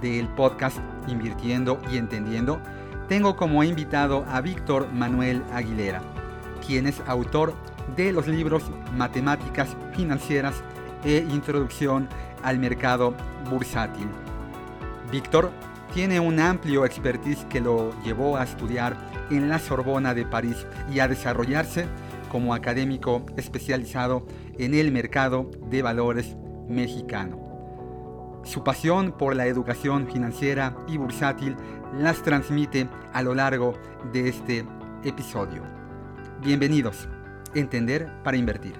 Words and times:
del 0.00 0.28
podcast 0.28 0.78
Invirtiendo 1.06 1.80
y 1.90 1.96
Entendiendo, 1.96 2.60
tengo 3.08 3.36
como 3.36 3.64
invitado 3.64 4.24
a 4.28 4.40
Víctor 4.40 4.92
Manuel 4.92 5.42
Aguilera, 5.52 6.02
quien 6.66 6.86
es 6.86 7.00
autor 7.06 7.54
de 7.96 8.12
los 8.12 8.26
libros 8.26 8.64
Matemáticas 8.96 9.76
Financieras 9.94 10.62
e 11.04 11.26
Introducción 11.30 12.08
al 12.42 12.58
Mercado 12.58 13.14
Bursátil. 13.50 14.08
Víctor 15.10 15.50
tiene 15.94 16.20
un 16.20 16.38
amplio 16.38 16.84
expertise 16.84 17.44
que 17.48 17.60
lo 17.60 17.92
llevó 18.02 18.36
a 18.36 18.44
estudiar 18.44 18.96
en 19.30 19.48
la 19.48 19.58
Sorbona 19.58 20.14
de 20.14 20.26
París 20.26 20.66
y 20.92 21.00
a 21.00 21.08
desarrollarse 21.08 21.86
como 22.30 22.54
académico 22.54 23.24
especializado 23.36 24.26
en 24.58 24.74
el 24.74 24.92
mercado 24.92 25.50
de 25.70 25.82
valores 25.82 26.36
mexicano. 26.68 27.47
Su 28.48 28.64
pasión 28.64 29.12
por 29.12 29.36
la 29.36 29.46
educación 29.46 30.06
financiera 30.10 30.74
y 30.88 30.96
bursátil 30.96 31.54
las 31.92 32.22
transmite 32.22 32.88
a 33.12 33.22
lo 33.22 33.34
largo 33.34 33.74
de 34.10 34.30
este 34.30 34.64
episodio. 35.04 35.62
Bienvenidos. 36.40 37.10
Entender 37.54 38.10
para 38.24 38.38
invertir. 38.38 38.72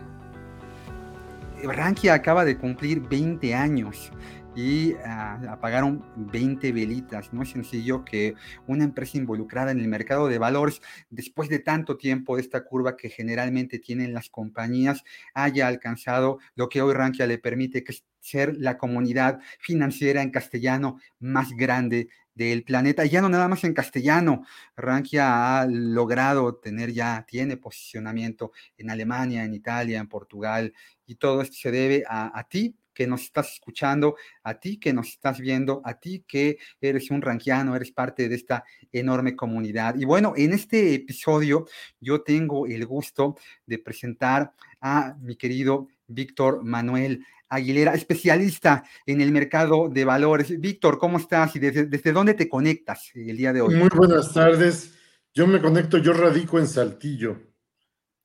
Rankia 1.62 2.14
acaba 2.14 2.47
de 2.47 2.56
cumplir 2.56 3.06
20 3.10 3.55
años 3.55 4.10
y 4.58 4.96
ah, 5.04 5.40
apagaron 5.50 6.04
20 6.16 6.72
velitas. 6.72 7.32
No 7.32 7.44
es 7.44 7.50
sencillo 7.50 8.04
que 8.04 8.34
una 8.66 8.82
empresa 8.82 9.16
involucrada 9.16 9.70
en 9.70 9.78
el 9.78 9.86
mercado 9.86 10.26
de 10.26 10.38
valores, 10.38 10.82
después 11.10 11.48
de 11.48 11.60
tanto 11.60 11.96
tiempo 11.96 12.34
de 12.34 12.42
esta 12.42 12.64
curva 12.64 12.96
que 12.96 13.08
generalmente 13.08 13.78
tienen 13.78 14.12
las 14.12 14.30
compañías, 14.30 15.04
haya 15.32 15.68
alcanzado 15.68 16.40
lo 16.56 16.68
que 16.68 16.82
hoy 16.82 16.92
Rankia 16.92 17.28
le 17.28 17.38
permite, 17.38 17.84
que 17.84 17.94
ser 18.18 18.56
la 18.58 18.78
comunidad 18.78 19.38
financiera 19.60 20.22
en 20.22 20.32
castellano 20.32 20.98
más 21.20 21.52
grande 21.52 22.08
del 22.34 22.64
planeta, 22.64 23.04
ya 23.04 23.20
no 23.20 23.28
nada 23.28 23.46
más 23.46 23.62
en 23.62 23.74
castellano, 23.74 24.44
Rankia 24.76 25.60
ha 25.60 25.66
logrado 25.68 26.56
tener 26.56 26.92
ya, 26.92 27.24
tiene 27.28 27.56
posicionamiento 27.56 28.50
en 28.76 28.90
Alemania, 28.90 29.44
en 29.44 29.54
Italia, 29.54 30.00
en 30.00 30.08
Portugal, 30.08 30.72
y 31.06 31.14
todo 31.14 31.42
esto 31.42 31.56
se 31.56 31.70
debe 31.70 32.04
a 32.08 32.44
ti, 32.48 32.76
que 32.98 33.06
nos 33.06 33.22
estás 33.22 33.52
escuchando, 33.52 34.16
a 34.42 34.58
ti 34.58 34.80
que 34.80 34.92
nos 34.92 35.06
estás 35.10 35.38
viendo, 35.38 35.80
a 35.84 36.00
ti 36.00 36.24
que 36.27 36.58
eres 36.80 37.12
un 37.12 37.22
ranquiano, 37.22 37.77
eres 37.77 37.92
parte 37.92 38.28
de 38.28 38.34
esta 38.34 38.64
enorme 38.91 39.36
comunidad. 39.36 39.94
Y 39.94 40.04
bueno, 40.04 40.32
en 40.36 40.52
este 40.52 40.94
episodio 40.94 41.69
yo 42.00 42.22
tengo 42.22 42.66
el 42.66 42.84
gusto 42.86 43.36
de 43.64 43.78
presentar 43.78 44.52
a 44.80 45.14
mi 45.20 45.36
querido 45.36 45.86
Víctor 46.08 46.64
Manuel 46.64 47.24
Aguilera, 47.48 47.94
especialista 47.94 48.82
en 49.06 49.20
el 49.20 49.30
mercado 49.30 49.88
de 49.88 50.04
valores. 50.04 50.58
Víctor, 50.58 50.98
¿cómo 50.98 51.19
estás 51.19 51.54
y 51.54 51.60
desde, 51.60 52.12
dónde 52.12 52.34
te 52.34 52.48
conectas 52.48 53.12
el 53.14 53.36
día 53.36 53.52
de 53.52 53.60
hoy? 53.60 53.76
Muy 53.76 53.91
buenas 53.94 54.34
tardes. 54.34 54.92
Yo 55.32 55.46
me 55.46 55.60
conecto, 55.60 55.98
yo 55.98 56.12
radico 56.14 56.58
en 56.58 56.66
Saltillo. 56.66 57.38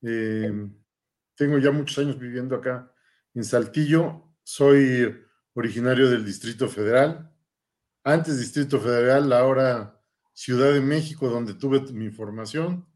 Eh, 0.02 0.50
tengo 1.36 1.58
ya 1.58 1.70
muchos 1.70 1.96
años 1.98 2.18
viviendo 2.18 2.56
acá 2.56 2.90
en 3.34 3.44
Saltillo. 3.44 4.33
Soy 4.44 5.12
originario 5.54 6.10
del 6.10 6.24
Distrito 6.24 6.68
Federal. 6.68 7.32
Antes 8.04 8.38
Distrito 8.38 8.78
Federal, 8.78 9.32
ahora 9.32 10.00
Ciudad 10.34 10.72
de 10.72 10.82
México, 10.82 11.30
donde 11.30 11.54
tuve 11.54 11.80
mi 11.92 12.10
formación. 12.10 12.86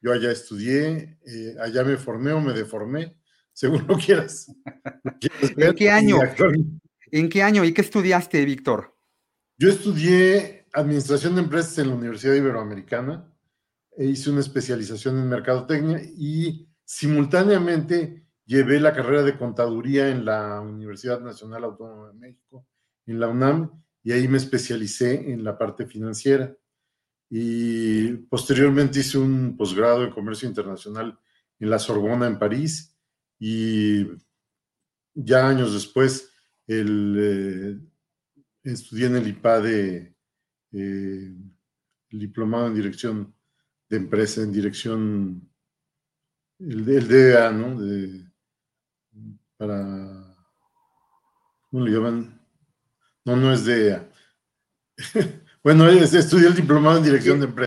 Yo 0.00 0.12
allá 0.12 0.32
estudié, 0.32 1.18
eh, 1.24 1.56
allá 1.60 1.84
me 1.84 1.96
formé 1.96 2.32
o 2.32 2.40
me 2.40 2.52
deformé 2.52 3.16
según 3.52 3.86
lo 3.86 3.96
quieras. 3.96 4.52
¿En 5.56 5.74
qué 5.74 5.90
año? 5.90 6.18
¿En 7.12 7.28
qué 7.28 7.42
año 7.42 7.64
y 7.64 7.72
qué 7.72 7.82
estudiaste, 7.82 8.44
Víctor? 8.44 8.96
Yo 9.56 9.70
estudié 9.70 10.66
Administración 10.72 11.36
de 11.36 11.42
Empresas 11.42 11.78
en 11.78 11.88
la 11.88 11.94
Universidad 11.94 12.34
Iberoamericana 12.34 13.32
e 13.96 14.06
hice 14.06 14.30
una 14.30 14.40
especialización 14.40 15.18
en 15.18 15.28
Mercadotecnia 15.28 16.02
y 16.02 16.68
simultáneamente 16.84 18.25
llevé 18.46 18.80
la 18.80 18.94
carrera 18.94 19.22
de 19.22 19.36
Contaduría 19.36 20.08
en 20.08 20.24
la 20.24 20.60
Universidad 20.60 21.20
Nacional 21.20 21.64
Autónoma 21.64 22.08
de 22.08 22.14
México, 22.14 22.66
en 23.06 23.20
la 23.20 23.28
UNAM, 23.28 23.70
y 24.02 24.12
ahí 24.12 24.28
me 24.28 24.38
especialicé 24.38 25.32
en 25.32 25.44
la 25.44 25.58
parte 25.58 25.86
financiera. 25.86 26.56
Y 27.28 28.12
posteriormente 28.28 29.00
hice 29.00 29.18
un 29.18 29.56
posgrado 29.56 30.04
en 30.04 30.12
Comercio 30.12 30.48
Internacional 30.48 31.18
en 31.58 31.70
la 31.70 31.78
Sorbona, 31.78 32.26
en 32.26 32.38
París, 32.38 32.96
y 33.38 34.06
ya 35.14 35.48
años 35.48 35.74
después 35.74 36.30
el, 36.66 37.16
eh, 37.18 37.78
estudié 38.62 39.06
en 39.06 39.16
el 39.16 39.28
IPADE 39.28 40.14
eh, 40.72 41.34
el 42.10 42.18
diplomado 42.18 42.68
en 42.68 42.74
dirección 42.74 43.34
de 43.88 43.96
empresa, 43.96 44.42
en 44.42 44.52
dirección, 44.52 45.48
el, 46.58 46.84
DEA, 46.84 47.50
¿no? 47.50 47.80
Para, 49.56 50.36
¿cómo 51.70 51.84
le 51.84 51.92
llaman? 51.92 52.40
No, 53.24 53.36
no 53.36 53.52
es 53.52 53.64
DEA. 53.64 54.08
bueno, 55.62 55.88
estudié 55.88 56.48
el 56.48 56.54
diplomado 56.54 56.98
en 56.98 57.04
dirección 57.04 57.40
de 57.40 57.46
empresa. 57.46 57.66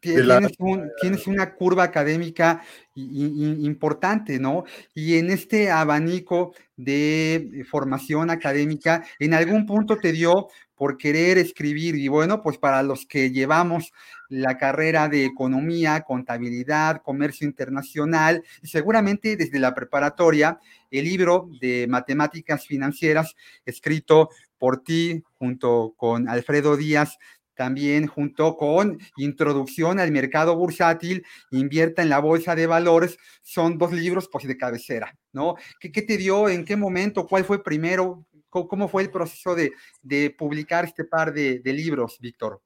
Tienes, 0.00 1.26
una 1.26 1.54
curva 1.54 1.82
académica 1.82 2.62
importante, 2.94 4.38
¿no? 4.38 4.64
Y 4.94 5.16
en 5.16 5.30
este 5.30 5.70
abanico 5.70 6.54
de 6.76 7.64
formación 7.68 8.30
académica, 8.30 9.04
en 9.18 9.34
algún 9.34 9.66
punto 9.66 9.96
te 9.96 10.12
dio 10.12 10.48
por 10.78 10.96
querer 10.96 11.36
escribir, 11.36 11.96
y 11.96 12.08
bueno, 12.08 12.42
pues 12.42 12.56
para 12.56 12.82
los 12.82 13.04
que 13.04 13.30
llevamos 13.30 13.92
la 14.28 14.56
carrera 14.56 15.08
de 15.08 15.24
economía, 15.24 16.02
contabilidad, 16.02 17.02
comercio 17.02 17.46
internacional, 17.46 18.44
seguramente 18.62 19.36
desde 19.36 19.58
la 19.58 19.74
preparatoria, 19.74 20.60
el 20.90 21.04
libro 21.04 21.50
de 21.60 21.86
matemáticas 21.88 22.66
financieras 22.66 23.34
escrito 23.66 24.30
por 24.56 24.82
ti 24.82 25.22
junto 25.38 25.94
con 25.96 26.28
Alfredo 26.28 26.76
Díaz 26.76 27.18
también 27.58 28.06
junto 28.06 28.56
con 28.56 29.00
Introducción 29.16 29.98
al 29.98 30.12
Mercado 30.12 30.54
Bursátil, 30.54 31.26
Invierta 31.50 32.02
en 32.02 32.08
la 32.08 32.20
Bolsa 32.20 32.54
de 32.54 32.68
Valores, 32.68 33.18
son 33.42 33.78
dos 33.78 33.92
libros 33.92 34.28
pues 34.30 34.46
de 34.46 34.56
cabecera, 34.56 35.18
¿no? 35.32 35.56
¿Qué, 35.80 35.90
te 35.90 36.16
dio? 36.16 36.48
¿En 36.48 36.64
qué 36.64 36.76
momento? 36.76 37.26
¿Cuál 37.26 37.44
fue 37.44 37.64
primero? 37.64 38.24
¿Cómo, 38.50 38.88
fue 38.88 39.02
el 39.02 39.10
proceso 39.10 39.54
de, 39.54 40.30
publicar 40.36 40.84
este 40.84 41.04
par 41.04 41.32
de, 41.32 41.60
libros, 41.64 42.18
Víctor? 42.20 42.62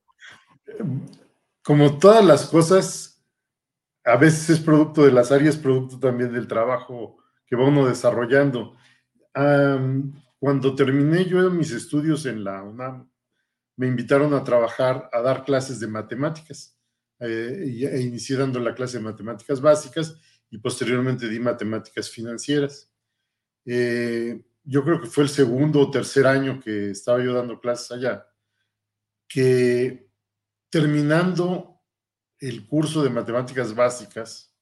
Como 1.63 1.99
todas 1.99 2.25
las 2.25 2.47
cosas, 2.47 3.25
a 4.05 4.17
veces 4.17 4.51
es 4.51 4.61
producto 4.61 5.05
de 5.05 5.13
las 5.13 5.33
áreas, 5.33 5.57
producto 5.57 5.99
también 5.99 6.33
del 6.33 6.47
trabajo 6.47 7.19
que 7.47 7.57
va 7.57 7.69
uno 7.69 7.87
desarrollando. 7.87 8.77
cuando 10.39 10.75
terminé 10.75 11.25
yo 11.25 11.51
mis 11.51 11.73
estudios 11.73 12.27
en 12.27 12.45
la 12.45 12.63
UNAM, 12.63 13.09
me 13.77 13.87
invitaron 13.87 14.35
a 14.35 14.45
trabajar, 14.45 15.09
a 15.13 15.21
dar 15.21 15.45
clases 15.45 15.81
de 15.81 15.87
matemáticas. 15.87 16.79
Eh, 17.19 17.89
e 17.93 18.01
inicié 18.01 18.37
dando 18.37 18.59
la 18.59 18.75
clase 18.75 18.99
de 18.99 19.05
matemáticas 19.05 19.61
básicas 19.61 20.17
y 20.51 20.59
posteriormente 20.59 21.29
di 21.29 21.39
matemáticas 21.39 22.11
financieras. 22.11 22.91
Eh, 23.65 24.43
yo 24.65 24.85
creo 24.85 25.01
que 25.01 25.09
fue 25.09 25.25
el 25.25 25.31
segundo 25.31 25.81
o 25.81 25.91
tercer 25.91 26.27
año 26.27 26.61
que 26.61 26.91
estaba 26.91 27.23
yo 27.23 27.35
dando 27.35 27.61
clases 27.61 27.93
allá, 27.93 28.27
que 29.29 30.11
terminando 30.71 31.81
el 32.39 32.67
curso 32.67 33.03
de 33.03 33.11
matemáticas 33.11 33.75
básicas, 33.75 34.55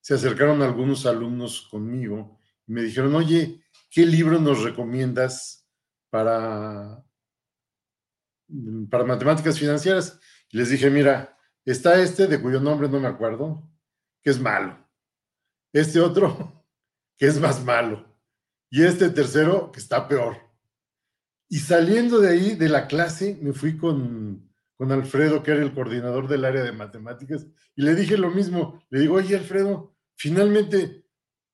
se 0.00 0.14
acercaron 0.14 0.62
algunos 0.62 1.04
alumnos 1.06 1.68
conmigo 1.70 2.38
y 2.66 2.72
me 2.72 2.82
dijeron, 2.82 3.14
oye, 3.14 3.62
¿qué 3.90 4.06
libro 4.06 4.40
nos 4.40 4.62
recomiendas 4.62 5.68
para 6.10 7.04
para 8.90 9.04
matemáticas 9.04 9.58
financieras. 9.58 10.18
Y 10.50 10.56
les 10.56 10.70
dije, 10.70 10.90
mira, 10.90 11.36
está 11.64 12.00
este 12.00 12.26
de 12.26 12.40
cuyo 12.40 12.60
nombre 12.60 12.88
no 12.88 13.00
me 13.00 13.08
acuerdo, 13.08 13.70
que 14.22 14.30
es 14.30 14.40
malo. 14.40 14.78
Este 15.72 16.00
otro, 16.00 16.64
que 17.16 17.26
es 17.26 17.38
más 17.38 17.64
malo. 17.64 18.17
Y 18.70 18.82
este 18.82 19.10
tercero, 19.10 19.72
que 19.72 19.80
está 19.80 20.08
peor. 20.08 20.36
Y 21.48 21.58
saliendo 21.58 22.20
de 22.20 22.28
ahí, 22.28 22.54
de 22.54 22.68
la 22.68 22.86
clase, 22.86 23.38
me 23.40 23.52
fui 23.52 23.76
con, 23.76 24.50
con 24.76 24.92
Alfredo, 24.92 25.42
que 25.42 25.52
era 25.52 25.62
el 25.62 25.74
coordinador 25.74 26.28
del 26.28 26.44
área 26.44 26.62
de 26.62 26.72
matemáticas, 26.72 27.46
y 27.74 27.82
le 27.82 27.94
dije 27.94 28.16
lo 28.16 28.30
mismo. 28.30 28.82
Le 28.90 29.00
digo, 29.00 29.14
oye, 29.14 29.36
Alfredo, 29.36 29.96
finalmente 30.16 31.04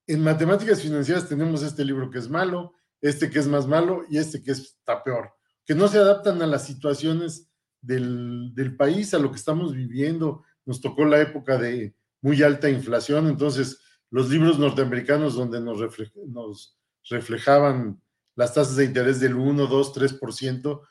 en 0.07 0.21
matemáticas 0.21 0.81
financieras 0.81 1.27
tenemos 1.27 1.63
este 1.63 1.83
libro 1.83 2.09
que 2.11 2.19
es 2.19 2.29
malo, 2.29 2.73
este 3.01 3.29
que 3.29 3.39
es 3.39 3.47
más 3.47 3.67
malo 3.67 4.03
y 4.09 4.17
este 4.17 4.43
que 4.43 4.51
está 4.51 5.03
peor, 5.03 5.31
que 5.65 5.75
no 5.75 5.87
se 5.87 5.97
adaptan 5.97 6.41
a 6.41 6.47
las 6.47 6.65
situaciones 6.65 7.49
del, 7.81 8.75
país, 8.77 9.13
a 9.13 9.19
lo 9.19 9.31
que 9.31 9.37
estamos 9.37 9.73
viviendo. 9.73 10.43
Nos 10.65 10.81
tocó 10.81 11.05
la 11.05 11.21
época 11.21 11.57
de 11.57 11.95
muy 12.21 12.41
alta 12.43 12.69
inflación, 12.69 13.27
entonces 13.27 13.79
los 14.09 14.29
libros 14.29 14.59
norteamericanos 14.59 15.35
donde 15.35 15.61
nos, 15.61 15.79
nos 16.27 16.77
reflejaban 17.09 18.01
las 18.35 18.53
tasas 18.53 18.75
de 18.75 18.85
interés 18.85 19.19
del 19.19 19.35
1, 19.35 19.67
2, 19.67 19.93
3% 19.93 20.81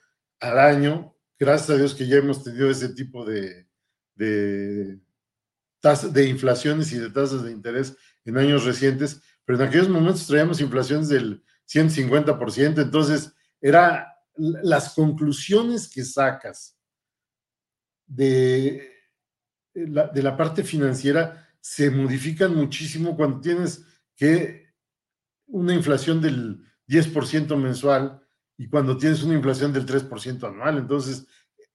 al 0.41 0.59
año, 0.59 1.15
gracias 1.39 1.71
a 1.71 1.77
Dios 1.77 1.95
que 1.95 2.07
ya 2.07 2.17
hemos 2.17 2.43
tenido 2.43 2.71
ese 2.71 2.91
tipo 2.91 3.25
de, 3.25 3.67
de, 4.15 4.99
de 6.13 6.29
inflaciones 6.29 6.93
y 6.93 6.99
de 6.99 7.11
tasas 7.11 7.45
de 7.45 7.51
interés 7.51 7.97
en 8.25 8.39
años 8.39 8.65
recientes, 8.65 9.21
pero 9.45 9.61
en 9.61 9.69
aquellos 9.69 9.89
momentos 9.89 10.27
traíamos 10.27 10.61
inflaciones 10.61 11.09
del 11.09 11.43
150%, 11.67 12.83
entonces 12.83 13.33
era 13.61 14.15
las 14.37 14.95
conclusiones 14.95 15.89
que 15.89 16.05
sacas 16.05 16.77
la, 19.75 20.09
de 20.09 20.23
la 20.23 20.37
parte 20.37 20.63
financiera 20.63 21.49
se 21.61 21.91
modifican 21.91 22.55
muchísimo 22.55 23.17
cuando 23.17 23.41
tienes 23.41 23.85
que 24.17 24.64
una 25.47 25.75
inflación 25.75 26.21
del 26.21 26.65
10% 26.89 27.57
mensual 27.57 28.21
y 28.57 28.69
cuando 28.69 28.97
tienes 28.97 29.23
una 29.23 29.35
inflación 29.35 29.73
del 29.73 29.87
3% 29.87 30.49
anual. 30.49 30.79
Entonces, 30.79 31.27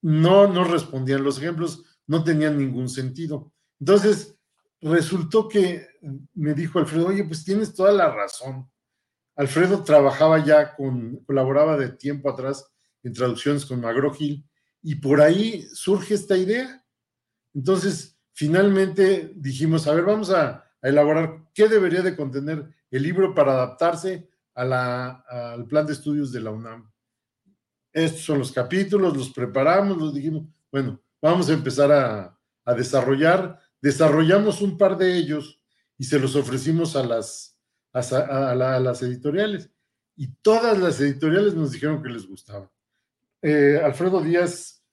no, 0.01 0.48
no 0.48 0.63
respondían 0.63 1.24
los 1.24 1.38
ejemplos, 1.38 1.83
no 2.07 2.24
tenían 2.24 2.57
ningún 2.57 2.89
sentido. 2.89 3.51
Entonces, 3.80 4.38
resultó 4.81 5.48
que 5.48 5.88
me 6.33 6.54
dijo 6.54 6.80
Alfredo, 6.80 7.07
oye, 7.07 7.24
pues 7.24 7.44
tienes 7.44 7.74
toda 7.74 7.92
la 7.92 8.13
razón. 8.13 8.69
Alfredo 9.36 9.83
trabajaba 9.83 10.44
ya 10.44 10.75
con, 10.75 11.18
colaboraba 11.25 11.77
de 11.77 11.89
tiempo 11.89 12.30
atrás 12.30 12.71
en 13.04 13.13
traducciones 13.13 13.66
con 13.66 13.81
Magro 13.81 14.13
Gil 14.13 14.45
y 14.81 14.95
por 14.95 15.21
ahí 15.21 15.68
surge 15.74 16.13
esta 16.13 16.38
idea. 16.38 16.83
Entonces, 17.54 18.18
finalmente 18.33 19.33
dijimos, 19.36 19.88
a 19.88 19.94
ver, 19.94 20.06
vamos 20.06 20.30
a, 20.30 20.63
a 20.81 20.88
elaborar 20.88 21.45
qué 21.54 21.68
debería 21.68 22.01
de 22.01 22.16
contener 22.16 22.74
el 22.91 23.03
libro 23.03 23.33
para 23.33 23.53
adaptarse 23.53 24.30
al 24.53 25.65
plan 25.68 25.86
de 25.86 25.94
estudios 25.94 26.31
de 26.31 26.41
la 26.41 26.51
UNAM. 26.51 26.89
Estos 27.91 28.21
son 28.21 28.39
los 28.39 28.51
capítulos, 28.51 29.15
los 29.15 29.31
preparamos, 29.31 29.97
los 29.97 30.13
dijimos, 30.13 30.44
bueno, 30.71 31.01
vamos 31.21 31.50
a 31.50 31.53
empezar 31.53 31.91
a, 31.91 32.36
desarrollar. 32.75 33.59
Desarrollamos 33.81 34.62
un 34.62 34.77
par 34.77 34.95
de 34.95 35.18
ellos 35.18 35.59
y 35.97 36.03
se 36.03 36.19
los 36.19 36.36
ofrecimos 36.36 36.95
a 36.95 37.03
las, 37.03 37.57
editoriales. 39.01 39.71
Y 40.15 40.27
todas 40.42 40.77
las 40.77 41.00
editoriales 41.00 41.56
nos 41.56 41.71
dijeron 41.71 42.03
que 42.03 42.09
les 42.09 42.27
gustaba. 42.27 42.69
Eh, 43.42 43.81
Alfredo 43.83 44.21
Díaz, 44.21 44.83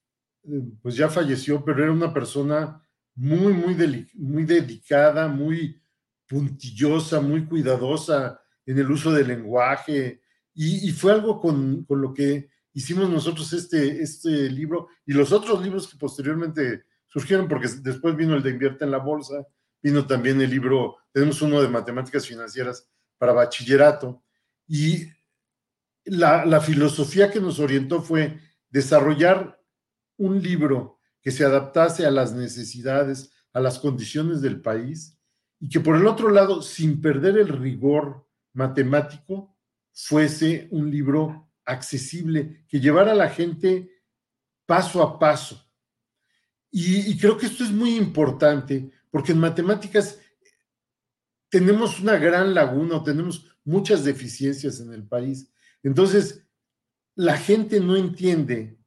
eh, 0.44 0.62
pues 0.81 0.96
ya 0.96 1.08
falleció, 1.08 1.62
pero 1.64 1.82
era 1.82 1.92
una 1.92 2.14
persona 2.14 2.81
muy, 3.14 3.52
muy, 3.52 3.75
muy 4.14 4.44
dedicada, 4.44 5.28
muy 5.28 5.82
puntillosa, 6.26 7.20
muy 7.20 7.46
cuidadosa 7.46 8.40
en 8.64 8.78
el 8.78 8.90
uso 8.90 9.12
del 9.12 9.28
lenguaje, 9.28 10.20
y, 10.58 10.90
fue 10.93 11.12
algo 11.12 11.38
con, 11.38 11.84
lo 11.87 12.14
que 12.14 12.49
hicimos 12.73 13.11
nosotros 13.11 13.52
este, 13.52 14.02
este 14.02 14.49
libro 14.50 14.88
y 15.05 15.12
los 15.12 15.31
otros 15.31 15.62
libros 15.62 15.87
que 15.87 15.99
posteriormente 15.99 16.84
surgieron, 17.06 17.46
porque 17.46 17.69
después 17.82 18.17
vino 18.17 18.34
el 18.34 18.43
de 18.43 18.50
Invierte 18.50 18.84
en 18.87 18.90
la 18.90 18.99
Bolsa, 18.99 19.46
vino 19.82 20.06
también 20.06 20.40
el 20.40 20.49
libro, 20.49 20.96
tenemos 21.12 21.43
uno 21.43 21.61
de 21.61 21.69
matemáticas 21.69 22.26
financieras 22.26 22.88
para 23.19 23.34
bachillerato, 23.34 24.25
y 24.67 25.08
la, 26.05 26.46
la 26.46 26.61
filosofía 26.62 27.31
que 27.31 27.40
nos 27.40 27.61
orientó 27.61 28.00
fue 28.00 28.40
desarrollar 28.70 29.61
un 30.17 30.43
libro 30.43 30.99
que 31.20 31.32
se 31.32 31.44
adaptase 31.44 32.06
a 32.06 32.11
las 32.11 32.32
necesidades, 32.32 33.31
a 33.52 33.61
las 33.61 33.78
condiciones 33.78 34.40
del 34.40 34.62
país, 34.62 35.19
y 35.66 35.68
que 35.68 35.80
por 35.80 35.96
el 35.96 36.06
otro 36.06 36.30
lado, 36.30 36.62
sin 36.62 37.00
perder 37.00 37.36
el 37.38 37.48
rigor 37.48 38.24
matemático 38.52 39.52
fuese 39.92 40.68
un 40.70 40.88
libro 40.92 41.50
accesible, 41.64 42.64
que 42.68 42.78
llevara 42.78 43.10
a 43.10 43.16
la 43.16 43.30
gente 43.30 43.90
paso 44.64 45.02
a 45.02 45.18
paso. 45.18 45.60
Y, 46.70 47.18
creo 47.18 47.36
que 47.36 47.46
esto 47.46 47.64
es 47.64 47.72
muy 47.72 47.96
importante, 47.96 48.92
porque 49.10 49.32
en 49.32 49.40
matemáticas 49.40 50.20
tenemos 51.48 51.98
una 51.98 52.16
gran 52.16 52.54
laguna, 52.54 53.02
tenemos 53.02 53.58
muchas 53.64 54.04
deficiencias 54.04 54.78
en 54.78 54.92
el 54.92 55.02
país. 55.02 55.50
Entonces, 55.82 56.46
la 57.16 57.36
gente 57.36 57.80
no 57.80 57.96
entiende, 57.96 58.78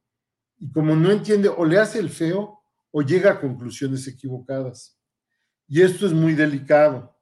y 0.57 0.71
como 0.71 0.95
no 0.95 1.11
entiende, 1.11 1.49
o 1.49 1.65
le 1.65 1.77
hace 1.77 1.99
el 1.99 2.09
feo 2.09 2.61
o 2.91 3.01
llega 3.01 3.31
a 3.31 3.41
conclusiones 3.41 4.07
equivocadas. 4.07 4.98
Y 5.69 5.81
esto 5.81 6.05
es 6.07 6.13
muy 6.13 6.33
delicado 6.33 7.15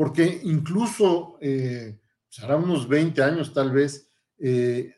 porque 0.00 0.40
incluso, 0.44 1.36
eh, 1.42 2.00
pues, 2.34 2.48
unos 2.48 2.88
20 2.88 3.22
años 3.22 3.52
tal 3.52 3.70
vez, 3.70 4.08
eh, 4.38 4.94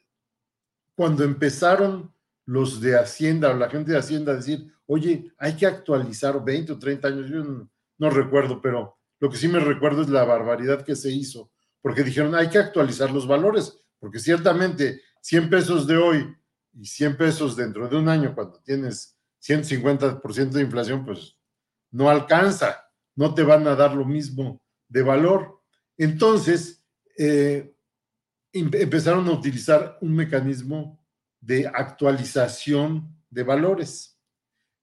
cuando 0.94 1.24
empezaron 1.24 2.14
los 2.44 2.80
de 2.80 2.96
Hacienda 2.96 3.50
o 3.50 3.56
la 3.56 3.68
gente 3.68 3.90
de 3.90 3.98
Hacienda 3.98 4.30
a 4.30 4.36
decir, 4.36 4.72
oye, 4.86 5.32
hay 5.38 5.56
que 5.56 5.66
actualizar 5.66 6.44
20 6.44 6.70
o 6.70 6.78
30 6.78 7.08
años, 7.08 7.28
yo 7.28 7.68
no, 7.98 8.10
recuerdo, 8.10 8.62
pero 8.62 8.96
lo 9.18 9.28
que 9.28 9.38
sí 9.38 9.48
me 9.48 9.58
recuerdo 9.58 10.02
es 10.02 10.08
la 10.08 10.22
barbaridad 10.22 10.84
que 10.84 10.94
se 10.94 11.10
hizo, 11.10 11.50
porque 11.80 12.04
dijeron, 12.04 12.36
hay 12.36 12.48
que 12.48 12.58
actualizar 12.58 13.10
los 13.10 13.26
valores, 13.26 13.76
porque 13.98 14.20
ciertamente 14.20 15.02
100 15.20 15.50
pesos 15.50 15.88
de 15.88 15.96
hoy 15.96 16.36
y 16.74 16.86
100 16.86 17.16
pesos 17.16 17.56
dentro 17.56 17.88
de 17.88 17.96
un 17.96 18.08
año, 18.08 18.36
cuando 18.36 18.60
tienes 18.60 19.16
150% 19.40 20.50
de 20.50 20.62
inflación, 20.62 21.04
pues 21.04 21.36
no 21.92 22.10
alcanza, 22.10 22.90
no 23.14 23.34
te 23.34 23.42
van 23.42 23.66
a 23.68 23.76
dar 23.76 23.94
lo 23.94 24.04
mismo 24.04 24.60
de 24.88 25.02
valor. 25.02 25.60
Entonces, 25.96 26.84
eh, 27.16 27.74
empezaron 28.52 29.28
a 29.28 29.32
utilizar 29.32 29.98
un 30.00 30.14
mecanismo 30.14 31.02
de 31.40 31.66
actualización 31.66 33.16
de 33.30 33.42
valores. 33.42 34.18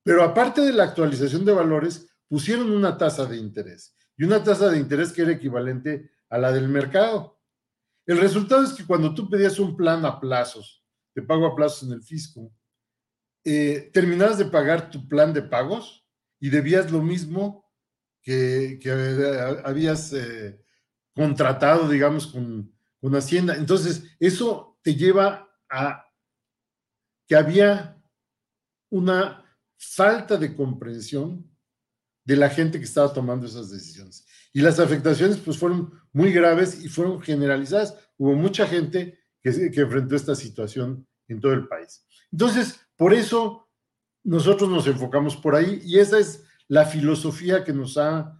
Pero 0.03 0.24
aparte 0.24 0.62
de 0.62 0.74
la 0.74 0.86
actualización 0.86 1.45
de 1.45 1.53
valores, 1.53 2.07
pusieron 2.27 2.72
una 2.72 2.98
tasa 2.98 3.25
de 3.25 3.38
interés 3.38 3.95
y 4.17 4.24
una 4.24 4.43
tasa 4.43 4.69
de 4.69 4.79
interés 4.79 5.12
que 5.12 5.24
era 5.24 5.31
equivalente 5.31 6.12
a 6.29 6.38
la 6.38 6.51
del 6.51 6.67
mercado. 6.67 7.39
El 8.05 8.19
resultado 8.19 8.63
es 8.63 8.74
que 8.74 8.86
cuando 8.86 9.13
tú 9.13 9.29
pedías 9.29 9.60
un 9.60 9.75
plan 9.75 10.05
a 10.05 10.19
plazos, 10.19 10.83
de 11.15 11.22
pago 11.22 11.45
a 11.45 11.55
plazos 11.55 11.83
en 11.83 11.93
el 11.93 12.03
fisco, 12.03 12.51
eh, 13.43 13.89
terminabas 13.93 14.38
de 14.38 14.45
pagar 14.45 14.89
tu 14.89 15.07
plan 15.07 15.33
de 15.33 15.41
pagos 15.41 16.05
y 16.39 16.50
debías 16.50 16.91
lo 16.91 17.01
mismo 17.01 17.65
que, 18.22 18.79
habías 19.63 20.13
eh, 20.13 20.62
contratado, 21.13 21.89
digamos, 21.89 22.27
con, 22.27 22.74
con 23.00 23.15
Hacienda. 23.15 23.55
Entonces, 23.55 24.03
eso 24.19 24.79
te 24.81 24.96
lleva 24.96 25.50
a 25.69 26.05
que 27.27 27.36
había 27.36 28.01
una 28.89 29.46
falta 29.77 30.38
de 30.38 30.55
comprensión 30.55 31.50
de 32.25 32.36
la 32.36 32.50
gente 32.50 32.79
que 32.79 32.86
estaba 32.86 33.13
tomando 33.13 33.46
esas 33.46 33.69
decisiones. 33.69 34.25
Y 34.51 34.62
las 34.62 34.79
afectaciones 34.79 35.38
pues 35.38 35.58
fueron 35.58 35.93
muy 36.12 36.31
graves 36.31 36.84
y 36.84 36.89
fueron 36.89 37.22
generalizadas. 37.22 37.96
Hubo 38.17 38.34
mucha 38.34 38.67
gente 38.67 39.19
que, 39.41 39.72
que 39.72 39.81
enfrentó 39.81 40.15
esta 40.15 40.36
situación 40.36 41.08
en 41.27 41.39
todo 41.39 41.53
el 41.53 41.67
país. 41.67 42.05
Entonces, 42.31 42.79
por 42.96 43.13
eso 43.13 43.68
nosotros 44.29 44.69
nos 44.69 44.86
enfocamos 44.86 45.36
por 45.36 45.55
ahí 45.55 45.81
y 45.83 45.98
esa 45.98 46.19
es 46.19 46.43
la 46.67 46.86
filosofía 46.86 47.63
que 47.63 47.74
nos 47.74 47.98
ha, 47.98 48.36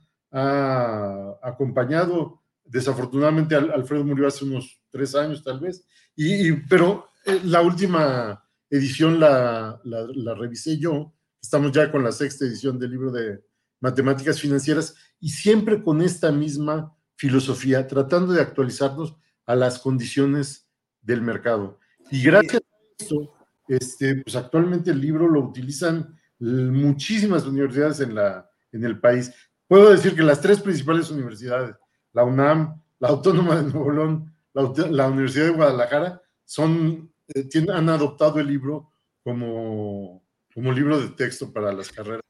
acompañado. 1.41 2.43
Desafortunadamente, 2.63 3.55
Alfredo 3.55 4.03
murió 4.03 4.27
hace 4.27 4.46
unos 4.46 4.84
tres 4.91 5.15
años, 5.15 5.43
tal 5.43 5.60
vez, 5.60 5.88
y, 6.15 6.51
pero 6.67 7.10
eh, 7.25 7.41
la 7.46 7.62
última 7.62 8.48
edición 8.69 9.19
la, 9.19 9.81
la, 9.84 10.36
revisé 10.36 10.77
yo. 10.77 11.12
Estamos 11.41 11.72
ya 11.72 11.91
con 11.91 12.03
la 12.03 12.12
sexta 12.12 12.46
edición 12.46 12.77
del 12.77 12.91
libro 12.91 13.12
de 13.12 13.43
matemáticas 13.79 14.39
financieras 14.39 14.93
y 15.19 15.29
siempre 15.29 15.81
con 15.81 16.03
esta 16.03 16.31
misma 16.31 16.96
filosofía, 17.15 17.88
tratando 17.88 18.34
de 18.34 18.41
actualizarnos 18.41 19.15
a 19.48 19.55
las 19.55 19.79
condiciones 19.79 20.69
del 21.01 21.24
mercado. 21.24 21.79
Y 22.12 22.22
gracias 22.22 22.62
a 22.62 23.03
esto, 23.03 23.34
este, 23.69 24.15
pues 24.15 24.35
actualmente 24.35 24.91
el 24.91 24.99
libro 24.99 25.27
lo 25.27 25.41
utilizan 25.41 26.19
muchísimas 26.39 27.45
universidades 27.45 27.99
en, 27.99 28.15
la, 28.15 28.49
en 28.71 28.83
el 28.83 28.99
país. 28.99 29.31
Puedo 29.67 29.91
decir 29.91 30.15
que 30.15 30.23
las 30.23 30.41
tres 30.41 30.59
principales 30.59 31.11
universidades, 31.11 31.75
la 32.13 32.23
UNAM, 32.23 32.81
la 32.99 33.09
Autónoma 33.09 33.61
de 33.61 33.71
Nuevo 33.71 33.91
León, 33.91 34.33
la, 34.53 35.07
Universidad 35.07 35.45
de 35.45 35.51
Guadalajara, 35.51 36.21
son, 36.43 37.13
eh, 37.27 37.47
han 37.71 37.89
adoptado 37.89 38.39
el 38.39 38.47
libro 38.47 38.91
como, 39.23 40.23
como 40.53 40.71
libro 40.71 40.99
de 40.99 41.09
texto 41.09 41.53
para 41.53 41.71
las 41.71 41.91
carreras. 41.91 42.21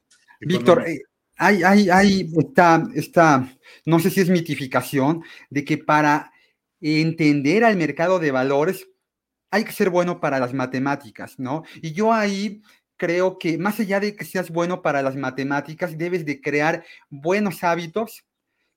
Víctor, 0.41 0.83
eh, 0.85 1.01
hay, 1.37 1.63
hay, 1.63 1.89
hay 1.89 2.29
esta, 2.93 3.49
no 3.85 3.99
sé 3.99 4.09
si 4.09 4.19
es 4.19 4.29
mitificación, 4.29 5.23
de 5.49 5.63
que 5.63 5.77
para 5.77 6.33
entender 6.81 7.63
al 7.63 7.77
mercado 7.77 8.19
de 8.19 8.31
valores 8.31 8.88
hay 9.51 9.63
que 9.63 9.71
ser 9.71 9.89
bueno 9.89 10.19
para 10.19 10.39
las 10.39 10.53
matemáticas, 10.53 11.39
¿no? 11.39 11.63
Y 11.81 11.91
yo 11.93 12.13
ahí 12.13 12.61
creo 12.97 13.39
que 13.39 13.57
más 13.57 13.79
allá 13.79 13.99
de 13.99 14.15
que 14.15 14.25
seas 14.25 14.51
bueno 14.51 14.81
para 14.81 15.01
las 15.01 15.15
matemáticas, 15.15 15.97
debes 15.97 16.25
de 16.25 16.41
crear 16.41 16.83
buenos 17.09 17.63
hábitos 17.63 18.25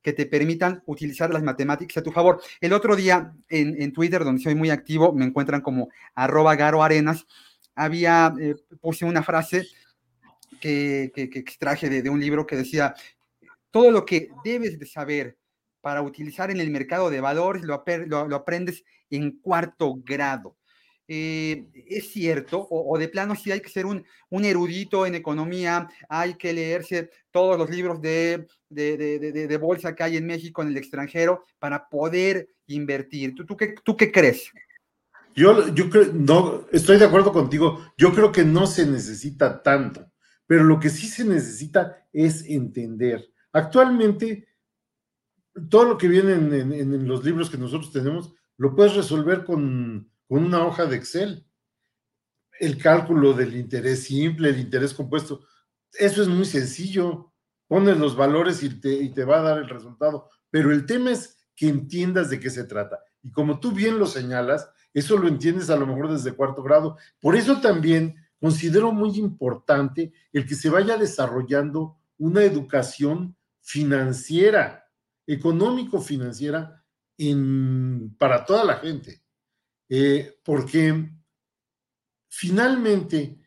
que 0.01 0.13
te 0.13 0.27
permitan 0.27 0.83
utilizar 0.87 1.33
las 1.33 1.43
matemáticas 1.43 1.97
a 1.99 2.03
tu 2.03 2.13
favor. 2.13 2.41
El 2.61 2.73
otro 2.73 2.97
día 2.97 3.35
en, 3.49 3.93
Twitter, 3.93 4.25
donde 4.25 4.43
soy 4.43 4.55
muy 4.55 4.71
activo, 4.71 5.13
me 5.13 5.25
encuentran 5.25 5.61
como 5.61 5.89
arroba 6.15 6.57
garo 6.57 6.83
arenas, 6.83 7.27
había, 7.75 8.33
eh, 8.41 8.57
puse 8.81 9.05
una 9.05 9.23
frase 9.23 9.67
que, 10.61 11.13
extraje 11.15 11.89
de, 11.89 12.09
un 12.11 12.21
libro 12.21 12.47
que 12.47 12.57
decía, 12.57 12.95
todo 13.71 13.91
lo 13.91 14.05
que 14.05 14.29
debes 14.45 14.79
de 14.79 14.87
saber 14.87 15.37
para 15.81 16.03
utilizar 16.03 16.51
en 16.51 16.61
el 16.61 16.71
mercado 16.71 17.11
de 17.11 17.21
valores 17.21 17.63
lo, 17.63 17.83
lo 18.07 18.37
aprendes 18.37 18.85
en 19.11 19.33
cuarto 19.41 19.95
grado. 20.05 20.57
Eh, 21.15 21.67
es 21.89 22.11
cierto, 22.11 22.67
o, 22.71 22.97
de 22.97 23.07
plano 23.07 23.37
sí 23.37 23.53
hay 23.53 23.61
que 23.61 23.69
ser 23.69 23.85
un, 23.85 24.03
un, 24.31 24.47
erudito 24.47 25.05
en 25.05 25.15
economía, 25.15 25.87
hay 26.09 26.37
que 26.37 26.55
leerse 26.55 27.11
todos 27.31 27.59
los 27.59 27.69
libros 27.69 28.01
de, 28.01 28.47
de, 28.71 29.57
bolsa 29.59 29.95
que 29.95 30.05
hay 30.05 30.17
en 30.17 30.25
México, 30.25 30.63
en 30.63 30.69
el 30.69 30.79
extranjero, 30.79 31.45
para 31.59 31.87
poder 31.91 32.49
invertir. 32.67 33.35
¿Tú, 33.35 33.45
tú, 33.45 33.59
qué, 33.59 33.75
tú 33.85 33.95
qué 33.95 34.11
crees? 34.11 34.51
Yo, 35.35 35.75
yo 35.75 35.91
creo, 35.91 36.15
no, 36.15 36.67
estoy 36.73 36.97
de 36.97 37.05
acuerdo 37.05 37.31
contigo, 37.31 37.93
yo 37.99 38.15
creo 38.15 38.33
que 38.33 38.45
no 38.45 38.67
se 38.67 38.87
necesita 38.87 39.63
tanto, 39.63 40.11
pero 40.47 40.65
lo 40.65 40.81
que 40.81 40.89
sí 40.89 41.07
se 41.09 41.27
necesita 41.27 42.07
es 42.11 42.43
entender. 42.47 43.31
Actualmente, 43.53 44.49
todo 45.69 45.85
lo 45.85 45.99
que 45.99 46.09
viene 46.09 46.33
en 46.33 47.07
los 47.07 47.23
libros 47.23 47.51
que 47.51 47.59
nosotros 47.59 47.93
tenemos, 47.93 48.33
lo 48.57 48.75
puedes 48.75 48.97
resolver 48.97 49.45
con 49.45 50.11
con 50.33 50.47
una 50.47 50.65
hoja 50.65 50.87
de 50.87 50.97
Excel. 50.97 51.45
El 52.59 52.79
cálculo 52.79 53.35
del 53.35 53.55
interés 53.55 54.05
simple, 54.05 54.49
el 54.49 54.61
interés 54.61 54.95
compuesto, 54.95 55.43
eso 55.93 56.23
es 56.23 56.29
muy 56.29 56.47
sencillo. 56.47 57.35
Pones 57.67 57.99
los 57.99 58.17
valores 58.17 58.63
y 58.63 58.71
te, 58.81 59.07
te 59.11 59.25
va 59.27 59.41
a 59.41 59.43
dar 59.43 59.59
el 59.59 59.69
resultado. 59.69 60.31
Pero 60.49 60.73
el 60.73 60.87
tema 60.87 61.11
es 61.11 61.37
que 61.55 61.69
entiendas 61.69 62.31
de 62.31 62.41
qué 62.41 62.49
se 62.49 62.65
trata. 62.65 62.99
Y 63.23 63.31
como 63.31 63.61
tú 63.61 63.73
bien 63.73 63.99
lo 63.99 64.07
señalas, 64.07 64.71
eso 64.95 65.19
lo 65.19 65.29
entiendes 65.29 65.69
a 65.69 65.77
lo 65.77 65.87
mejor 65.87 66.11
desde 66.11 66.33
cuarto 66.33 66.63
grado. 66.63 66.97
Por 67.21 67.37
eso 67.37 67.61
también 67.61 68.17
considero 68.41 68.91
muy 68.91 69.19
importante 69.19 70.15
el 70.33 70.47
que 70.47 70.55
se 70.55 70.71
vaya 70.71 70.97
desarrollando 70.97 71.99
una 72.17 72.43
educación 72.43 73.37
financiera, 73.61 74.89
económico-financiera 75.27 76.83
para 78.17 78.47
toda 78.47 78.65
la 78.65 78.77
gente. 78.77 79.22
Eh, 79.95 80.41
porque 80.43 81.07
finalmente, 82.27 83.39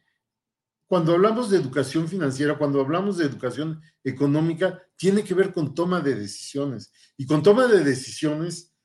cuando 0.86 1.14
hablamos 1.14 1.50
de 1.50 1.58
educación 1.58 2.08
financiera, 2.08 2.56
cuando 2.56 2.80
hablamos 2.82 3.18
de 3.18 3.26
educación 3.26 3.82
económica, 4.04 4.80
tiene 4.96 5.24
que 5.24 5.34
ver 5.34 5.52
con 5.52 5.74
toma 5.74 6.02
de 6.02 6.14
decisiones. 6.14 6.94
Y 7.18 7.26
con 7.26 7.42
toma 7.42 7.66
de 7.66 7.84
decisiones 7.84 8.78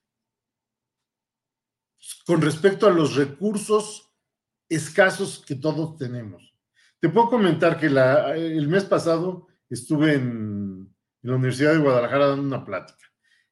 con 2.25 2.41
respecto 2.41 2.87
a 2.87 2.93
los 2.93 3.15
recursos 3.15 4.11
escasos 4.67 5.45
que 5.47 5.57
todos 5.57 5.99
tenemos. 5.99 6.55
Te 6.99 7.11
puedo 7.11 7.29
comentar 7.29 7.79
que 7.79 7.89
el 7.89 8.69
mes 8.69 8.85
pasado 8.85 9.49
estuve 9.69 10.15
en, 10.15 10.97
la 11.21 11.35
Universidad 11.35 11.75
de 11.75 11.81
Guadalajara 11.81 12.29
dando 12.29 12.43
una 12.43 12.65
plática 12.65 13.07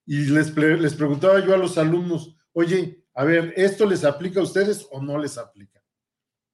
y 0.06 0.24
les, 0.30 0.56
les 0.56 0.94
preguntaba 0.94 1.44
yo 1.44 1.52
a 1.52 1.58
los 1.58 1.76
alumnos, 1.76 2.34
oye, 2.54 3.04
a 3.18 3.24
ver, 3.24 3.52
¿esto 3.56 3.84
les 3.84 4.04
aplica 4.04 4.38
a 4.38 4.44
ustedes 4.44 4.86
o 4.92 5.02
no 5.02 5.18
les 5.18 5.36
aplica? 5.38 5.82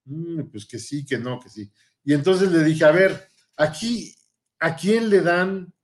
Mm, 0.07 0.45
pues 0.45 0.65
que 0.65 0.79
sí, 0.79 1.05
que 1.05 1.19
no, 1.19 1.39
que 1.39 1.51
sí. 1.51 1.71
Y 2.03 2.15
entonces 2.15 2.51
le 2.51 2.65
dije, 2.65 2.87
a 2.87 2.91
ver, 2.91 3.29
aquí, 3.59 4.15
¿a 4.59 4.75
quién 4.75 5.11
le 5.11 5.21
dan 5.21 5.75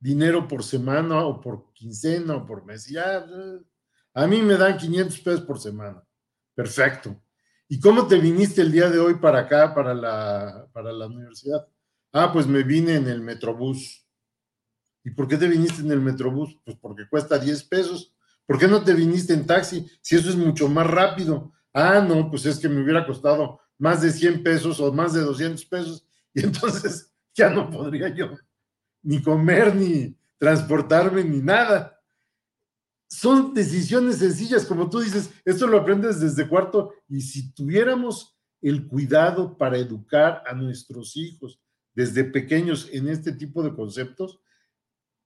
dinero 0.00 0.48
por 0.48 0.64
semana 0.64 1.24
o 1.24 1.40
por 1.40 1.72
quincena 1.72 2.34
o 2.34 2.44
por 2.44 2.64
mes? 2.64 2.88
Ya, 2.88 3.24
a 4.12 4.26
mí 4.26 4.42
me 4.42 4.56
dan 4.56 4.76
500 4.76 5.20
pesos 5.20 5.42
por 5.42 5.60
semana. 5.60 6.02
Perfecto. 6.52 7.22
¿Y 7.68 7.78
cómo 7.78 8.08
te 8.08 8.18
viniste 8.18 8.60
el 8.60 8.72
día 8.72 8.90
de 8.90 8.98
hoy 8.98 9.14
para 9.14 9.38
acá, 9.38 9.72
para 9.72 9.94
la, 9.94 10.68
para 10.72 10.92
la 10.92 11.06
universidad? 11.06 11.64
Ah, 12.12 12.32
pues 12.32 12.48
me 12.48 12.64
vine 12.64 12.96
en 12.96 13.06
el 13.06 13.20
Metrobús. 13.20 14.04
¿Y 15.04 15.10
por 15.10 15.28
qué 15.28 15.36
te 15.36 15.46
viniste 15.46 15.82
en 15.82 15.92
el 15.92 16.00
Metrobús? 16.00 16.58
Pues 16.64 16.76
porque 16.76 17.08
cuesta 17.08 17.38
10 17.38 17.62
pesos. 17.62 18.13
¿Por 18.46 18.58
qué 18.58 18.68
no 18.68 18.82
te 18.82 18.94
viniste 18.94 19.32
en 19.32 19.46
taxi? 19.46 19.86
Si 20.00 20.16
eso 20.16 20.28
es 20.28 20.36
mucho 20.36 20.68
más 20.68 20.86
rápido. 20.86 21.52
Ah, 21.72 22.00
no, 22.00 22.30
pues 22.30 22.46
es 22.46 22.58
que 22.58 22.68
me 22.68 22.82
hubiera 22.82 23.06
costado 23.06 23.60
más 23.78 24.02
de 24.02 24.12
100 24.12 24.42
pesos 24.42 24.80
o 24.80 24.92
más 24.92 25.12
de 25.12 25.20
200 25.20 25.64
pesos 25.66 26.06
y 26.32 26.44
entonces 26.44 27.12
ya 27.34 27.50
no 27.50 27.70
podría 27.70 28.08
yo 28.08 28.30
ni 29.04 29.22
comer, 29.22 29.76
ni 29.76 30.16
transportarme, 30.38 31.22
ni 31.22 31.40
nada. 31.40 32.00
Son 33.06 33.54
decisiones 33.54 34.16
sencillas, 34.16 34.64
como 34.64 34.90
tú 34.90 35.00
dices, 35.00 35.30
esto 35.44 35.66
lo 35.66 35.78
aprendes 35.78 36.20
desde 36.20 36.48
cuarto 36.48 36.94
y 37.08 37.20
si 37.20 37.52
tuviéramos 37.52 38.36
el 38.60 38.88
cuidado 38.88 39.56
para 39.56 39.76
educar 39.76 40.42
a 40.46 40.54
nuestros 40.54 41.16
hijos 41.16 41.60
desde 41.94 42.24
pequeños 42.24 42.88
en 42.92 43.08
este 43.08 43.32
tipo 43.32 43.62
de 43.62 43.74
conceptos, 43.74 44.40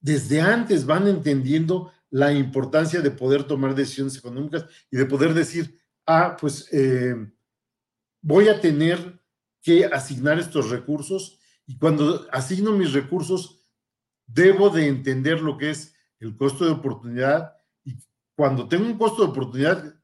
desde 0.00 0.40
antes 0.40 0.84
van 0.84 1.06
entendiendo 1.06 1.92
la 2.10 2.32
importancia 2.32 3.00
de 3.00 3.10
poder 3.10 3.44
tomar 3.44 3.74
decisiones 3.74 4.16
económicas 4.16 4.66
y 4.90 4.96
de 4.96 5.06
poder 5.06 5.34
decir, 5.34 5.78
ah, 6.06 6.36
pues 6.40 6.68
eh, 6.72 7.14
voy 8.22 8.48
a 8.48 8.60
tener 8.60 9.20
que 9.62 9.84
asignar 9.84 10.38
estos 10.38 10.70
recursos 10.70 11.38
y 11.66 11.78
cuando 11.78 12.26
asigno 12.32 12.72
mis 12.72 12.92
recursos, 12.92 13.66
debo 14.26 14.70
de 14.70 14.86
entender 14.86 15.40
lo 15.40 15.58
que 15.58 15.70
es 15.70 15.94
el 16.20 16.36
costo 16.36 16.64
de 16.64 16.72
oportunidad 16.72 17.54
y 17.84 17.96
cuando 18.34 18.68
tengo 18.68 18.86
un 18.86 18.98
costo 18.98 19.22
de 19.22 19.30
oportunidad, 19.30 19.94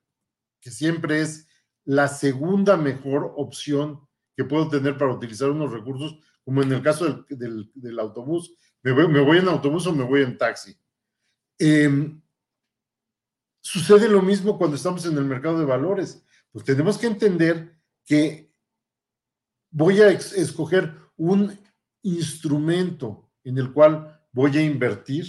que 0.60 0.70
siempre 0.70 1.20
es 1.20 1.46
la 1.84 2.08
segunda 2.08 2.76
mejor 2.76 3.32
opción 3.36 4.00
que 4.36 4.44
puedo 4.44 4.68
tener 4.68 4.98
para 4.98 5.12
utilizar 5.12 5.50
unos 5.50 5.72
recursos, 5.72 6.18
como 6.44 6.62
en 6.62 6.72
el 6.72 6.82
caso 6.82 7.24
del, 7.28 7.98
autobús, 7.98 8.56
me 8.82 8.92
voy 8.92 9.38
en 9.38 9.48
autobús 9.48 9.86
o 9.86 9.94
me 9.94 10.04
voy 10.04 10.22
en 10.22 10.36
taxi 10.36 10.76
Em, 11.58 12.20
sucede 13.60 14.08
lo 14.08 14.22
mismo 14.22 14.58
cuando 14.58 14.76
estamos 14.76 15.04
en 15.06 15.16
el 15.16 15.24
mercado 15.24 15.58
de 15.58 15.64
valores. 15.64 16.24
Pues 16.52 16.64
tenemos 16.64 16.98
que 16.98 17.06
entender 17.06 17.78
que 18.04 18.52
voy 19.70 20.00
a 20.00 20.10
escoger 20.10 20.94
un 21.16 21.58
instrumento 22.02 23.30
en 23.42 23.58
el 23.58 23.72
cual 23.72 24.20
voy 24.32 24.56
a 24.56 24.62
invertir 24.62 25.26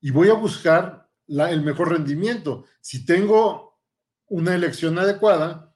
y 0.00 0.10
voy 0.10 0.28
a 0.28 0.34
buscar 0.34 1.10
el 1.26 1.62
mejor 1.62 1.90
rendimiento. 1.90 2.64
Si 2.80 3.04
tengo 3.04 3.78
una 4.26 4.54
elección 4.54 4.98
adecuada, 4.98 5.74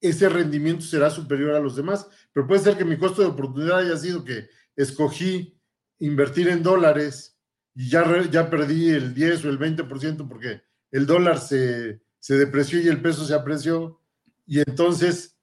ese 0.00 0.28
rendimiento 0.28 0.84
será 0.84 1.10
superior 1.10 1.54
a 1.54 1.60
los 1.60 1.76
demás, 1.76 2.06
pero 2.32 2.46
puede 2.46 2.60
ser 2.60 2.76
que 2.76 2.84
mi 2.84 2.98
costo 2.98 3.22
de 3.22 3.28
oportunidad 3.28 3.78
haya 3.78 3.96
sido 3.96 4.24
que 4.24 4.48
escogí 4.74 5.58
invertir 5.98 6.48
en 6.48 6.62
dólares 6.62 7.35
y 7.76 7.90
ya, 7.90 8.22
ya 8.30 8.48
perdí 8.48 8.88
el 8.88 9.12
10 9.12 9.44
o 9.44 9.50
el 9.50 9.58
20% 9.58 10.26
porque 10.26 10.62
el 10.90 11.04
dólar 11.06 11.38
se, 11.38 12.00
depreció 12.26 12.80
y 12.80 12.88
el 12.88 13.02
peso 13.02 13.26
se 13.26 13.34
apreció. 13.34 14.00
Y 14.46 14.60
entonces, 14.60 15.38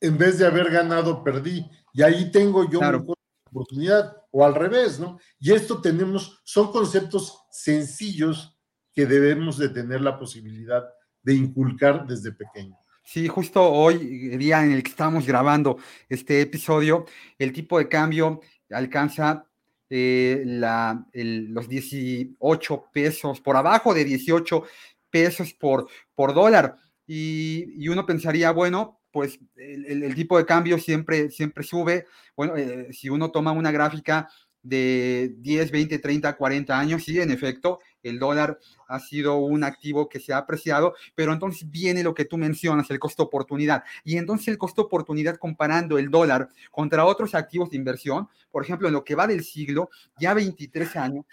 en 0.00 0.18
vez 0.18 0.38
de 0.38 0.46
haber 0.46 0.70
ganado, 0.70 1.24
perdí. 1.24 1.64
Y 1.94 2.02
ahí 2.02 2.30
tengo 2.30 2.68
yo 2.70 2.80
una 2.80 3.02
oportunidad, 3.50 4.18
o 4.30 4.44
al 4.44 4.54
revés, 4.54 5.00
¿no? 5.00 5.18
Y 5.40 5.52
esto 5.52 5.80
tenemos, 5.80 6.42
son 6.44 6.70
conceptos 6.70 7.38
sencillos 7.50 8.58
que 8.92 9.06
debemos 9.06 9.56
de 9.56 9.70
tener 9.70 10.02
la 10.02 10.18
posibilidad 10.18 10.84
de 11.22 11.34
inculcar 11.34 12.06
desde 12.06 12.32
pequeño. 12.32 12.76
Sí, 13.02 13.26
justo 13.28 13.62
hoy, 13.62 13.96
día 14.36 14.62
en 14.62 14.72
el 14.72 14.82
que 14.82 14.90
estamos 14.90 15.26
grabando 15.26 15.78
este 16.10 16.42
episodio, 16.42 17.06
el 17.38 17.54
tipo 17.54 17.78
de 17.78 17.88
cambio 17.88 18.42
alcanza 18.68 19.48
eh, 19.90 20.42
la, 20.44 21.06
los 21.14 21.68
18 21.68 22.84
pesos, 22.92 23.40
por 23.40 23.56
abajo 23.56 23.94
de 23.94 24.04
18 24.04 24.64
pesos 25.10 25.54
por, 25.54 25.88
por 26.14 26.34
dólar. 26.34 26.76
Y, 27.06 27.88
uno 27.88 28.04
pensaría, 28.04 28.50
bueno, 28.50 29.00
pues 29.10 29.38
el, 29.56 30.14
tipo 30.14 30.36
de 30.36 30.44
cambio 30.44 30.78
siempre, 30.78 31.30
siempre 31.30 31.64
sube. 31.64 32.06
Bueno, 32.36 32.56
eh, 32.56 32.88
si 32.92 33.08
uno 33.08 33.30
toma 33.30 33.52
una 33.52 33.70
gráfica 33.70 34.28
de 34.62 35.34
10, 35.38 35.70
20, 35.70 35.98
30, 35.98 36.36
40 36.36 36.78
años, 36.78 37.04
sí, 37.04 37.18
en 37.18 37.30
efecto, 37.30 37.80
el 38.08 38.18
dólar 38.18 38.58
ha 38.88 39.00
sido 39.00 39.36
un 39.36 39.64
activo 39.64 40.08
que 40.08 40.20
se 40.20 40.32
ha 40.32 40.38
apreciado, 40.38 40.94
pero 41.14 41.32
entonces 41.32 41.70
viene 41.70 42.02
lo 42.02 42.14
que 42.14 42.24
tú 42.24 42.36
mencionas, 42.36 42.90
el 42.90 42.98
costo 42.98 43.22
oportunidad. 43.24 43.84
Y 44.04 44.16
entonces 44.16 44.48
el 44.48 44.58
costo 44.58 44.82
oportunidad 44.82 45.36
comparando 45.36 45.98
el 45.98 46.10
dólar 46.10 46.48
contra 46.70 47.04
otros 47.04 47.34
activos 47.34 47.70
de 47.70 47.76
inversión, 47.76 48.28
por 48.50 48.62
ejemplo, 48.64 48.88
en 48.88 48.94
lo 48.94 49.04
que 49.04 49.14
va 49.14 49.26
del 49.26 49.44
siglo, 49.44 49.90
ya 50.18 50.34
23 50.34 50.96
años, 50.96 51.26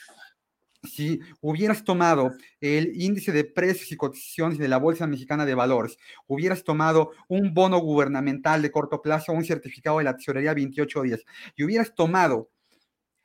si 0.85 1.19
hubieras 1.41 1.83
tomado 1.83 2.33
el 2.61 3.01
índice 3.01 3.31
de 3.31 3.43
precios 3.43 3.91
y 3.91 3.97
cotizaciones 3.97 4.57
de 4.57 4.67
la 4.67 4.77
Bolsa 4.77 5.07
Mexicana 5.07 5.45
de 5.45 5.55
Valores, 5.55 5.97
hubieras 6.27 6.63
tomado 6.63 7.11
un 7.27 7.53
bono 7.53 7.79
gubernamental 7.79 8.61
de 8.61 8.71
corto 8.71 9.01
plazo, 9.01 9.33
un 9.33 9.45
certificado 9.45 9.97
de 9.97 10.05
la 10.05 10.15
tesorería 10.15 10.53
28 10.53 11.01
días, 11.01 11.21
y 11.55 11.63
hubieras 11.63 11.93
tomado 11.95 12.49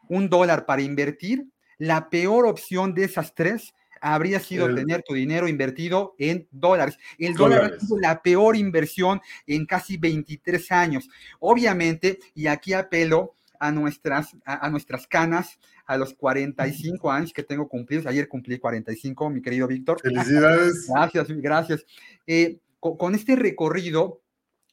un 0.08 0.28
dólar 0.28 0.66
para 0.66 0.82
invertir, 0.82 1.46
la 1.80 2.10
peor 2.10 2.46
opción 2.46 2.94
de 2.94 3.04
esas 3.04 3.34
tres 3.34 3.74
habría 4.02 4.38
sido 4.38 4.72
tener 4.74 5.02
tu 5.02 5.14
dinero 5.14 5.48
invertido 5.48 6.14
en 6.18 6.46
dólares. 6.50 6.98
El 7.18 7.34
dólar 7.34 7.74
ha 7.74 7.80
sido 7.80 7.98
la 7.98 8.22
peor 8.22 8.54
inversión 8.56 9.20
en 9.46 9.64
casi 9.64 9.96
23 9.96 10.72
años. 10.72 11.08
Obviamente, 11.38 12.18
y 12.34 12.46
aquí 12.46 12.74
apelo 12.74 13.34
a 13.58 13.72
nuestras, 13.72 14.36
a, 14.44 14.68
nuestras 14.68 15.06
canas, 15.06 15.58
a 15.86 15.96
los 15.96 16.12
45 16.14 17.10
años 17.10 17.32
que 17.32 17.42
tengo 17.42 17.66
cumplidos. 17.66 18.06
Ayer 18.06 18.28
cumplí 18.28 18.58
45, 18.58 19.30
mi 19.30 19.40
querido 19.40 19.66
Víctor. 19.66 20.00
Felicidades. 20.02 20.86
Gracias, 20.94 21.28
gracias. 21.28 21.86
Eh, 22.26 22.58
con, 22.78 23.14
este 23.14 23.36
recorrido, 23.36 24.22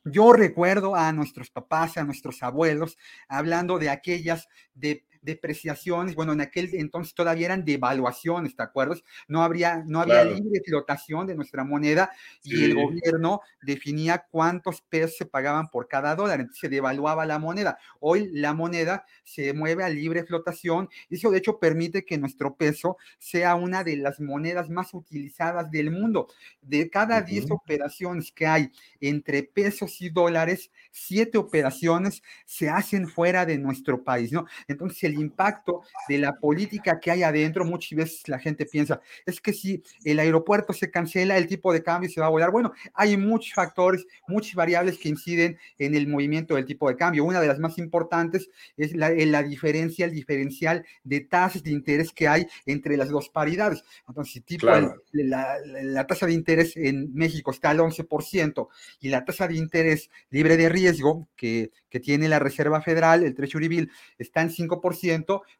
yo 0.04 0.34
recuerdo 0.34 0.96
a 0.96 1.12
nuestros 1.14 1.50
papás, 1.52 1.98
a 1.98 2.04
nuestros 2.04 2.44
abuelos, 2.44 2.98
hablando 3.30 3.80
de 3.80 3.90
aquellas, 3.90 4.48
de 4.74 5.06
depreciaciones, 5.28 6.16
bueno, 6.16 6.32
en 6.32 6.42
aquel 6.42 6.70
entonces 6.74 7.14
todavía 7.14 7.48
eran 7.48 7.66
devaluaciones, 7.66 8.56
¿te 8.56 8.64
acuerdas? 8.64 9.04
No, 9.28 9.44
habría, 9.44 9.84
no 9.86 10.00
había 10.00 10.24
libre 10.24 10.62
flotación 10.66 11.28
de 11.28 11.36
nuestra 11.36 11.66
moneda 11.66 12.10
y 12.44 12.64
el 12.64 12.76
gobierno 12.76 13.42
definía 13.62 14.26
cuántos 14.32 14.82
pesos 14.82 15.18
se 15.18 15.26
pagaban 15.26 15.68
por 15.68 15.88
cada 15.88 16.16
dólar, 16.16 16.40
entonces 16.40 16.62
se 16.62 16.70
devaluaba 16.70 17.26
la 17.26 17.40
moneda. 17.40 17.78
Hoy 18.00 18.30
la 18.32 18.54
moneda 18.54 19.06
se 19.24 19.54
mueve 19.54 19.84
a 19.84 19.90
libre 19.90 20.24
flotación 20.24 20.90
y 21.10 21.16
eso 21.16 21.30
de 21.30 21.40
hecho 21.40 21.60
permite 21.60 22.06
que 22.06 22.18
nuestro 22.18 22.56
peso 22.56 22.98
sea 23.20 23.56
una 23.56 23.84
de 23.84 23.98
las 23.98 24.22
monedas 24.22 24.70
más 24.70 24.94
utilizadas 24.94 25.70
del 25.70 25.92
mundo. 25.92 26.28
De 26.62 26.90
cada 26.90 27.22
10 27.22 27.52
operaciones 27.52 28.32
que 28.32 28.48
hay 28.48 28.72
entre 29.02 29.44
pesos 29.44 30.02
y 30.02 30.10
dólares, 30.10 30.72
7 30.92 31.38
operaciones 31.38 32.24
se 32.46 32.70
hacen 32.70 33.10
fuera 33.10 33.46
de 33.46 33.58
nuestro 33.58 34.04
país, 34.06 34.32
¿no? 34.32 34.46
Entonces 34.70 35.04
el 35.04 35.17
impacto 35.20 35.82
de 36.08 36.18
la 36.18 36.36
política 36.36 37.00
que 37.00 37.12
hay 37.12 37.24
adentro, 37.24 37.66
muchas 37.66 37.98
veces 37.98 38.28
la 38.28 38.40
gente 38.40 38.66
piensa, 38.66 39.02
es 39.26 39.42
que 39.42 39.54
si 39.54 39.84
el 40.04 40.20
aeropuerto 40.20 40.74
se 40.74 40.92
cancela, 40.92 41.38
el 41.38 41.48
tipo 41.48 41.74
de 41.74 41.84
cambio 41.84 42.10
se 42.10 42.22
va 42.22 42.28
a 42.28 42.30
volar. 42.30 42.52
Bueno, 42.52 42.74
hay 42.94 43.18
muchos 43.18 43.54
factores, 43.54 44.06
muchas 44.28 44.56
variables 44.56 44.98
que 44.98 45.10
inciden 45.10 45.58
en 45.78 45.96
el 45.96 46.08
movimiento 46.08 46.56
del 46.56 46.66
tipo 46.66 46.90
de 46.90 46.96
cambio. 46.96 47.24
Una 47.24 47.42
de 47.42 47.48
las 47.48 47.60
más 47.60 47.78
importantes 47.78 48.50
es 48.76 48.96
la, 48.96 49.10
la 49.10 49.44
diferencia, 49.44 50.06
el 50.06 50.12
diferencial 50.12 50.86
de 51.04 51.22
tasas 51.22 51.64
de 51.64 51.72
interés 51.72 52.12
que 52.12 52.28
hay 52.28 52.48
entre 52.66 52.98
las 52.98 53.10
dos 53.10 53.30
paridades. 53.30 53.84
Entonces, 54.08 54.34
si 54.34 54.42
tipo 54.42 54.68
la, 54.68 55.58
la 55.64 56.08
tasa 56.08 56.26
de 56.26 56.34
interés 56.34 56.76
en 56.78 57.14
México 57.14 57.52
está 57.52 57.70
al 57.70 57.80
11% 57.80 58.68
y 59.00 59.10
la 59.10 59.26
tasa 59.26 59.48
de 59.48 59.56
interés 59.56 60.10
libre 60.30 60.58
de 60.58 60.70
riesgo 60.70 61.28
que, 61.36 61.72
que 61.90 62.00
tiene 62.00 62.28
la 62.28 62.40
Reserva 62.40 62.82
Federal, 62.82 63.24
el 63.24 63.36
Treasury 63.36 63.68
Bill, 63.68 63.92
está 64.18 64.42
en 64.42 64.50
5%, 64.50 65.07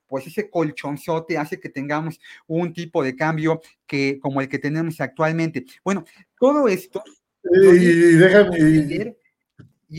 pues 0.08 0.28
ese 0.28 0.50
colchonzote 0.50 1.38
hace 1.38 1.60
que 1.60 1.70
tengamos 1.70 2.20
un 2.48 2.74
tipo 2.74 3.04
de 3.04 3.16
cambio 3.16 3.62
que, 3.86 4.20
como 4.20 4.42
el 4.42 4.50
que 4.50 4.60
tenemos 4.60 5.00
actualmente. 5.02 5.66
Bueno, 5.84 6.06
todo 6.40 6.68
esto... 6.68 7.04
Y 7.44 8.16
déjame, 8.18 9.16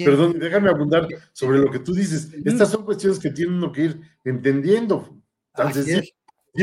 perdón, 0.05 0.39
déjame 0.39 0.69
abundar 0.69 1.09
sobre 1.33 1.59
lo 1.59 1.71
que 1.71 1.79
tú 1.79 1.95
dices. 1.95 2.31
Estas 2.45 2.71
son 2.71 2.85
cuestiones 2.85 3.19
que 3.19 3.31
tienen 3.31 3.57
uno 3.57 3.73
que 3.73 3.85
ir 3.85 4.01
entendiendo. 4.25 5.17
Sencillo. 5.73 6.13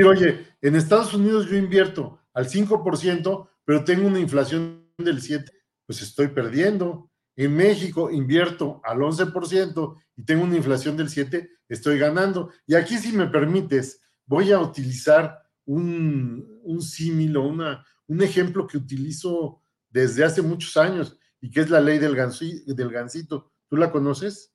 oye, 0.07 0.45
en 0.61 0.75
Estados 0.75 1.13
Unidos 1.13 1.49
yo 1.49 1.57
invierto 1.57 2.19
al 2.33 2.47
5%, 2.47 3.49
pero 3.65 3.83
tengo 3.83 4.07
una 4.07 4.19
inflación 4.19 4.85
del 4.97 5.21
7%, 5.21 5.49
pues 5.85 6.01
estoy 6.01 6.27
perdiendo. 6.27 7.09
En 7.37 7.53
México 7.53 8.09
invierto 8.11 8.79
al 8.85 8.99
11% 8.99 9.97
y 10.15 10.23
tengo 10.23 10.45
una 10.45 10.55
inflación 10.55 10.95
del 10.95 11.09
7%, 11.09 11.49
estoy 11.69 11.97
ganando. 11.97 12.51
Y 12.65 12.75
aquí, 12.75 12.97
si 12.97 13.11
me 13.11 13.27
permites, 13.27 14.01
voy 14.25 14.51
a 14.51 14.59
utilizar 14.59 15.43
un, 15.65 16.59
un 16.63 16.81
símil 16.81 17.37
o 17.37 17.47
una, 17.47 17.85
un 18.07 18.21
ejemplo 18.21 18.67
que 18.67 18.77
utilizo 18.77 19.61
desde 19.89 20.23
hace 20.23 20.41
muchos 20.41 20.77
años 20.77 21.17
y 21.41 21.49
que 21.49 21.61
es 21.61 21.69
la 21.69 21.81
ley 21.81 21.99
del, 21.99 22.15
del 22.15 22.89
gansito. 22.89 23.51
¿Tú 23.67 23.77
la 23.77 23.91
conoces? 23.91 24.53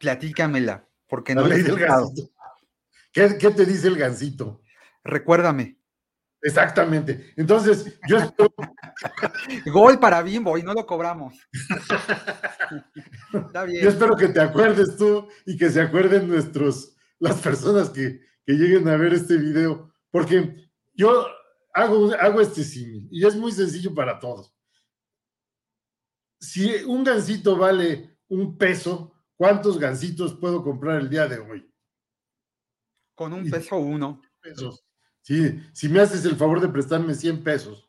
Platícamela, 0.00 0.88
porque 1.08 1.34
no 1.34 1.42
la 1.42 1.48
ley 1.48 1.62
del 1.62 1.78
gansito. 1.78 2.30
¿Qué, 3.12 3.36
¿Qué 3.38 3.50
te 3.50 3.64
dice 3.64 3.88
el 3.88 3.96
gansito? 3.96 4.62
Recuérdame. 5.04 5.77
Exactamente. 6.42 7.32
Entonces, 7.36 7.98
yo 8.08 8.18
espero... 8.18 8.54
Gol 9.72 9.98
para 9.98 10.22
Bimbo 10.22 10.56
y 10.58 10.62
no 10.62 10.72
lo 10.72 10.86
cobramos. 10.86 11.34
Está 13.32 13.64
bien. 13.64 13.82
Yo 13.82 13.88
espero 13.88 14.16
que 14.16 14.28
te 14.28 14.40
acuerdes 14.40 14.96
tú 14.96 15.28
y 15.46 15.56
que 15.56 15.70
se 15.70 15.80
acuerden 15.80 16.28
nuestros, 16.28 16.94
las 17.18 17.40
personas 17.40 17.90
que, 17.90 18.26
lleguen 18.46 18.88
a 18.88 18.96
ver 18.96 19.12
este 19.12 19.36
video, 19.36 19.92
porque 20.10 20.70
yo 20.94 21.26
hago, 21.74 22.14
hago 22.14 22.40
este 22.40 22.64
símil 22.64 23.06
y 23.10 23.26
es 23.26 23.36
muy 23.36 23.52
sencillo 23.52 23.94
para 23.94 24.18
todos. 24.18 24.54
Si 26.40 26.72
un 26.84 27.04
gansito 27.04 27.58
vale 27.58 28.18
un 28.28 28.56
peso, 28.56 29.12
¿cuántos 29.36 29.78
gansitos 29.78 30.32
puedo 30.34 30.62
comprar 30.62 30.98
el 30.98 31.10
día 31.10 31.26
de 31.26 31.38
hoy? 31.40 31.70
Con 33.14 33.34
un 33.34 33.50
peso 33.50 33.76
uno. 33.76 34.22
Pesos. 34.40 34.87
Sí, 35.28 35.60
si 35.74 35.90
me 35.90 36.00
haces 36.00 36.24
el 36.24 36.36
favor 36.36 36.58
de 36.58 36.68
prestarme 36.68 37.12
100 37.12 37.44
pesos, 37.44 37.86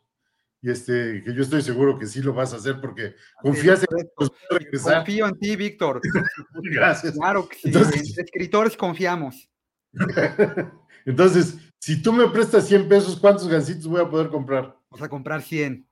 y 0.61 0.69
este, 0.69 1.23
que 1.23 1.33
yo 1.33 1.41
estoy 1.41 1.61
seguro 1.61 1.97
que 1.97 2.05
sí 2.05 2.21
lo 2.21 2.33
vas 2.33 2.51
a 2.51 2.57
hacer 2.57 2.81
porque 2.81 3.15
confías 3.41 3.79
en 3.89 3.97
que 3.97 4.27
regresar. 4.49 4.97
Confío 4.97 5.25
en 5.25 5.39
ti, 5.39 5.55
Víctor. 5.55 6.01
Gracias. 6.63 7.13
Claro 7.13 7.47
que 7.47 7.55
sí. 7.55 7.61
Entonces, 7.69 8.17
escritores 8.17 8.75
confiamos. 8.75 9.49
Entonces, 11.05 11.55
si 11.79 12.01
tú 12.01 12.11
me 12.11 12.27
prestas 12.27 12.67
100 12.67 12.89
pesos, 12.89 13.17
¿cuántos 13.17 13.47
gancitos 13.47 13.87
voy 13.87 14.01
a 14.01 14.09
poder 14.09 14.27
comprar? 14.27 14.77
Vas 14.89 15.03
a 15.03 15.07
comprar 15.07 15.41
100. 15.41 15.87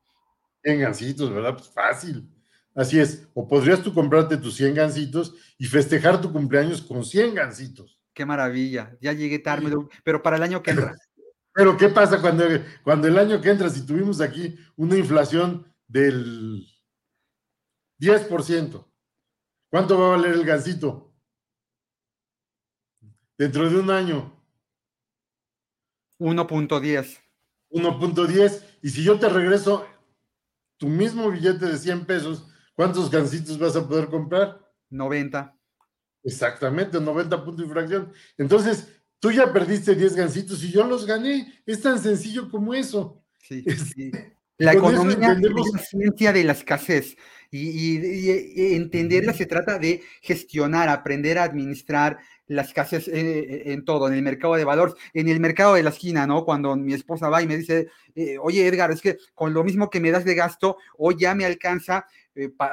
100 0.65 0.79
gancitos, 0.81 1.33
¿verdad? 1.33 1.53
Pues 1.53 1.69
fácil. 1.69 2.29
Así 2.75 2.99
es. 2.99 3.25
O 3.33 3.47
podrías 3.47 3.81
tú 3.81 3.93
comprarte 3.93 4.36
tus 4.36 4.57
100 4.57 4.75
gancitos 4.75 5.33
y 5.57 5.65
festejar 5.65 6.19
tu 6.19 6.29
cumpleaños 6.29 6.81
con 6.81 7.05
100 7.05 7.36
gancitos. 7.36 8.01
Qué 8.13 8.25
maravilla. 8.25 8.97
Ya 8.99 9.13
llegué 9.13 9.39
tarde, 9.39 9.73
pero 10.03 10.21
para 10.21 10.36
el 10.36 10.43
año 10.43 10.62
que 10.62 10.71
entra. 10.71 10.93
Pero 11.58 11.76
¿qué 11.76 11.89
pasa 11.89 12.22
cuando, 12.22 12.43
cuando 12.84 13.08
el 13.08 13.17
año 13.17 13.41
que 13.41 13.50
entra, 13.50 13.67
si 13.67 13.84
tuvimos 13.84 14.22
aquí 14.22 14.56
una 14.76 14.96
inflación 14.96 15.65
del 15.88 16.63
10%? 18.00 18.86
¿Cuánto 19.72 20.00
va 20.00 20.06
a 20.06 20.17
valer 20.17 20.34
el 20.34 20.46
gansito? 20.46 21.15
Dentro 23.39 23.67
de 23.67 23.76
un 23.76 23.89
año. 23.89 24.39
1.10. 26.20 27.17
1.10. 27.72 28.63
Y 28.84 28.89
si 28.89 29.04
yo 29.04 29.17
te 29.17 29.28
regreso 29.28 29.88
tu 30.78 30.88
mismo 30.88 31.32
billete 31.32 31.65
de 31.65 31.78
100 31.80 32.06
pesos, 32.06 32.48
¿cuántos 32.76 33.10
gansitos 33.10 33.58
vas 33.58 33.76
a 33.76 33.88
poder 33.88 34.10
comprar? 34.10 34.63
90. 34.91 35.58
Exactamente, 36.24 37.00
90 37.00 37.43
puntos 37.43 37.58
de 37.58 37.63
infracción. 37.63 38.13
Entonces, 38.38 38.96
tú 39.19 39.32
ya 39.32 39.51
perdiste 39.51 39.95
10 39.95 40.15
gancitos 40.15 40.63
y 40.63 40.71
yo 40.71 40.84
los 40.86 41.06
gané. 41.06 41.62
Es 41.65 41.82
tan 41.82 41.99
sencillo 42.01 42.49
como 42.49 42.73
eso. 42.73 43.21
Sí, 43.39 43.63
La 44.60 44.73
economía 44.73 45.34
es 45.34 45.39
la 45.39 45.80
ciencia 45.80 46.34
de 46.34 46.43
la 46.43 46.53
escasez 46.53 47.15
y, 47.51 48.73
entenderla 48.75 49.34
se 49.34 49.45
trata 49.45 49.77
de 49.77 50.01
gestionar, 50.21 50.89
aprender 50.89 51.38
a 51.38 51.43
administrar 51.43 52.17
la 52.47 52.63
escasez 52.63 53.08
eh, 53.08 53.13
eh, 53.13 53.63
en, 53.67 53.86
todo, 53.86 54.08
en 54.08 54.15
el 54.15 54.23
mercado 54.23 54.56
de 54.56 54.63
valores, 54.63 54.95
en 55.13 55.30
el 55.30 55.39
mercado 55.39 55.75
de 55.75 55.84
la 55.84 55.91
esquina, 55.91 56.25
¿no? 56.25 56.43
Cuando 56.43 56.75
mi 56.75 56.93
esposa 56.93 57.30
va 57.30 57.41
y 57.41 57.47
me 57.47 57.58
dice, 57.58 57.89
eh, 58.15 58.38
oye 58.41 58.65
Edgar, 58.65 58.89
es 58.91 59.01
que 59.01 59.17
con 59.36 59.53
lo 59.53 59.63
mismo 59.63 59.89
que 59.89 59.99
me 59.99 60.12
das 60.12 60.25
de 60.25 60.34
gasto, 60.34 60.77
hoy 60.97 61.15
ya 61.19 61.36
me 61.36 61.45
alcanza 61.45 62.06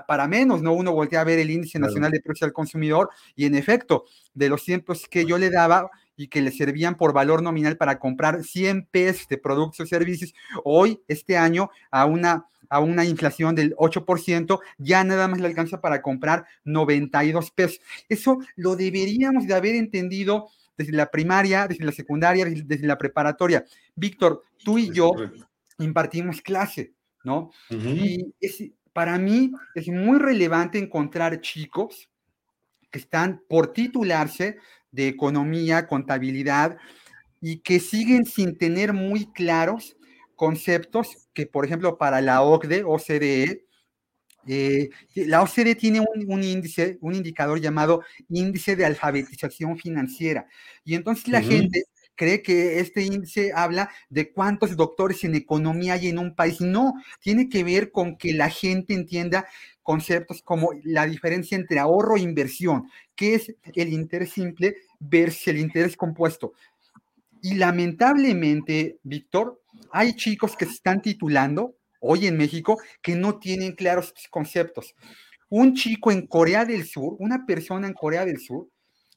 para 0.06 0.28
menos, 0.28 0.60
¿no? 0.60 0.74
Uno 0.74 0.92
voltea 0.92 1.22
a 1.22 1.24
ver 1.24 1.38
el 1.38 1.50
índice 1.50 1.78
nacional 1.78 2.10
de 2.10 2.20
precios 2.20 2.48
al 2.48 2.52
consumidor 2.52 3.08
y 3.34 3.46
en 3.46 3.54
efecto, 3.54 4.04
de 4.34 4.50
los 4.50 4.62
tiempos 4.62 5.06
que 5.08 5.24
yo 5.24 5.38
le 5.38 5.48
daba, 5.48 5.90
y 6.16 6.28
que 6.28 6.42
le 6.42 6.50
servían 6.50 6.96
por 6.96 7.12
valor 7.12 7.42
nominal 7.42 7.76
para 7.76 7.98
comprar 7.98 8.44
100 8.44 8.86
pesos 8.90 9.28
de 9.28 9.38
productos 9.38 9.80
o 9.80 9.86
servicios, 9.86 10.34
hoy, 10.64 11.00
este 11.08 11.36
año, 11.36 11.70
a 11.90 12.04
una, 12.06 12.46
a 12.68 12.80
una 12.80 13.04
inflación 13.04 13.54
del 13.54 13.74
8%, 13.76 14.60
ya 14.78 15.04
nada 15.04 15.28
más 15.28 15.40
le 15.40 15.46
alcanza 15.46 15.80
para 15.80 16.02
comprar 16.02 16.46
92 16.64 17.50
pesos. 17.50 17.80
Eso 18.08 18.38
lo 18.56 18.76
deberíamos 18.76 19.46
de 19.46 19.54
haber 19.54 19.74
entendido 19.74 20.48
desde 20.76 20.92
la 20.92 21.10
primaria, 21.10 21.66
desde 21.68 21.84
la 21.84 21.92
secundaria, 21.92 22.44
desde, 22.44 22.86
la 22.86 22.98
preparatoria. 22.98 23.64
Víctor, 23.94 24.42
tú 24.64 24.78
y 24.78 24.92
yo 24.92 25.12
impartimos 25.78 26.40
clase, 26.40 26.92
¿no? 27.22 27.50
Y 27.70 28.32
para 28.92 29.18
mí 29.18 29.52
es 29.74 29.88
muy 29.88 30.18
relevante 30.18 30.78
encontrar 30.78 31.40
chicos 31.40 32.08
que 32.90 33.00
están 33.00 33.42
por 33.48 33.72
titularse 33.72 34.56
de 34.94 35.08
economía, 35.08 35.86
contabilidad, 35.88 36.76
y 37.40 37.58
que 37.58 37.80
siguen 37.80 38.24
sin 38.24 38.56
tener 38.56 38.92
muy 38.92 39.26
claros 39.32 39.96
conceptos 40.36 41.28
que, 41.34 41.46
por 41.46 41.64
ejemplo, 41.64 41.98
para 41.98 42.20
la 42.20 42.42
OCDE, 42.42 42.84
OCDE, 42.84 43.64
eh, 44.46 44.90
la 45.14 45.42
OCDE 45.42 45.74
tiene 45.74 46.00
un, 46.00 46.42
índice, 46.42 46.98
un 47.00 47.14
indicador 47.14 47.60
llamado 47.60 48.02
índice 48.28 48.76
de 48.76 48.84
alfabetización 48.84 49.76
financiera. 49.78 50.46
Y 50.84 50.94
entonces 50.94 51.28
la 51.28 51.42
gente 51.42 51.84
cree 52.14 52.42
que 52.42 52.78
este 52.80 53.02
índice 53.02 53.52
habla 53.54 53.90
de 54.08 54.32
cuántos 54.32 54.76
doctores 54.76 55.24
en 55.24 55.34
economía 55.34 55.94
hay 55.94 56.08
en 56.08 56.18
un 56.18 56.34
país. 56.34 56.60
No, 56.60 56.94
tiene 57.20 57.48
que 57.48 57.64
ver 57.64 57.90
con 57.90 58.16
que 58.16 58.32
la 58.34 58.50
gente 58.50 58.94
entienda 58.94 59.46
conceptos 59.84 60.42
como 60.42 60.70
la 60.82 61.06
diferencia 61.06 61.56
entre 61.56 61.78
ahorro 61.78 62.16
e 62.16 62.22
inversión, 62.22 62.90
que 63.14 63.34
es 63.34 63.54
el 63.74 63.92
interés 63.92 64.32
simple 64.32 64.74
versus 64.98 65.46
el 65.48 65.58
interés 65.58 65.96
compuesto. 65.96 66.54
Y 67.42 67.54
lamentablemente, 67.54 68.98
Víctor, 69.04 69.62
hay 69.92 70.16
chicos 70.16 70.56
que 70.56 70.64
se 70.64 70.72
están 70.72 71.02
titulando 71.02 71.76
hoy 72.00 72.26
en 72.26 72.36
México 72.36 72.80
que 73.02 73.14
no 73.14 73.38
tienen 73.38 73.72
claros 73.72 74.12
conceptos. 74.30 74.94
Un 75.48 75.74
chico 75.74 76.10
en 76.10 76.26
Corea 76.26 76.64
del 76.64 76.86
Sur, 76.86 77.14
una 77.18 77.46
persona 77.46 77.86
en 77.86 77.94
Corea 77.94 78.24
del 78.24 78.40
Sur, 78.40 78.68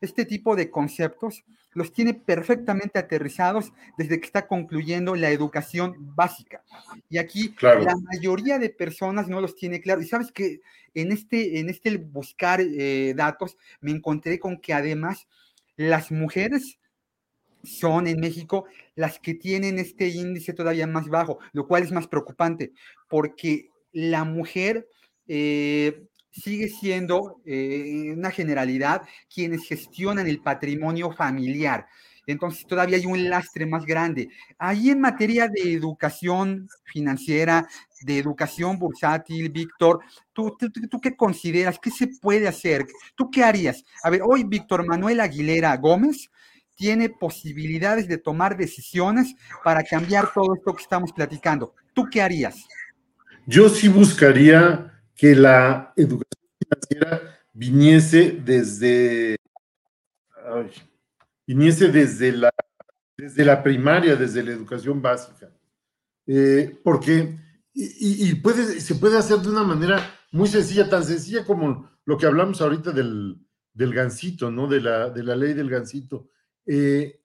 este 0.02 0.26
tipo 0.26 0.56
de 0.56 0.70
conceptos 0.70 1.44
los 1.74 1.94
tiene 1.94 2.14
perfectamente 2.14 2.98
aterrizados 3.00 3.72
desde 3.98 4.20
que 4.20 4.26
está 4.26 4.48
concluyendo 4.48 5.16
la 5.16 5.30
educación 5.30 5.96
básica. 6.16 6.64
Y 7.10 7.18
aquí 7.18 7.56
la 7.62 7.96
mayoría 7.96 8.58
de 8.58 8.70
personas 8.70 9.28
no 9.28 9.42
los 9.42 9.56
tiene 9.56 9.82
claros. 9.82 10.06
Y 10.06 10.08
sabes 10.08 10.32
que 10.32 10.62
en 10.94 11.12
este, 11.12 11.60
en 11.60 11.70
este 11.70 11.98
buscar 11.98 12.62
eh, 12.62 13.14
datos 13.16 13.58
me 13.80 13.92
encontré 13.92 14.40
con 14.40 14.60
que 14.60 14.74
además 14.74 15.28
las 15.76 16.12
mujeres 16.12 16.80
son 17.64 18.08
en 18.08 18.20
México 18.20 18.66
las 18.96 19.20
que 19.20 19.36
tienen 19.36 19.78
este 19.78 20.08
índice 20.08 20.54
todavía 20.54 20.88
más 20.88 21.08
bajo, 21.08 21.40
lo 21.52 21.68
cual 21.68 21.84
es 21.84 21.92
más 21.92 22.08
preocupante, 22.08 22.72
porque 23.08 23.70
la 23.92 24.24
mujer 24.24 24.88
eh, 25.28 26.07
sigue 26.32 26.70
siendo 26.70 27.42
eh, 27.46 28.14
una 28.16 28.32
generalidad 28.32 29.02
quienes 29.34 29.68
gestionan 29.68 30.28
el 30.28 30.40
patrimonio 30.42 31.12
familiar. 31.12 31.88
Entonces 32.28 32.68
todavía 32.68 32.98
hay 32.98 33.06
un 33.06 33.30
lastre 33.30 33.66
más 33.66 33.86
grande. 33.86 34.30
Ahí 34.60 34.90
en 34.90 35.00
materia 35.00 35.48
de 35.48 35.72
educación 35.74 36.68
financiera, 36.84 37.68
de 38.02 38.20
educación 38.20 38.78
bursátil, 38.78 39.50
Víctor, 39.50 40.02
¿tú, 40.34 40.56
tú, 40.60 41.02
qué 41.02 41.16
consideras? 41.16 41.80
¿Qué 41.80 41.90
se 41.90 42.08
puede 42.22 42.48
hacer? 42.48 42.86
¿Tú 43.16 43.32
qué 43.32 43.44
harías? 43.44 43.84
A 44.04 44.10
ver, 44.10 44.22
hoy 44.24 44.44
Víctor 44.44 44.86
Manuel 44.86 45.22
Aguilera 45.22 45.76
Gómez 45.78 46.30
tiene 46.76 47.10
posibilidades 47.10 48.08
de 48.08 48.18
tomar 48.18 48.56
decisiones 48.58 49.34
para 49.64 49.84
cambiar 49.84 50.32
todo 50.34 50.54
esto 50.54 50.74
que 50.74 50.84
estamos 50.84 51.12
platicando. 51.14 51.74
¿Tú 51.94 52.08
qué 52.12 52.22
harías? 52.22 52.68
Yo 53.48 53.70
sí 53.70 53.88
buscaría 53.88 54.97
que 55.18 55.36
la 55.36 55.92
educación 55.96 56.48
financiera 56.60 57.40
viniese 57.52 58.40
desde, 58.44 59.36
viniese 61.46 61.90
desde 61.90 62.32
la, 62.32 62.54
desde 63.18 63.44
la 63.44 63.64
primaria, 63.64 64.16
desde 64.16 64.44
la 64.44 64.52
educación 64.52 65.02
básica. 65.02 65.52
Eh, 66.28 66.80
porque, 66.84 67.40
y, 67.74 68.36
puede, 68.36 68.80
se 68.80 68.96
puede 68.96 69.18
hacer 69.18 69.40
de 69.40 69.50
una 69.50 69.64
manera 69.64 70.00
muy 70.32 70.48
sencilla, 70.48 70.90
tan 70.90 71.04
sencilla 71.04 71.44
como 71.46 71.90
lo 72.06 72.18
que 72.18 72.28
hablamos 72.28 72.62
ahorita 72.62 72.92
del, 72.92 73.38
del 73.74 73.94
gancito, 73.94 74.52
¿no? 74.52 74.68
De 74.68 74.80
la, 74.80 75.10
de 75.10 75.24
la 75.24 75.36
ley 75.36 75.54
del 75.54 75.70
gancito 75.70 76.30
eh, 76.68 77.24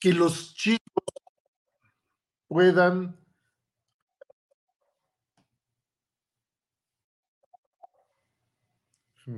que 0.00 0.12
los 0.12 0.54
chicos 0.54 1.04
puedan 2.48 3.21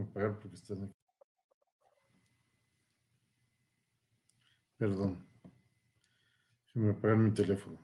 apagar 0.03 0.39
porque 0.39 0.57
están 0.57 0.85
aquí. 0.85 0.95
Perdón. 4.77 5.27
Déjame 6.75 6.93
apagar 6.93 7.17
mi 7.17 7.31
teléfono. 7.31 7.79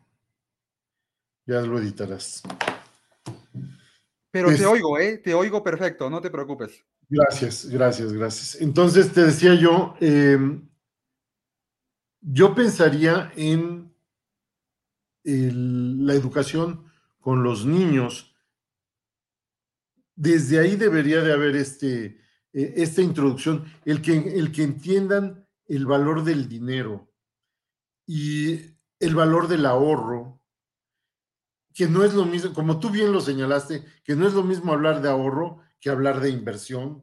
Ya 1.46 1.61
lo 1.61 1.79
editarás. 1.79 2.42
Pero 4.31 4.55
te 4.55 4.66
oigo, 4.66 4.99
¿eh? 4.99 5.18
Te 5.18 5.35
oigo 5.35 5.62
perfecto, 5.62 6.09
no 6.09 6.20
te 6.20 6.31
preocupes. 6.31 6.85
Gracias, 7.09 7.66
gracias, 7.66 8.12
gracias. 8.12 8.61
Entonces, 8.61 9.12
te 9.12 9.25
decía 9.25 9.55
yo, 9.55 9.96
em, 10.01 10.68
yo 12.20 12.55
pensaría 12.55 13.33
en 13.37 13.92
la 15.25 16.14
educación 16.14 16.85
con 17.20 17.42
los 17.42 17.66
niños. 17.66 18.30
Desde 20.16 20.59
ahí 20.59 20.77
debería 20.77 21.23
de 21.23 21.33
haber 21.33 21.57
este, 21.57 22.20
e, 22.53 22.75
esta 22.77 23.03
introducción, 23.03 23.64
el 23.85 24.03
que, 24.03 24.16
el 24.16 24.53
que 24.53 24.62
entiendan 24.62 25.46
el 25.66 25.87
valor 25.87 26.25
del 26.25 26.49
dinero 26.49 27.12
y 28.07 28.77
el 28.99 29.14
valor 29.14 29.49
del 29.49 29.66
ahorro, 29.66 30.42
que 31.73 31.87
no 31.87 32.05
es 32.05 32.14
lo 32.14 32.25
mismo, 32.25 32.53
como 32.53 32.81
tú 32.81 32.90
bien 32.90 33.12
lo 33.12 33.20
señalaste, 33.20 33.85
que 34.05 34.16
no 34.16 34.27
es 34.27 34.35
lo 34.35 34.42
mismo 34.42 34.73
hablar 34.73 35.01
de 35.01 35.09
ahorro 35.09 35.62
que 35.81 35.90
hablar 35.90 36.20
de 36.20 36.31
inversión, 36.31 37.03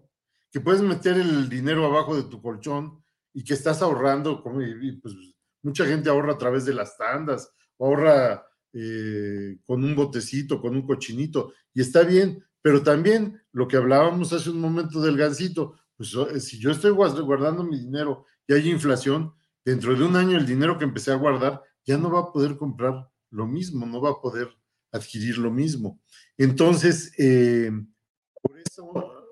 que 0.51 0.61
puedes 0.61 0.81
meter 0.81 1.17
el 1.17 1.49
dinero 1.49 1.85
abajo 1.85 2.15
de 2.15 2.23
tu 2.23 2.41
colchón 2.41 3.03
y 3.33 3.43
que 3.43 3.53
estás 3.53 3.81
ahorrando, 3.81 4.41
como, 4.41 4.59
pues 5.01 5.15
mucha 5.63 5.85
gente 5.85 6.09
ahorra 6.09 6.33
a 6.33 6.37
través 6.37 6.65
de 6.65 6.73
las 6.73 6.95
tandas, 6.97 7.51
ahorra 7.79 8.45
eh, 8.73 9.57
con 9.65 9.83
un 9.83 9.95
botecito, 9.95 10.61
con 10.61 10.75
un 10.75 10.85
cochinito, 10.85 11.53
y 11.73 11.81
está 11.81 12.03
bien, 12.03 12.43
pero 12.67 12.83
también 12.83 13.41
lo 13.53 13.65
que 13.65 13.77
hablábamos 13.77 14.33
hace 14.33 14.49
un 14.49 14.59
momento 14.59 14.99
del 14.99 15.15
gancito, 15.15 15.79
pues 15.95 16.13
eh, 16.33 16.41
si 16.41 16.59
yo 16.59 16.69
estoy 16.71 16.91
guardando 16.91 17.63
mi 17.63 17.79
dinero 17.79 18.25
y 18.45 18.51
hay 18.55 18.69
inflación, 18.69 19.33
dentro 19.63 19.95
de 19.95 20.03
un 20.03 20.17
año 20.17 20.37
el 20.37 20.45
dinero 20.45 20.77
que 20.77 20.83
empecé 20.83 21.13
a 21.13 21.15
guardar 21.15 21.61
ya 21.85 21.97
no 21.97 22.11
va 22.11 22.19
a 22.19 22.31
poder 22.33 22.57
comprar 22.57 23.09
lo 23.29 23.47
mismo, 23.47 23.85
no 23.85 24.01
va 24.01 24.09
a 24.09 24.19
poder 24.19 24.49
adquirir 24.91 25.37
lo 25.37 25.49
mismo. 25.49 26.01
Entonces, 26.37 27.13
eh, 27.17 27.71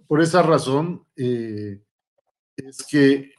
por 0.08 0.22
esa 0.22 0.42
razón, 0.42 1.06
eh, 1.18 1.84
es 2.56 2.86
que 2.90 3.34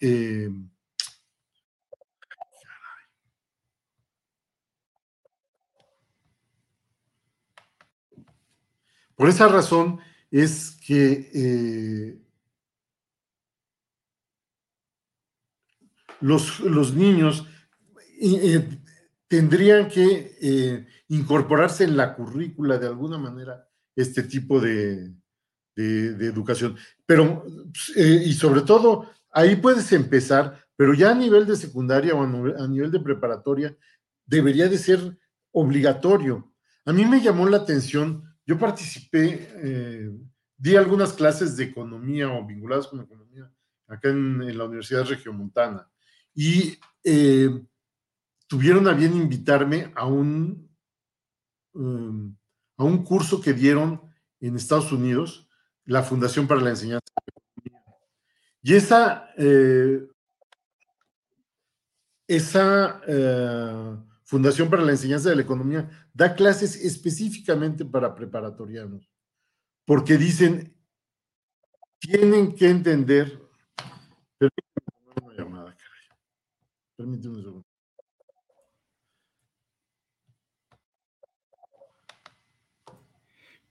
por 9.16 9.28
esa 9.28 9.48
razón 9.48 9.98
es 10.30 10.78
que 10.86 12.20
los, 16.20 16.60
los, 16.60 16.94
niños 16.94 17.46
tendrían 19.28 19.88
que 19.88 20.86
incorporarse 21.08 21.84
en 21.84 21.96
la 21.96 22.14
currícula 22.14 22.78
de 22.78 22.86
alguna 22.86 23.18
manera 23.18 23.68
este 23.94 24.22
tipo 24.22 24.60
de, 24.60 25.14
de, 25.76 26.26
educación. 26.26 26.76
Pero, 27.04 27.44
eh, 27.94 28.22
y 28.24 28.32
sobre 28.32 28.62
todo, 28.62 29.10
ahí 29.30 29.56
puedes 29.56 29.92
empezar, 29.92 30.64
pero 30.76 30.94
ya 30.94 31.10
a 31.10 31.14
nivel 31.14 31.46
de 31.46 31.56
secundaria 31.56 32.14
o 32.14 32.22
a 32.22 32.68
nivel 32.68 32.90
de 32.90 33.00
preparatoria, 33.00 33.76
debería 34.24 34.68
de 34.68 34.78
ser 34.78 35.18
obligatorio. 35.52 36.52
A 36.84 36.92
mí 36.92 37.04
me 37.04 37.20
llamó 37.20 37.48
la 37.48 37.58
atención, 37.58 38.24
yo 38.46 38.56
participé, 38.58 39.50
eh, 39.56 40.10
di 40.56 40.76
algunas 40.76 41.12
clases 41.12 41.56
de 41.56 41.64
economía 41.64 42.30
o 42.32 42.46
vinculadas 42.46 42.86
con 42.86 43.00
economía 43.00 43.52
acá 43.88 44.08
en, 44.08 44.56
la 44.56 44.64
Universidad 44.64 45.04
Regiomontana 45.04 45.88
y 46.32 46.78
eh, 47.02 47.50
tuvieron 48.46 48.86
a 48.86 48.92
bien 48.92 49.14
invitarme 49.14 49.92
a 49.94 50.06
un, 50.06 50.70
um, 51.74 52.36
a 52.76 52.84
un 52.84 53.02
curso 53.02 53.40
que 53.40 53.52
dieron 53.52 54.00
en 54.40 54.56
Estados 54.56 54.92
Unidos 54.92 55.48
la 55.84 56.02
Fundación 56.02 56.46
para 56.46 56.60
la 56.60 56.70
Enseñanza 56.70 57.12
de 57.24 57.32
Economía. 57.32 57.96
Y 58.62 58.74
esa, 58.74 59.30
eh, 59.36 60.06
esa 62.26 63.00
Fundación 64.26 64.68
para 64.68 64.82
la 64.82 64.90
Enseñanza 64.90 65.30
de 65.30 65.36
la 65.36 65.42
Economía 65.42 65.88
da 66.12 66.34
clases 66.34 66.76
específicamente 66.84 67.84
para 67.84 68.14
preparatorianos, 68.14 69.08
porque 69.84 70.18
dicen, 70.18 70.74
tienen 72.00 72.54
que 72.54 72.68
entender, 72.68 73.40
Permíteme 76.96 77.36
un 77.36 77.42
segundo. 77.42 77.66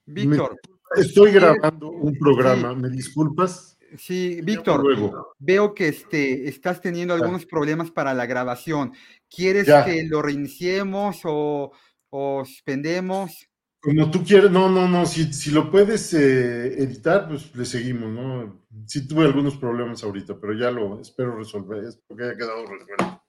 Víctor. 0.06 0.60
estoy 0.96 1.32
grabando 1.32 1.90
un 1.90 2.16
programa, 2.20 2.76
¿me 2.76 2.90
disculpas? 2.90 3.75
Sí, 3.98 4.40
Víctor, 4.42 4.84
veo 5.40 5.74
que 5.74 5.88
este, 5.88 6.48
estás 6.48 6.82
teniendo 6.82 7.14
algunos 7.14 7.46
problemas 7.46 7.92
para 7.92 8.14
la 8.14 8.26
grabación. 8.26 8.94
¿Quieres 9.30 9.68
que 9.86 10.06
lo 10.10 10.22
reiniciemos 10.22 11.22
o, 11.24 11.72
o 12.10 12.46
suspendemos? 12.46 13.48
Como 13.86 14.10
tú 14.10 14.24
quieres, 14.24 14.50
no, 14.50 14.68
no, 14.68 14.88
no, 14.88 15.06
si, 15.06 15.32
si 15.32 15.52
lo 15.52 15.70
puedes 15.70 16.12
eh, 16.16 16.82
editar, 16.82 17.28
pues 17.28 17.56
le 17.56 17.66
seguimos, 17.66 18.10
¿no? 18.10 18.66
Sí 18.88 19.08
tuve 19.08 19.26
algunos 19.26 19.58
problemas 19.58 20.04
ahorita, 20.04 20.40
pero 20.40 20.54
ya 20.54 20.72
lo 20.72 21.00
espero 21.00 21.38
resolver, 21.38 21.84
espero 21.84 22.18
que 22.18 22.24
haya 22.24 22.36
quedado 22.36 22.66
resuelto. 22.66 23.24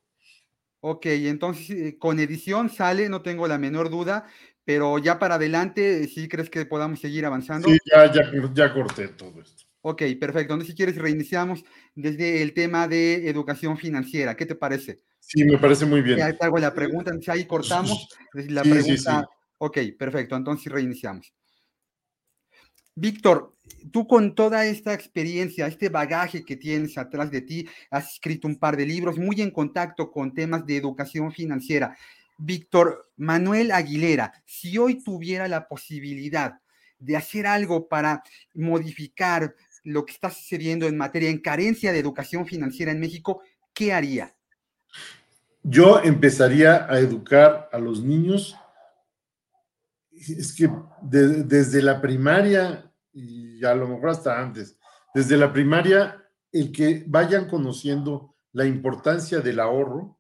Ok, 0.81 1.07
entonces 1.07 1.71
eh, 1.71 1.99
con 1.99 2.19
edición 2.21 2.71
sale, 2.71 3.11
no 3.11 3.21
tengo 3.21 3.47
la 3.47 3.59
menor 3.59 3.91
duda, 3.91 4.25
pero 4.65 4.99
ya 4.99 5.19
para 5.19 5.35
adelante, 5.35 6.09
¿sí 6.09 6.27
crees 6.27 6.49
que 6.49 6.65
podamos 6.65 7.01
seguir 7.01 7.27
avanzando? 7.27 7.69
Sí, 7.69 7.79
ya, 7.93 8.11
ya, 8.11 8.23
ya 8.55 8.73
corté 8.73 9.09
todo 9.09 9.43
esto. 9.43 9.56
Ok, 9.89 10.03
perfecto. 10.19 10.53
Entonces, 10.53 10.67
si 10.67 10.75
quieres, 10.75 10.97
reiniciamos 10.97 11.65
desde 11.95 12.43
el 12.43 12.55
tema 12.55 12.89
de 12.89 13.29
educación 13.29 13.79
financiera. 13.79 14.37
¿Qué 14.37 14.45
te 14.45 14.57
parece? 14.57 14.99
Sí, 15.21 15.45
me 15.45 15.59
parece 15.59 15.87
muy 15.87 16.03
bien. 16.03 16.19
Te 16.19 16.45
hago 16.45 16.59
la 16.59 16.75
pregunta, 16.75 17.11
entonces 17.11 17.29
ahí 17.29 17.45
cortamos. 17.45 18.09
La 18.33 18.63
pregunta. 18.63 19.29
Ok, 19.59 19.79
perfecto. 19.97 20.35
Entonces, 20.35 20.73
reiniciamos. 20.73 21.33
Víctor, 22.97 23.55
tú 23.93 24.09
con 24.09 24.35
toda 24.35 24.67
esta 24.67 24.93
experiencia, 24.93 25.69
este 25.69 25.89
bagaje 25.89 26.45
que 26.45 26.57
tienes 26.57 26.99
atrás 26.99 27.31
de 27.31 27.43
ti, 27.43 27.69
has 27.89 28.15
escrito 28.15 28.49
un 28.49 28.57
par 28.57 28.77
de 28.77 28.87
libros 28.87 29.17
muy 29.17 29.41
en 29.41 29.53
contacto 29.53 30.11
con 30.11 30.35
temas 30.35 30.67
de 30.67 30.79
educación 30.79 31.31
financiera. 31.31 31.97
Víctor 32.39 33.13
Manuel 33.17 33.71
Aguilera, 33.71 34.33
si 34.45 34.79
hoy 34.79 35.01
tuviera 35.01 35.47
la 35.47 35.69
posibilidad 35.69 36.59
de 36.99 37.17
hacer 37.17 37.47
algo 37.47 37.89
para 37.89 38.23
modificar 38.55 39.55
lo 39.87 40.05
que 40.05 40.13
está 40.13 40.31
sucediendo 40.31 40.87
en 40.87 40.97
materia 40.97 41.31
en 41.31 41.39
carencia 41.39 41.93
de 41.93 42.01
educación 42.01 42.45
financiera 42.45 42.91
en 42.91 42.99
México, 42.99 43.43
¿qué 43.73 43.93
haría? 43.93 44.35
Yo 45.63 46.01
empezaría 46.03 46.87
a 46.91 46.99
educar 46.99 47.69
a 47.73 47.79
los 47.79 48.03
niños. 48.03 48.57
Es 50.11 50.53
que 50.53 50.69
desde 51.03 51.83
la 51.83 52.01
primaria, 52.01 52.93
y 53.13 53.65
a 53.65 53.75
lo 53.75 53.87
mejor 53.87 54.11
hasta 54.11 54.41
antes, 54.41 54.77
desde 55.15 55.37
la 55.37 55.53
primaria, 55.53 56.21
el 56.51 56.73
que 56.73 57.05
vayan 57.07 57.49
conociendo 57.49 58.35
la 58.53 58.67
importancia 58.67 59.39
del 59.39 59.61
ahorro 59.61 60.19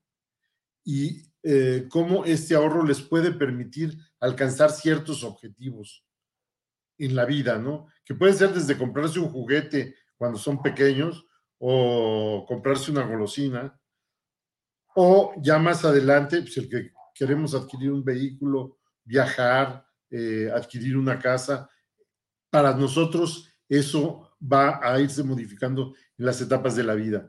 y 0.84 1.22
eh, 1.42 1.88
cómo 1.90 2.24
este 2.24 2.54
ahorro 2.54 2.84
les 2.84 3.00
puede 3.00 3.32
permitir 3.32 3.98
alcanzar 4.20 4.70
ciertos 4.70 5.24
objetivos 5.24 6.05
en 6.98 7.14
la 7.14 7.24
vida, 7.24 7.58
¿no? 7.58 7.86
Que 8.04 8.14
puede 8.14 8.32
ser 8.32 8.52
desde 8.52 8.76
comprarse 8.76 9.18
un 9.18 9.28
juguete 9.28 9.94
cuando 10.16 10.38
son 10.38 10.62
pequeños 10.62 11.26
o 11.58 12.44
comprarse 12.46 12.90
una 12.90 13.06
golosina, 13.06 13.78
o 14.94 15.34
ya 15.42 15.58
más 15.58 15.84
adelante, 15.84 16.40
pues 16.40 16.56
el 16.56 16.68
que 16.68 16.92
queremos 17.14 17.54
adquirir 17.54 17.92
un 17.92 18.04
vehículo, 18.04 18.78
viajar, 19.04 19.86
eh, 20.10 20.50
adquirir 20.54 20.96
una 20.96 21.18
casa, 21.18 21.68
para 22.50 22.74
nosotros 22.74 23.52
eso 23.68 24.36
va 24.40 24.80
a 24.82 24.98
irse 25.00 25.22
modificando 25.22 25.94
en 26.16 26.24
las 26.24 26.40
etapas 26.40 26.76
de 26.76 26.84
la 26.84 26.94
vida. 26.94 27.28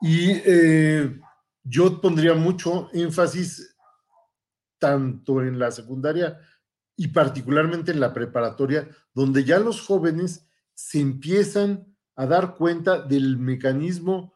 Y 0.00 0.30
eh, 0.44 1.20
yo 1.62 2.00
pondría 2.00 2.34
mucho 2.34 2.88
énfasis 2.92 3.76
tanto 4.78 5.42
en 5.42 5.58
la 5.58 5.70
secundaria 5.70 6.38
y 6.96 7.08
particularmente 7.08 7.92
en 7.92 8.00
la 8.00 8.12
preparatoria, 8.12 8.88
donde 9.14 9.44
ya 9.44 9.58
los 9.58 9.80
jóvenes 9.80 10.48
se 10.74 11.00
empiezan 11.00 11.94
a 12.14 12.26
dar 12.26 12.54
cuenta 12.54 13.02
del 13.02 13.36
mecanismo 13.38 14.32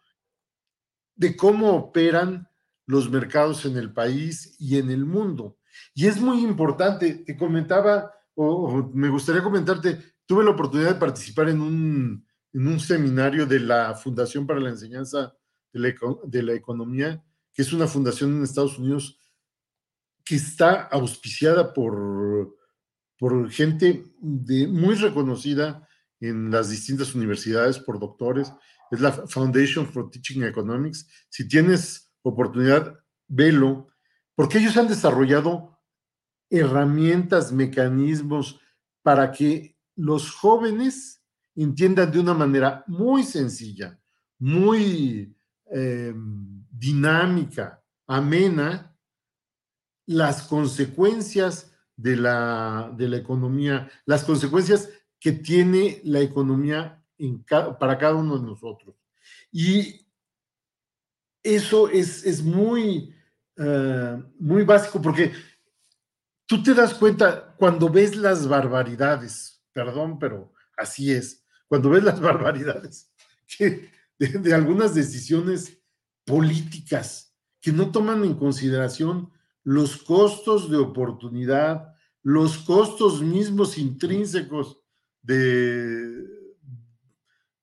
de 1.15 1.37
cómo 1.37 1.73
operan 1.75 2.49
los 2.87 3.11
mercados 3.11 3.65
en 3.65 3.77
el 3.77 3.93
país 3.93 4.57
y 4.59 4.79
en 4.79 4.91
el 4.91 5.05
mundo. 5.05 5.59
Y 5.95 6.07
es 6.07 6.21
muy 6.21 6.43
importante, 6.43 7.15
te 7.15 7.37
comentaba, 7.37 8.13
o, 8.35 8.91
me 8.93 9.09
gustaría 9.09 9.43
comentarte, 9.43 9.99
tuve 10.27 10.45
la 10.45 10.51
oportunidad 10.51 10.95
de 10.95 11.01
participar 11.01 11.49
en 11.49 11.61
un, 11.61 12.27
en 12.53 12.67
un 12.67 12.81
seminario 12.81 13.47
de 13.47 13.61
la 13.61 13.95
Fundación 13.95 14.47
para 14.47 14.61
la 14.61 14.71
Enseñanza 14.71 15.35
de 15.73 16.43
la, 16.43 16.53
economía, 16.53 17.23
que 17.53 17.63
es 17.63 17.73
una 17.73 17.87
fundación 17.87 18.37
en 18.37 18.43
Estados 18.43 18.79
Unidos 18.79 19.20
que 20.25 20.37
está 20.37 20.83
auspiciada 20.83 21.73
por, 21.73 22.57
por 23.19 23.51
gente 23.51 24.05
muy 24.21 24.95
reconocida 24.95 25.87
en 26.21 26.51
las 26.51 26.71
distintas 26.71 27.15
universidades, 27.15 27.79
por 27.79 27.99
doctores. 27.99 28.53
Es 28.91 29.01
la 29.01 29.13
Foundation 29.13 29.87
for 29.87 30.11
Teaching 30.11 30.45
Economics. 30.45 31.07
Si 31.29 31.49
tienes 31.49 32.13
oportunidad, 32.23 32.99
velo, 33.29 33.89
porque 34.35 34.59
ellos 34.59 34.77
han 34.77 34.89
desarrollado 34.89 35.79
herramientas, 36.51 37.53
mecanismos 37.53 38.61
para 39.03 39.31
que 39.31 39.77
los 39.97 40.31
jóvenes 40.31 41.23
entiendan 41.55 42.11
de 42.11 42.21
una 42.21 42.35
manera 42.35 42.85
muy 42.87 43.23
sencilla, 43.23 43.99
muy 44.39 45.37
eh, 45.73 46.15
dinámica, 46.71 47.83
amena, 48.07 48.90
las 50.11 50.43
consecuencias 50.43 51.71
de 51.97 52.17
la, 52.17 52.93
de 52.97 53.09
la 53.09 53.17
economía, 53.17 53.89
las 54.07 54.25
consecuencias 54.25 54.89
que 55.21 55.31
tiene 55.31 56.01
la 56.03 56.19
economía 56.19 57.01
para 57.79 57.97
cada 57.97 58.17
uno 58.17 58.37
de 58.37 58.45
nosotros. 58.45 58.97
Y 59.53 60.05
eso 61.45 61.89
es, 61.89 62.27
es 62.27 62.43
muy, 62.43 63.15
eh, 63.57 64.23
muy 64.41 64.65
básico 64.65 65.01
porque 65.01 65.31
tú 66.45 66.61
te 66.61 66.75
das 66.75 66.93
cuenta 66.95 67.55
cuando 67.57 67.89
ves 67.89 68.17
las 68.17 68.49
barbaridades, 68.49 69.63
perdón, 69.73 70.19
pero 70.19 70.53
así 70.77 71.13
es, 71.13 71.47
cuando 71.69 71.89
ves 71.91 72.03
las 72.03 72.21
barbaridades 72.29 73.13
de, 74.19 74.55
algunas 74.55 74.93
decisiones 74.93 75.79
políticas 76.25 77.33
que 77.61 77.71
no 77.71 77.93
toman 77.93 78.25
en 78.25 78.35
consideración 78.35 79.31
los 79.65 79.97
costos 80.03 80.71
de 80.71 80.77
oportunidad, 80.77 81.95
los 82.23 82.59
costos 82.59 83.23
mismos 83.23 83.79
intrínsecos 83.79 84.83
de, 85.23 86.25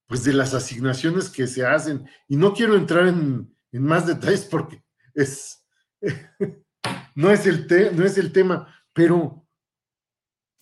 pues 0.07 0.23
de 0.23 0.33
las 0.33 0.53
asignaciones 0.53 1.29
que 1.29 1.47
se 1.47 1.65
hacen. 1.65 2.07
Y 2.27 2.35
no 2.35 2.53
quiero 2.53 2.75
entrar 2.75 3.07
en, 3.07 3.53
más 3.71 4.07
detalles 4.07 4.45
porque 4.45 4.83
es, 5.13 5.65
no, 7.15 7.31
es 7.31 7.45
el 7.45 7.67
no 7.95 8.05
es 8.05 8.17
el 8.17 8.31
tema, 8.31 8.73
pero 8.93 9.47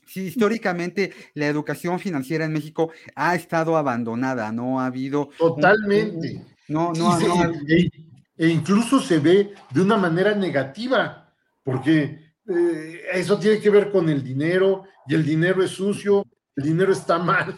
Sí, 0.08 0.22
históricamente 0.22 1.14
la 1.34 1.48
educación 1.48 2.00
financiera 2.00 2.46
en 2.46 2.54
México 2.54 2.92
ha 3.16 3.36
estado 3.36 3.76
abandonada, 3.76 4.52
no 4.52 4.80
ha 4.80 4.86
habido. 4.86 5.30
Totalmente. 5.38 6.46
no, 6.68 6.94
no, 6.94 7.20
e, 7.68 7.90
e, 8.38 8.48
incluso 8.48 9.00
se 9.00 9.20
ve 9.20 9.54
de 9.72 9.82
una 9.82 9.98
manera 9.98 10.36
negativa, 10.36 11.25
porque 11.66 12.20
eh, 12.48 13.02
eso 13.12 13.40
tiene 13.40 13.60
que 13.60 13.72
ver 13.72 13.92
con 13.92 14.08
el 14.08 14.24
dinero 14.24 14.84
y 15.08 15.16
el 15.16 15.26
dinero 15.26 15.64
es 15.64 15.72
sucio, 15.72 16.24
el 16.56 16.64
dinero 16.64 16.94
está 16.94 17.18
mal. 17.18 17.58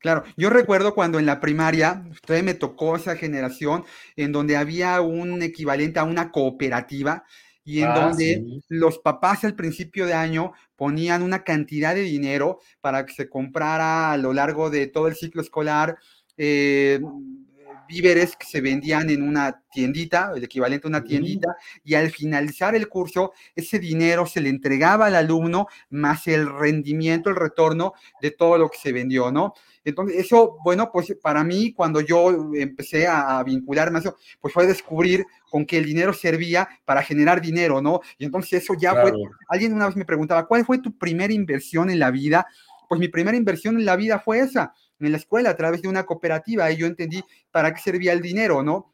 Claro, 0.00 0.24
yo 0.36 0.48
recuerdo 0.48 0.94
cuando 0.94 1.18
en 1.18 1.26
la 1.26 1.40
primaria, 1.40 2.04
usted 2.10 2.42
me 2.42 2.54
tocó 2.54 2.96
esa 2.96 3.16
generación 3.16 3.84
en 4.16 4.32
donde 4.32 4.56
había 4.56 5.00
un 5.00 5.42
equivalente 5.42 5.98
a 5.98 6.04
una 6.04 6.30
cooperativa 6.30 7.24
y 7.64 7.80
en 7.80 7.88
ah, 7.88 8.00
donde 8.00 8.62
los 8.68 8.98
papás 9.00 9.44
al 9.44 9.54
principio 9.54 10.06
de 10.06 10.14
año 10.14 10.52
ponían 10.76 11.22
una 11.22 11.44
cantidad 11.44 11.94
de 11.94 12.02
dinero 12.02 12.60
para 12.80 13.04
que 13.04 13.12
se 13.12 13.28
comprara 13.28 14.12
a 14.12 14.16
lo 14.16 14.32
largo 14.32 14.70
de 14.70 14.86
todo 14.86 15.08
el 15.08 15.16
ciclo 15.16 15.42
escolar 15.42 15.98
eh, 16.38 17.00
víveres 17.88 18.36
que 18.36 18.46
se 18.46 18.60
vendían 18.60 19.10
en 19.10 19.22
una 19.22 19.62
tiendita, 19.72 20.32
el 20.36 20.44
equivalente 20.44 20.86
a 20.86 20.90
una 20.90 21.04
tiendita, 21.04 21.56
y 21.82 21.94
al 21.94 22.10
finalizar 22.10 22.74
el 22.74 22.88
curso, 22.88 23.32
ese 23.56 23.78
dinero 23.78 24.26
se 24.26 24.40
le 24.40 24.50
entregaba 24.50 25.06
al 25.06 25.16
alumno 25.16 25.66
más 25.90 26.28
el 26.28 26.48
rendimiento, 26.48 27.30
el 27.30 27.36
retorno 27.36 27.94
de 28.20 28.30
todo 28.30 28.58
lo 28.58 28.68
que 28.68 28.78
se 28.78 28.92
vendió, 28.92 29.32
¿no? 29.32 29.54
Entonces, 29.84 30.18
eso, 30.18 30.58
bueno, 30.62 30.90
pues 30.92 31.16
para 31.22 31.42
mí, 31.44 31.72
cuando 31.72 32.00
yo 32.02 32.52
empecé 32.54 33.06
a, 33.06 33.42
vincularme 33.42 33.98
a 33.98 34.00
eso, 34.02 34.16
pues 34.40 34.52
fue 34.52 34.66
descubrir 34.66 35.24
con 35.50 35.64
que 35.64 35.78
el 35.78 35.86
dinero 35.86 36.12
servía 36.12 36.68
para 36.84 37.02
generar 37.02 37.40
dinero, 37.40 37.80
¿no? 37.80 38.00
Y 38.18 38.26
entonces 38.26 38.62
eso 38.62 38.74
ya 38.78 38.92
fue, 38.92 39.12
alguien 39.48 39.72
una 39.72 39.86
vez 39.86 39.96
me 39.96 40.04
preguntaba, 40.04 40.46
¿cuál 40.46 40.66
fue 40.66 40.78
tu 40.78 40.98
primera 40.98 41.32
inversión 41.32 41.88
en 41.88 41.98
la 41.98 42.10
vida? 42.10 42.46
Pues 42.86 43.00
mi 43.00 43.08
primera 43.08 43.36
inversión 43.36 43.78
en 43.78 43.86
la 43.86 43.96
vida 43.96 44.18
fue 44.18 44.40
esa, 44.40 44.74
en 45.00 45.12
la 45.12 45.18
escuela, 45.18 45.50
a 45.50 45.56
través 45.56 45.82
de 45.82 45.88
una 45.88 46.04
cooperativa, 46.04 46.70
y 46.70 46.76
yo 46.76 46.86
entendí 46.86 47.22
para 47.50 47.72
qué 47.72 47.80
servía 47.80 48.12
el 48.12 48.20
dinero, 48.20 48.62
¿no? 48.62 48.92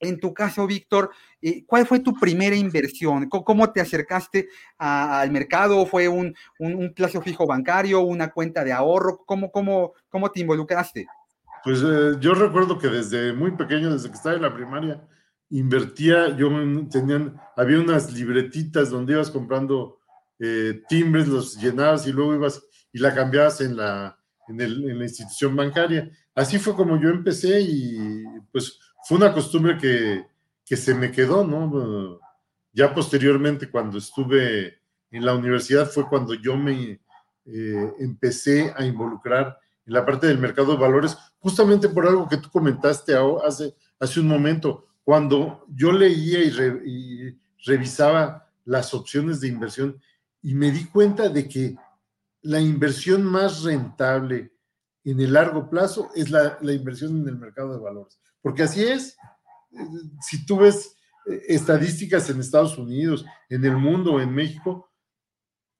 en 0.00 0.20
tu 0.20 0.32
caso, 0.34 0.66
Víctor, 0.66 1.10
eh, 1.40 1.64
¿cuál 1.66 1.86
fue 1.86 2.00
tu 2.00 2.14
primera 2.14 2.56
inversión? 2.56 3.28
¿Cómo 3.28 3.72
te 3.72 3.80
acercaste 3.80 4.48
al 4.78 5.30
mercado? 5.30 5.86
¿Fue 5.86 6.08
un, 6.08 6.34
plazo 6.94 7.20
fijo 7.20 7.46
bancario, 7.46 8.00
una 8.00 8.30
cuenta 8.30 8.64
de 8.64 8.72
ahorro? 8.72 9.22
¿Cómo, 9.26 9.50
cómo, 9.50 9.94
cómo 10.08 10.30
te 10.30 10.40
involucraste? 10.40 11.06
Pues 11.62 11.82
eh, 11.82 12.16
yo 12.20 12.34
recuerdo 12.34 12.78
que 12.78 12.88
desde 12.88 13.32
muy 13.32 13.52
pequeño, 13.52 13.92
desde 13.92 14.10
que 14.10 14.16
estaba 14.16 14.36
en 14.36 14.42
la 14.42 14.54
primaria, 14.54 15.02
invertía, 15.50 16.36
yo 16.36 16.48
tenían, 16.90 17.40
había 17.56 17.80
unas 17.80 18.12
libretitas 18.12 18.90
donde 18.90 19.14
ibas 19.14 19.30
comprando 19.30 19.98
eh, 20.38 20.82
timbres, 20.88 21.28
los 21.28 21.56
llenabas 21.56 22.06
y 22.06 22.12
luego 22.12 22.34
ibas 22.34 22.62
y 22.92 22.98
la 22.98 23.14
cambiabas 23.14 23.60
en 23.60 23.76
la, 23.76 24.18
en, 24.48 24.60
en 24.60 24.98
la 24.98 25.04
institución 25.04 25.56
bancaria. 25.56 26.10
Así 26.34 26.58
fue 26.58 26.74
como 26.74 27.00
yo 27.00 27.10
empecé 27.10 27.60
y 27.60 28.24
pues 28.50 28.78
fue 29.04 29.18
una 29.18 29.32
costumbre 29.32 29.76
que, 29.76 30.26
se 30.76 30.94
me 30.94 31.12
quedó, 31.12 31.44
¿no? 31.44 32.18
Ya 32.72 32.92
posteriormente, 32.92 33.70
cuando 33.70 33.98
estuve 33.98 34.78
en 35.10 35.24
la 35.24 35.34
universidad, 35.34 35.86
fue 35.86 36.08
cuando 36.08 36.34
yo 36.34 36.56
me 36.56 37.00
eh, 37.44 37.92
empecé 38.00 38.72
a 38.76 38.84
involucrar 38.84 39.58
en 39.86 39.92
la 39.92 40.04
parte 40.04 40.26
del 40.26 40.38
mercado 40.38 40.72
de 40.72 40.78
valores, 40.78 41.16
justamente 41.38 41.88
por 41.88 42.06
algo 42.06 42.26
que 42.26 42.38
tú 42.38 42.50
comentaste 42.50 43.14
hace, 43.44 43.74
hace 44.00 44.20
un 44.20 44.26
momento, 44.26 44.86
cuando 45.04 45.66
yo 45.68 45.92
leía 45.92 46.42
y, 46.42 46.90
y 46.90 47.38
revisaba 47.66 48.50
las 48.64 48.94
opciones 48.94 49.40
de 49.40 49.48
inversión 49.48 50.00
y 50.42 50.54
me 50.54 50.70
di 50.70 50.86
cuenta 50.86 51.28
de 51.28 51.46
que 51.46 51.76
la 52.44 52.60
inversión 52.60 53.24
más 53.24 53.62
rentable 53.62 54.52
en 55.04 55.20
el 55.20 55.34
largo 55.34 55.68
plazo 55.68 56.10
es 56.14 56.30
la, 56.30 56.58
la 56.62 56.72
inversión 56.72 57.20
en 57.20 57.28
el 57.28 57.36
mercado 57.36 57.74
de 57.74 57.80
valores 57.80 58.18
porque 58.44 58.64
así 58.64 58.84
es. 58.84 59.16
Si 60.20 60.44
tú 60.44 60.58
ves 60.58 60.94
eh, 61.26 61.42
estadísticas 61.48 62.28
en 62.28 62.40
Estados 62.40 62.76
Unidos, 62.76 63.24
en 63.48 63.64
el 63.64 63.74
mundo, 63.78 64.20
en 64.20 64.32
México, 64.34 64.92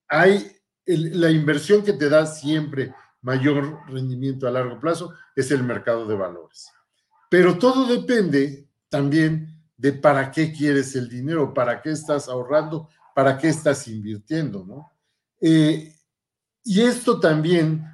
hay 0.08 0.50
la 0.86 1.30
inversión 1.30 1.84
que 1.84 1.92
te 1.92 2.08
da 2.08 2.24
siempre 2.24 2.94
mayor 3.20 3.80
rendimiento 3.86 4.46
a 4.46 4.50
largo 4.50 4.80
plazo 4.80 5.12
es 5.36 5.50
el 5.50 5.62
mercado 5.62 6.06
de 6.06 6.16
valores. 6.16 6.70
Pero 7.30 7.58
todo 7.58 7.86
depende 7.86 8.66
también 8.88 9.62
de 9.76 9.92
para 9.92 10.30
qué 10.30 10.50
quieres 10.50 10.96
el 10.96 11.08
dinero, 11.10 11.52
para 11.52 11.82
qué 11.82 11.90
estás 11.90 12.28
ahorrando, 12.28 12.88
para 13.14 13.36
qué 13.36 13.48
estás 13.48 13.86
invirtiendo, 13.88 14.64
¿no? 14.64 14.90
Eh, 15.40 15.94
y 16.64 16.80
esto 16.80 17.20
también, 17.20 17.84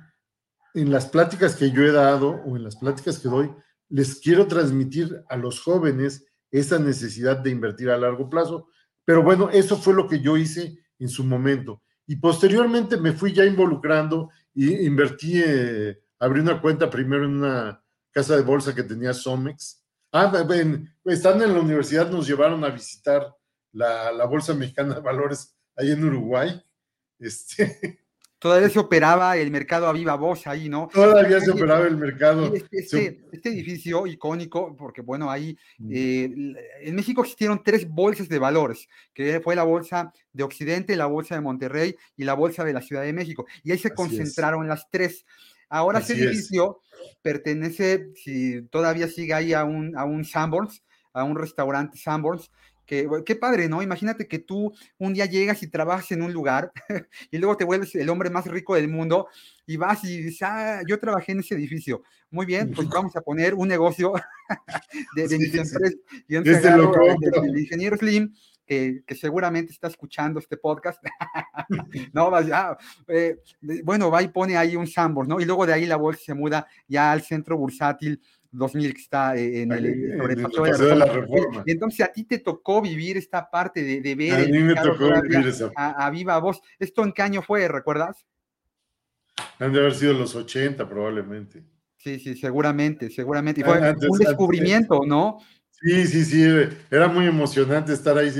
en 0.74 0.90
las 0.92 1.06
pláticas 1.06 1.56
que 1.56 1.72
yo 1.72 1.82
he 1.82 1.90
dado 1.90 2.40
o 2.46 2.56
en 2.56 2.62
las 2.62 2.76
pláticas 2.76 3.18
que 3.18 3.28
doy, 3.28 3.50
les 3.88 4.20
quiero 4.20 4.46
transmitir 4.46 5.24
a 5.28 5.36
los 5.36 5.60
jóvenes 5.60 6.24
esa 6.52 6.78
necesidad 6.78 7.38
de 7.38 7.50
invertir 7.50 7.90
a 7.90 7.98
largo 7.98 8.30
plazo. 8.30 8.68
Pero 9.04 9.22
bueno, 9.22 9.50
eso 9.50 9.76
fue 9.76 9.94
lo 9.94 10.06
que 10.06 10.20
yo 10.20 10.36
hice 10.36 10.78
en 11.00 11.08
su 11.08 11.24
momento. 11.24 11.82
Y 12.06 12.16
posteriormente 12.16 12.96
me 12.96 13.12
fui 13.12 13.32
ya 13.32 13.44
involucrando 13.44 14.30
y 14.54 14.86
invertí, 14.86 15.42
eh, 15.44 16.00
abrí 16.20 16.40
una 16.40 16.60
cuenta 16.60 16.88
primero 16.88 17.24
en 17.24 17.36
una 17.36 17.82
casa 18.12 18.36
de 18.36 18.42
bolsa 18.42 18.74
que 18.74 18.84
tenía 18.84 19.12
Somex. 19.12 19.84
Ah, 20.12 20.26
ven, 20.48 20.92
estando 21.04 21.44
en 21.44 21.54
la 21.54 21.60
universidad 21.60 22.10
nos 22.10 22.26
llevaron 22.26 22.64
a 22.64 22.70
visitar 22.70 23.34
la, 23.72 24.10
la 24.12 24.26
Bolsa 24.26 24.54
Mexicana 24.54 24.94
de 24.94 25.00
Valores 25.00 25.56
ahí 25.76 25.90
en 25.92 26.04
Uruguay. 26.04 26.60
Este, 27.18 27.99
todavía 28.40 28.70
se 28.70 28.78
operaba 28.78 29.36
el 29.36 29.50
mercado 29.50 29.86
a 29.86 29.92
viva 29.92 30.16
voz 30.16 30.46
ahí, 30.46 30.68
¿no? 30.68 30.88
Todavía 30.92 31.40
se 31.40 31.50
operaba 31.50 31.86
el 31.86 31.96
mercado. 31.96 32.52
Este, 32.54 32.78
este, 32.78 33.20
este, 33.30 33.48
edificio 33.50 34.06
icónico, 34.06 34.74
porque 34.76 35.02
bueno, 35.02 35.30
ahí 35.30 35.56
mm. 35.78 35.90
eh, 35.92 36.56
en 36.80 36.94
México 36.96 37.20
existieron 37.20 37.62
tres 37.62 37.86
bolsas 37.86 38.28
de 38.28 38.38
valores, 38.38 38.88
que 39.14 39.40
fue 39.40 39.54
la 39.54 39.62
bolsa 39.62 40.12
de 40.32 40.42
Occidente, 40.42 40.96
la 40.96 41.06
bolsa 41.06 41.34
de 41.34 41.42
Monterrey 41.42 41.94
y 42.16 42.24
la 42.24 42.34
bolsa 42.34 42.64
de 42.64 42.72
la 42.72 42.80
Ciudad 42.80 43.02
de 43.02 43.12
México. 43.12 43.46
Y 43.62 43.72
ahí 43.72 43.78
se 43.78 43.94
concentraron 43.94 44.66
las 44.66 44.90
tres. 44.90 45.26
Ahora 45.68 46.00
ese 46.00 46.14
edificio 46.14 46.80
pertenece, 47.22 48.08
si 48.16 48.62
todavía 48.62 49.06
sigue 49.06 49.34
ahí 49.34 49.52
a 49.52 49.64
un, 49.64 49.96
a 49.96 50.04
un 50.04 50.24
Sanborns, 50.24 50.82
a 51.12 51.24
un 51.24 51.36
restaurante 51.36 51.98
Sanborns, 51.98 52.50
qué 53.24 53.36
padre, 53.36 53.68
¿no? 53.68 53.82
Imagínate 53.82 54.26
que 54.26 54.40
tú 54.40 54.72
un 54.98 55.14
día 55.14 55.26
llegas 55.26 55.62
y 55.62 55.68
trabajas 55.68 56.10
en 56.12 56.22
un 56.22 56.32
lugar 56.32 56.72
y 57.30 57.38
luego 57.38 57.56
te 57.56 57.64
vuelves 57.64 57.94
el 57.94 58.08
hombre 58.08 58.30
más 58.30 58.46
rico 58.46 58.74
del 58.74 58.88
mundo 58.88 59.28
y 59.66 59.76
vas 59.76 60.02
y 60.04 60.22
dices, 60.22 60.42
ah, 60.42 60.80
yo 60.88 60.98
trabajé 60.98 61.32
en 61.32 61.40
ese 61.40 61.54
edificio. 61.54 62.02
Muy 62.30 62.46
bien, 62.46 62.72
pues 62.74 62.88
vamos 62.88 63.14
a 63.16 63.20
poner 63.20 63.54
un 63.54 63.68
negocio 63.68 64.12
de, 65.14 65.28
de 65.28 65.38
mis 65.38 65.54
empresas. 65.54 65.92
Y 66.28 66.36
el 66.36 67.58
ingeniero 67.58 67.96
Slim, 67.96 68.32
que, 68.66 69.02
seguramente 69.16 69.72
está 69.72 69.88
escuchando 69.88 70.38
este 70.38 70.56
podcast. 70.56 71.02
no, 72.12 72.40
ya, 72.42 72.76
eh, 73.08 73.38
bueno, 73.82 74.10
va 74.10 74.22
y 74.22 74.28
pone 74.28 74.56
ahí 74.56 74.76
un 74.76 74.86
Sambor, 74.86 75.26
¿no? 75.26 75.40
Y 75.40 75.44
luego 75.44 75.66
de 75.66 75.72
ahí 75.72 75.86
la 75.86 75.96
bolsa 75.96 76.22
se 76.26 76.34
muda 76.34 76.66
ya 76.86 77.10
al 77.10 77.22
centro 77.22 77.56
bursátil 77.56 78.20
2000 78.50 78.94
que 78.94 79.00
está 79.00 79.36
eh, 79.36 79.62
en 79.62 79.72
el, 79.72 80.18
sobre 80.18 80.34
el 80.34 80.78
de, 80.78 80.96
la 80.96 81.06
reforma. 81.06 81.62
Y 81.66 81.72
entonces 81.72 82.00
a 82.06 82.12
ti 82.12 82.24
te 82.24 82.38
tocó 82.38 82.82
vivir 82.82 83.16
esta 83.16 83.48
parte 83.50 83.82
de, 83.82 84.00
de 84.00 84.14
ver. 84.14 84.34
A 84.34 84.48
mí 84.48 84.58
me 84.58 84.74
tocó 84.74 85.10
vivir 85.22 85.46
esa 85.46 85.70
a, 85.76 86.10
viva 86.10 86.38
voz. 86.38 86.60
¿Esto 86.78 87.04
en 87.04 87.12
qué 87.12 87.22
año 87.22 87.42
fue, 87.42 87.68
recuerdas? 87.68 88.26
Han 89.58 89.72
de 89.72 89.80
haber 89.80 89.94
sido 89.94 90.12
los 90.14 90.34
80 90.34 90.88
probablemente. 90.88 91.64
Sí, 91.96 92.18
sí, 92.18 92.34
seguramente, 92.34 93.10
seguramente. 93.10 93.60
Y 93.60 93.64
fue 93.64 93.78
un 93.78 94.18
descubrimiento, 94.18 95.02
¿no? 95.06 95.38
Sí, 95.70 96.06
sí, 96.06 96.24
sí. 96.24 96.42
Era 96.90 97.08
muy 97.08 97.26
emocionante 97.26 97.92
estar 97.92 98.16
ahí 98.16 98.30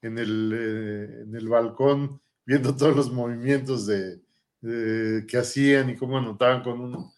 en 0.00 0.18
el, 0.18 0.52
eh, 0.54 1.22
en 1.22 1.34
el 1.36 1.48
balcón 1.48 2.20
viendo 2.44 2.74
todos 2.74 2.96
los 2.96 3.12
movimientos 3.12 3.86
de, 3.86 4.20
que 4.60 5.38
hacían 5.38 5.90
y 5.90 5.96
cómo 5.96 6.18
anotaban 6.18 6.62
con 6.62 6.80
un 6.80 7.12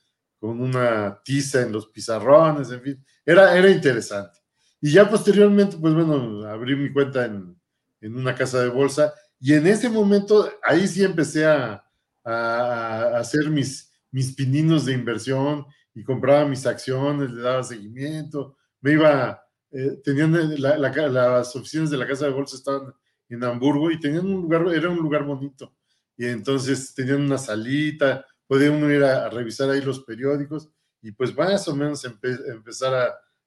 con 0.45 0.61
una 0.61 1.23
tiza 1.25 1.63
en 1.63 1.73
los 1.73 1.87
pizarrones, 1.87 2.71
en 2.71 2.83
fin, 2.83 3.05
era, 3.25 3.57
era 3.57 3.71
interesante. 3.71 4.39
Y 4.79 4.93
ya 4.93 5.09
posteriormente, 5.09 5.79
pues 5.79 5.95
bueno, 5.95 6.47
abrí 6.47 6.77
mi 6.77 6.93
cuenta 6.93 7.25
en, 7.25 7.59
en 8.03 8.15
una 8.15 8.35
casa 8.35 8.61
de 8.61 8.69
bolsa 8.69 9.15
y 9.41 9.55
en 9.55 9.67
ese 9.67 9.89
momento 9.89 10.47
ahí 10.63 10.87
sí 10.87 11.03
empecé 11.03 11.47
a, 11.47 11.83
a, 12.23 13.17
hacer 13.17 13.49
mis, 13.49 13.91
mis 14.11 14.35
pininos 14.35 14.85
de 14.85 14.93
inversión 14.93 15.65
y 15.95 16.05
compraba 16.05 16.45
mis 16.45 16.67
acciones, 16.67 17.31
le 17.31 17.41
daba 17.41 17.63
seguimiento, 17.63 18.59
me 18.83 18.93
iba, 18.93 19.43
eh, 19.71 19.99
tenían 20.05 20.61
las 20.61 21.57
oficinas 21.57 21.89
de 21.89 21.97
la 21.97 22.07
casa 22.07 22.27
de 22.27 22.33
bolsa 22.33 22.57
estaban 22.57 22.93
en 23.31 23.43
Hamburgo 23.45 23.91
y 23.91 23.99
tenían 23.99 24.27
un 24.27 24.43
lugar, 24.43 24.67
era 24.75 24.91
un 24.91 24.99
lugar 24.99 25.25
bonito. 25.25 25.75
Y 26.19 26.27
entonces 26.27 26.95
tenían 26.95 27.23
una 27.23 27.39
salita, 27.39 28.27
puede 28.47 28.71
uno 28.71 28.91
ir 28.91 29.03
a, 29.05 29.29
revisar 29.31 29.71
ahí 29.71 29.81
los 29.81 30.01
periódicos 30.01 30.71
y 31.03 31.13
pues 31.13 31.37
más 31.37 31.67
o 31.69 31.77
menos 31.77 32.05
empezar 32.05 32.95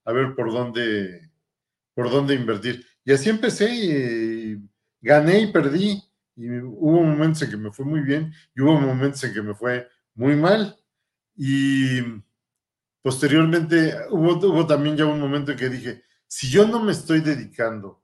a, 0.05 0.11
ver 0.11 0.35
por 0.35 0.51
dónde, 0.51 1.29
por 1.93 2.09
dónde 2.09 2.33
invertir. 2.33 2.85
Y 3.03 3.11
así 3.11 3.29
empecé 3.29 4.59
gané 5.01 5.41
y 5.41 5.51
perdí. 5.51 6.03
Y 6.35 6.49
hubo 6.59 7.03
momentos 7.03 7.41
en 7.41 7.49
que 7.49 7.57
me 7.57 7.71
fue 7.71 7.83
muy 7.83 8.01
bien 8.01 8.31
y 8.55 8.61
hubo 8.61 8.79
momentos 8.79 9.23
en 9.23 9.33
que 9.33 9.41
me 9.41 9.55
fue 9.55 9.87
muy 10.13 10.35
mal. 10.35 10.77
Y 11.35 12.01
posteriormente 13.01 13.95
hubo, 14.11 14.35
hubo 14.35 14.67
también 14.67 14.95
ya 14.95 15.05
un 15.05 15.19
momento 15.19 15.51
en 15.51 15.57
que 15.57 15.69
dije, 15.69 16.03
si 16.27 16.49
yo 16.49 16.67
no 16.67 16.83
me 16.83 16.91
estoy 16.91 17.21
dedicando 17.21 18.03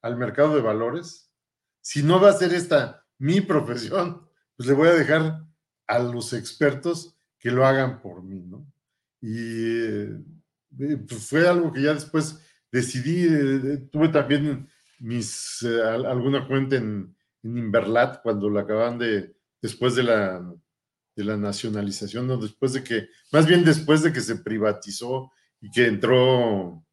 al 0.00 0.16
mercado 0.16 0.54
de 0.54 0.62
valores, 0.62 1.32
si 1.80 2.02
no 2.02 2.20
va 2.20 2.30
a 2.30 2.34
ser 2.34 2.54
esta 2.54 3.04
mi 3.18 3.40
profesión, 3.40 4.28
pues 4.56 4.68
le 4.68 4.74
voy 4.74 4.88
a 4.88 4.94
dejar 4.94 5.44
a 5.92 5.98
los 5.98 6.32
expertos 6.32 7.14
que 7.38 7.50
lo 7.50 7.66
hagan 7.66 8.00
por 8.00 8.22
mí, 8.22 8.40
¿no? 8.40 8.66
Y 9.20 9.36
eh, 9.36 10.16
pues 11.08 11.28
fue 11.28 11.46
algo 11.46 11.72
que 11.72 11.82
ya 11.82 11.94
después 11.94 12.40
decidí, 12.70 13.26
eh, 13.28 13.88
tuve 13.90 14.08
también 14.08 14.68
mis, 15.00 15.62
eh, 15.62 15.82
alguna 15.82 16.46
cuenta 16.46 16.76
en, 16.76 17.14
en, 17.42 17.58
Inverlat 17.58 18.22
cuando 18.22 18.48
la 18.48 18.62
acaban 18.62 18.98
de, 18.98 19.36
después 19.60 19.94
de 19.94 20.04
la, 20.04 20.54
de 21.14 21.24
la 21.24 21.36
nacionalización, 21.36 22.26
¿no? 22.26 22.38
Después 22.38 22.72
de 22.72 22.82
que, 22.82 23.08
más 23.30 23.46
bien 23.46 23.64
después 23.64 24.02
de 24.02 24.12
que 24.12 24.20
se 24.20 24.36
privatizó 24.36 25.30
y 25.60 25.70
que 25.70 25.86
entró... 25.86 26.84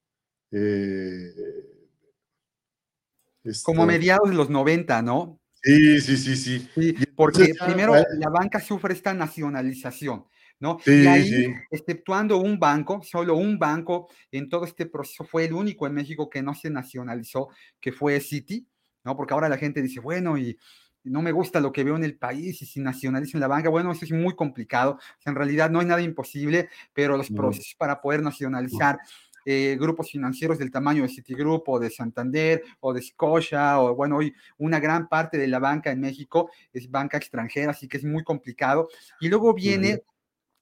Como 3.64 3.84
a 3.84 3.86
mediados 3.86 4.30
de 4.30 4.36
los 4.36 4.50
90, 4.50 5.02
¿no? 5.04 5.39
Sí, 5.62 6.00
sí, 6.02 6.18
sí, 6.18 6.38
sí. 6.38 6.94
porque 7.16 7.54
primero 7.66 7.94
la 7.94 8.30
banca 8.30 8.60
sufre 8.60 8.94
esta 8.94 9.14
nacionalización, 9.14 10.26
¿no? 10.60 10.80
y 10.86 11.06
ahí, 11.06 11.54
exceptuando 11.70 12.38
un 12.38 12.60
banco, 12.60 13.02
solo 13.04 13.36
un 13.36 13.60
banco 13.60 14.10
en 14.32 14.50
todo 14.50 14.66
este 14.66 14.86
proceso 14.86 15.26
fue 15.26 15.46
el 15.46 15.54
único 15.54 15.86
en 15.86 15.94
México 15.94 16.30
que 16.30 16.42
no 16.42 16.54
se 16.54 16.70
nacionalizó, 16.70 17.50
que 17.80 17.92
fue 17.92 18.20
Citi, 18.22 18.68
¿no? 19.04 19.16
Porque 19.18 19.34
ahora 19.34 19.50
la 19.50 19.58
gente 19.58 19.82
dice, 19.82 20.00
bueno, 20.00 20.38
y 20.38 20.58
no 21.04 21.22
me 21.22 21.32
gusta 21.32 21.60
lo 21.60 21.72
que 21.72 21.84
veo 21.84 21.96
en 21.96 22.04
el 22.04 22.18
país 22.18 22.62
y 22.62 22.66
si 22.66 22.80
nacionalizan 22.80 23.42
la 23.42 23.48
banca, 23.48 23.70
bueno, 23.70 23.92
eso 23.92 24.06
es 24.06 24.12
muy 24.12 24.36
complicado. 24.36 25.00
en 25.26 25.36
realidad 25.36 25.70
no 25.70 25.80
hay 25.80 25.86
nada 25.86 26.02
imposible, 26.02 26.70
pero 26.94 27.18
los 27.18 27.30
procesos 27.30 27.76
para 27.78 28.02
poder 28.02 28.22
nacionalizar 28.22 29.00
eh, 29.46 29.78
grupos 29.80 30.12
financieros 30.12 30.58
del 30.60 30.72
tamaño 30.72 31.04
de 31.04 31.10
Citigroup 31.10 31.64
o 31.68 31.80
de 31.80 31.90
Santander 31.90 32.64
o 32.80 32.94
de 32.94 33.02
Scotia 33.02 33.80
o 33.80 33.96
bueno, 33.96 34.18
hoy 34.18 34.34
una 34.58 34.80
gran 34.80 35.08
parte 35.08 35.38
de 35.38 35.48
la 35.48 35.60
banca 35.60 35.92
en 35.92 36.00
México 36.00 36.52
es 36.74 36.90
banca 36.90 37.18
extranjera, 37.18 37.72
así 37.72 37.88
que 37.88 37.98
es 37.98 38.04
muy 38.04 38.24
complicado. 38.24 38.90
Y 39.20 39.30
luego 39.30 39.54
viene 39.54 40.04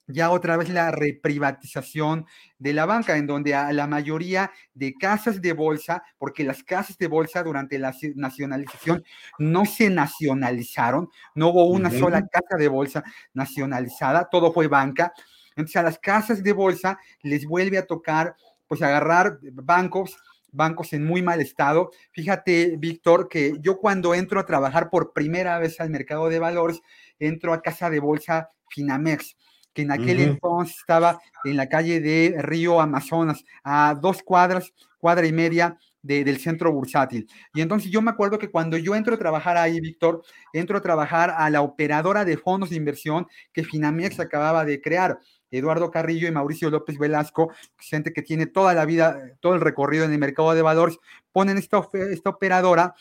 ya 0.07 0.31
otra 0.31 0.55
vez 0.57 0.69
la 0.69 0.91
reprivatización 0.91 2.25
de 2.57 2.73
la 2.73 2.85
banca, 2.85 3.17
en 3.17 3.27
donde 3.27 3.53
a 3.53 3.71
la 3.73 3.87
mayoría 3.87 4.51
de 4.73 4.93
casas 4.93 5.41
de 5.41 5.53
bolsa, 5.53 6.01
porque 6.17 6.43
las 6.43 6.63
casas 6.63 6.97
de 6.97 7.07
bolsa 7.07 7.43
durante 7.43 7.77
la 7.77 7.93
nacionalización 8.15 9.03
no 9.37 9.65
se 9.65 9.89
nacionalizaron, 9.89 11.09
no 11.35 11.49
hubo 11.49 11.65
una 11.65 11.91
sola 11.91 12.25
casa 12.25 12.55
de 12.57 12.67
bolsa 12.69 13.03
nacionalizada, 13.33 14.29
todo 14.31 14.53
fue 14.53 14.67
banca. 14.67 15.13
Entonces 15.49 15.75
a 15.75 15.83
las 15.83 15.99
casas 15.99 16.41
de 16.41 16.53
bolsa 16.53 16.99
les 17.23 17.45
vuelve 17.45 17.77
a 17.77 17.85
tocar 17.85 18.35
pues 18.67 18.81
agarrar 18.81 19.39
bancos 19.41 20.17
bancos 20.49 20.93
en 20.93 21.05
muy 21.05 21.21
mal 21.21 21.41
estado. 21.41 21.91
Fíjate, 22.11 22.77
Víctor, 22.77 23.27
que 23.29 23.53
yo 23.59 23.77
cuando 23.77 24.15
entro 24.15 24.39
a 24.39 24.45
trabajar 24.45 24.89
por 24.89 25.13
primera 25.13 25.59
vez 25.59 25.79
al 25.79 25.89
mercado 25.89 26.29
de 26.29 26.39
valores, 26.39 26.81
entro 27.19 27.53
a 27.53 27.61
casa 27.61 27.89
de 27.89 27.99
bolsa 27.99 28.49
Finamex 28.69 29.35
que 29.77 29.83
en 29.83 29.91
aquel 29.91 30.19
entonces 30.21 30.75
estaba 30.79 31.19
en 31.43 31.55
la 31.55 31.69
calle 31.69 32.01
de 32.01 32.33
Río 32.39 32.81
Amazonas, 32.81 33.45
a 33.63 33.95
dos 34.01 34.23
cuadras, 34.23 34.73
cuadra 34.97 35.27
y 35.27 35.31
media 35.31 35.77
del 36.01 36.39
centro 36.39 36.71
bursátil. 36.71 37.27
Y 37.53 37.61
entonces 37.61 37.91
yo 37.91 38.01
me 38.01 38.09
acuerdo 38.09 38.39
que 38.39 38.49
cuando 38.49 38.77
yo 38.77 38.95
entro 38.95 39.13
a 39.13 39.19
trabajar 39.19 39.55
ahí, 39.55 39.79
Víctor, 39.79 40.23
entro 40.51 40.79
a 40.79 40.81
trabajar 40.81 41.31
a 41.37 41.47
la 41.51 41.61
operadora 41.61 42.25
de 42.25 42.37
fondos 42.37 42.71
de 42.71 42.75
inversión 42.75 43.27
que 43.53 43.63
Finamex 43.63 44.19
acababa 44.19 44.65
de 44.65 44.81
crear. 44.81 45.19
Eduardo 45.51 45.91
Carrillo 45.91 46.27
y 46.27 46.31
Mauricio 46.31 46.69
López 46.69 46.97
Velasco, 46.97 47.51
gente 47.77 48.13
que 48.13 48.21
tiene 48.21 48.45
toda 48.45 48.73
la 48.73 48.85
vida, 48.85 49.17
todo 49.39 49.55
el 49.55 49.61
recorrido 49.61 50.05
en 50.05 50.11
el 50.11 50.19
mercado 50.19 50.53
de 50.53 50.61
valores, 50.61 50.97
ponen 51.31 51.57
esta, 51.57 51.87
esta 52.11 52.29
operadora 52.29 52.95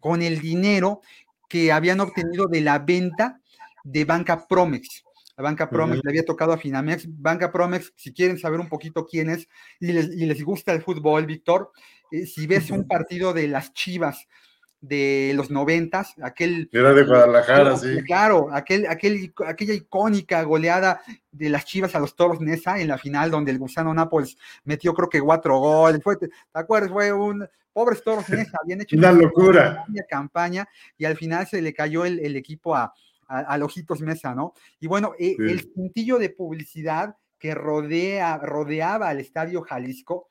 con 0.00 0.22
el 0.22 0.40
dinero 0.40 1.00
que 1.48 1.72
habían 1.72 2.00
obtenido 2.00 2.46
de 2.46 2.60
la 2.60 2.78
venta 2.78 3.40
de 3.84 4.04
Banca 4.04 4.46
Promex 4.46 5.04
la 5.38 5.44
banca 5.44 5.70
Promex, 5.70 6.02
le 6.02 6.10
había 6.10 6.24
tocado 6.24 6.52
a 6.52 6.58
Finamex. 6.58 7.06
Banca 7.08 7.52
Promex, 7.52 7.92
si 7.94 8.12
quieren 8.12 8.38
saber 8.38 8.58
un 8.58 8.68
poquito 8.68 9.06
quién 9.06 9.30
es 9.30 9.48
y 9.78 9.92
les, 9.92 10.42
gusta 10.42 10.72
el 10.72 10.82
fútbol, 10.82 11.26
Víctor, 11.26 11.70
eh, 12.10 12.26
si 12.26 12.48
ves 12.48 12.72
un 12.72 12.88
partido 12.88 13.32
de 13.32 13.46
las 13.46 13.72
Chivas 13.72 14.26
de 14.80 15.32
los 15.34 15.50
noventas, 15.50 16.14
aquel... 16.22 16.68
Era 16.72 16.92
de 16.92 17.04
Guadalajara, 17.04 17.76
sí. 17.76 18.02
Claro, 18.04 18.48
aquel, 18.52 18.86
aquel, 18.86 19.32
aquella 19.46 19.74
icónica 19.74 20.42
goleada 20.42 21.00
de 21.30 21.48
las 21.50 21.64
Chivas 21.64 21.94
a 21.94 22.00
los 22.00 22.14
Toros 22.14 22.40
Nesa 22.40 22.80
en 22.80 22.88
la 22.88 22.98
final, 22.98 23.30
donde 23.30 23.50
el 23.50 23.58
Gusano 23.58 23.92
Nápoles 23.92 24.36
metió 24.64 24.94
creo 24.94 25.08
que 25.08 25.20
cuatro 25.20 25.58
goles. 25.58 26.02
Fue, 26.02 26.16
¿Te 26.16 26.28
acuerdas? 26.52 26.90
Fue 26.90 27.12
un... 27.12 27.46
Pobres 27.72 28.02
Toros 28.02 28.28
Nesa, 28.30 28.58
habían 28.62 28.80
hecho 28.80 28.96
una, 28.96 29.12
locura. 29.12 29.84
Una 29.88 30.02
campaña 30.08 30.68
y 30.96 31.04
al 31.04 31.16
final 31.16 31.46
se 31.46 31.62
le 31.62 31.72
cayó 31.72 32.04
el 32.04 32.34
equipo 32.36 32.74
a, 32.74 32.92
a, 33.28 33.58
Ojitos 33.62 34.00
Mesa, 34.00 34.34
¿no? 34.34 34.54
Y 34.80 34.86
bueno, 34.86 35.12
eh, 35.18 35.36
el 35.38 35.60
cintillo 35.60 36.18
de 36.18 36.30
publicidad 36.30 37.16
que 37.38 37.54
rodea, 37.54 38.38
rodeaba 38.38 39.08
al 39.08 39.20
estadio 39.20 39.62
Jalisco, 39.62 40.28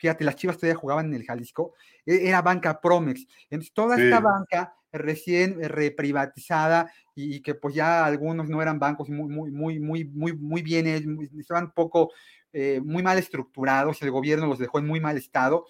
fíjate, 0.00 0.24
las 0.24 0.36
Chivas 0.36 0.56
todavía 0.56 0.80
jugaban 0.80 1.06
en 1.06 1.14
el 1.14 1.24
Jalisco, 1.24 1.74
e, 2.06 2.26
era 2.26 2.40
banca 2.40 2.80
Promex. 2.80 3.26
Entonces, 3.50 3.72
toda 3.74 4.02
esta 4.02 4.18
banca 4.18 4.74
recién 4.90 5.62
reprivatizada 5.62 6.90
y, 7.14 7.40
que 7.40 7.54
pues 7.54 7.74
ya 7.74 8.06
algunos 8.06 8.48
no 8.48 8.62
eran 8.62 8.78
bancos 8.78 9.10
muy, 9.10 9.28
muy, 9.28 9.50
muy, 9.50 9.78
muy, 9.78 10.04
muy, 10.04 10.32
muy 10.32 10.62
bien, 10.62 10.86
estaban 11.38 11.72
poco, 11.72 12.12
eh, 12.52 12.80
muy 12.82 13.02
mal 13.02 13.18
estructurados, 13.18 14.00
el 14.00 14.10
gobierno 14.10 14.46
los 14.46 14.58
dejó 14.58 14.78
en 14.78 14.86
muy 14.86 15.00
mal 15.00 15.18
estado. 15.18 15.66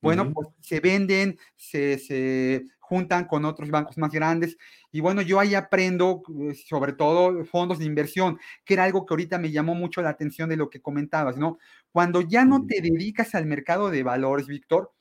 Bueno, 0.00 0.32
pues 0.32 0.48
se 0.60 0.80
venden, 0.80 1.38
se, 1.56 1.98
se, 1.98 2.64
juntan 2.88 3.26
con 3.26 3.44
otros 3.44 3.70
bancos 3.70 3.98
más 3.98 4.10
grandes. 4.10 4.56
Y 4.90 5.00
bueno, 5.00 5.20
yo 5.20 5.38
ahí 5.38 5.54
aprendo 5.54 6.22
eh, 6.40 6.54
sobre 6.54 6.94
todo 6.94 7.44
fondos 7.44 7.78
de 7.78 7.84
inversión, 7.84 8.38
que 8.64 8.74
era 8.74 8.84
algo 8.84 9.04
que 9.04 9.12
ahorita 9.12 9.38
me 9.38 9.50
llamó 9.50 9.74
mucho 9.74 10.00
la 10.00 10.08
atención 10.08 10.48
de 10.48 10.56
lo 10.56 10.70
que 10.70 10.80
comentabas, 10.80 11.36
¿no? 11.36 11.58
Cuando 11.92 12.22
ya 12.22 12.46
no 12.46 12.64
te 12.66 12.80
dedicas 12.80 13.34
al 13.34 13.44
mercado 13.44 13.90
de 13.90 14.02
valores, 14.02 14.46
Víctor, 14.46 14.92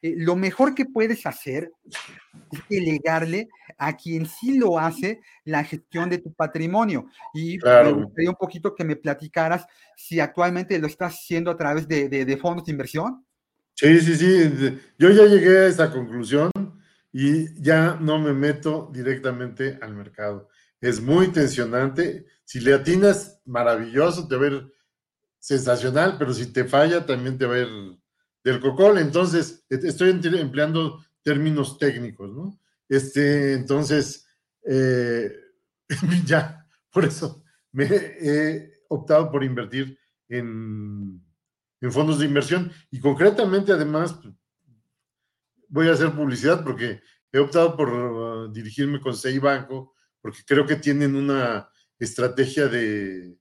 eh, 0.00 0.14
lo 0.16 0.36
mejor 0.36 0.76
que 0.76 0.84
puedes 0.84 1.26
hacer 1.26 1.72
es 2.52 2.60
delegarle 2.68 3.48
a 3.78 3.96
quien 3.96 4.26
sí 4.26 4.56
lo 4.56 4.78
hace 4.78 5.20
la 5.44 5.64
gestión 5.64 6.10
de 6.10 6.18
tu 6.18 6.32
patrimonio. 6.32 7.06
Y 7.32 7.58
me 7.58 7.92
gustaría 7.92 8.30
un 8.30 8.36
poquito 8.36 8.76
que 8.76 8.84
me 8.84 8.94
platicaras 8.94 9.66
si 9.96 10.20
actualmente 10.20 10.78
lo 10.78 10.86
estás 10.86 11.14
haciendo 11.14 11.50
a 11.50 11.56
través 11.56 11.88
de, 11.88 12.08
de 12.08 12.36
fondos 12.36 12.66
de 12.66 12.72
inversión. 12.72 13.26
Sí, 13.74 14.00
sí, 14.00 14.14
sí. 14.14 14.78
Yo 14.98 15.10
ya 15.10 15.24
llegué 15.24 15.58
a 15.58 15.66
esa 15.66 15.90
conclusión 15.90 16.52
y 17.16 17.62
ya 17.62 17.96
no 18.00 18.18
me 18.18 18.32
meto 18.32 18.90
directamente 18.92 19.78
al 19.80 19.94
mercado. 19.94 20.48
Es 20.80 21.00
muy 21.00 21.28
tensionante. 21.28 22.26
Si 22.44 22.58
le 22.58 22.74
atinas, 22.74 23.40
maravilloso, 23.44 24.26
te 24.26 24.34
va 24.34 24.46
a 24.46 24.48
ir 24.48 24.72
sensacional, 25.38 26.16
pero 26.18 26.34
si 26.34 26.52
te 26.52 26.64
falla, 26.64 27.06
también 27.06 27.38
te 27.38 27.46
va 27.46 27.54
a 27.54 27.60
ir 27.60 27.98
del 28.42 28.60
cocol. 28.60 28.98
Entonces, 28.98 29.64
estoy 29.70 30.10
empleando 30.10 31.04
términos 31.22 31.78
técnicos, 31.78 32.32
¿no? 32.32 32.58
Este, 32.88 33.52
entonces, 33.52 34.26
eh, 34.66 35.32
ya, 36.26 36.66
por 36.90 37.04
eso 37.04 37.44
me 37.70 37.84
he 37.84 38.72
optado 38.88 39.30
por 39.30 39.44
invertir 39.44 39.96
en, 40.28 41.24
en 41.80 41.92
fondos 41.92 42.18
de 42.18 42.26
inversión 42.26 42.72
y 42.90 42.98
concretamente, 42.98 43.70
además, 43.70 44.18
voy 45.68 45.88
a 45.88 45.92
hacer 45.92 46.12
publicidad 46.12 46.62
porque 46.64 47.02
he 47.32 47.38
optado 47.38 47.76
por 47.76 47.92
uh, 47.92 48.52
dirigirme 48.52 49.00
con 49.00 49.16
Sei 49.16 49.38
Banco, 49.38 49.94
porque 50.20 50.40
creo 50.46 50.66
que 50.66 50.76
tienen 50.76 51.16
una 51.16 51.68
estrategia 51.98 52.68
de, 52.68 53.36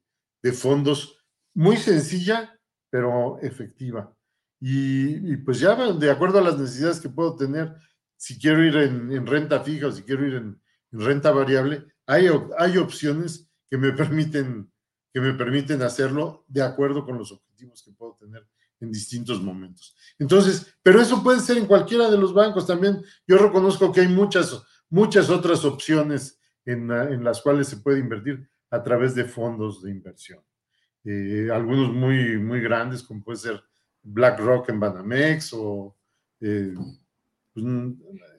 fondos 0.54 1.18
muy 1.54 1.78
sencilla, 1.78 2.60
pero 2.90 3.40
efectiva. 3.42 4.16
Y, 4.60 5.38
pues 5.38 5.60
ya 5.60 5.76
de 5.94 6.12
acuerdo 6.12 6.40
a 6.40 6.44
las 6.44 6.58
necesidades 6.58 7.00
que 7.00 7.10
puedo 7.10 7.36
tener, 7.36 7.74
si 8.18 8.40
quiero 8.40 8.64
ir 8.64 8.76
en, 8.78 9.26
renta 9.26 9.62
fija 9.62 9.88
o 9.88 9.92
si 9.92 10.04
quiero 10.04 10.26
ir 10.26 10.36
en, 10.36 10.62
renta 10.92 11.32
variable, 11.32 11.86
hay, 12.06 12.28
hay 12.58 12.78
opciones 12.78 13.50
que 13.70 13.78
me 13.78 13.92
permiten 13.94 14.74
que 15.14 15.22
me 15.22 15.34
permiten 15.34 15.82
hacerlo 15.84 16.44
de 16.48 16.64
acuerdo 16.64 17.06
con 17.06 17.20
los 17.20 17.32
objetivos 17.32 17.84
que 17.84 17.92
puedo 17.92 18.16
tener 18.16 18.48
en 18.84 18.92
distintos 18.92 19.42
momentos. 19.42 19.96
Entonces, 20.20 20.76
pero 20.84 21.02
eso 21.02 21.24
puede 21.24 21.40
ser 21.40 21.58
en 21.58 21.66
cualquiera 21.66 22.10
de 22.10 22.18
los 22.18 22.34
bancos 22.34 22.68
también. 22.68 23.02
Yo 23.26 23.38
reconozco 23.38 23.92
que 23.92 24.02
hay 24.02 24.08
muchas, 24.08 24.62
muchas 24.90 25.30
otras 25.30 25.64
opciones 25.64 26.40
en, 26.66 27.24
las 27.24 27.42
cuales 27.42 27.68
se 27.68 27.78
puede 27.78 28.00
invertir 28.00 28.48
a 28.70 28.84
través 28.84 29.16
de 29.16 29.26
fondos 29.26 29.82
de 29.82 29.92
inversión. 29.92 30.42
Eh, 31.06 31.50
algunos 31.52 31.94
muy, 31.94 32.38
muy 32.38 32.62
grandes, 32.62 33.04
como 33.04 33.24
puede 33.24 33.38
ser 33.38 33.64
BlackRock 34.02 34.70
en 34.70 34.80
Banamex 34.80 35.54
o 35.54 35.96
eh, 36.42 36.74
pues, 37.54 37.66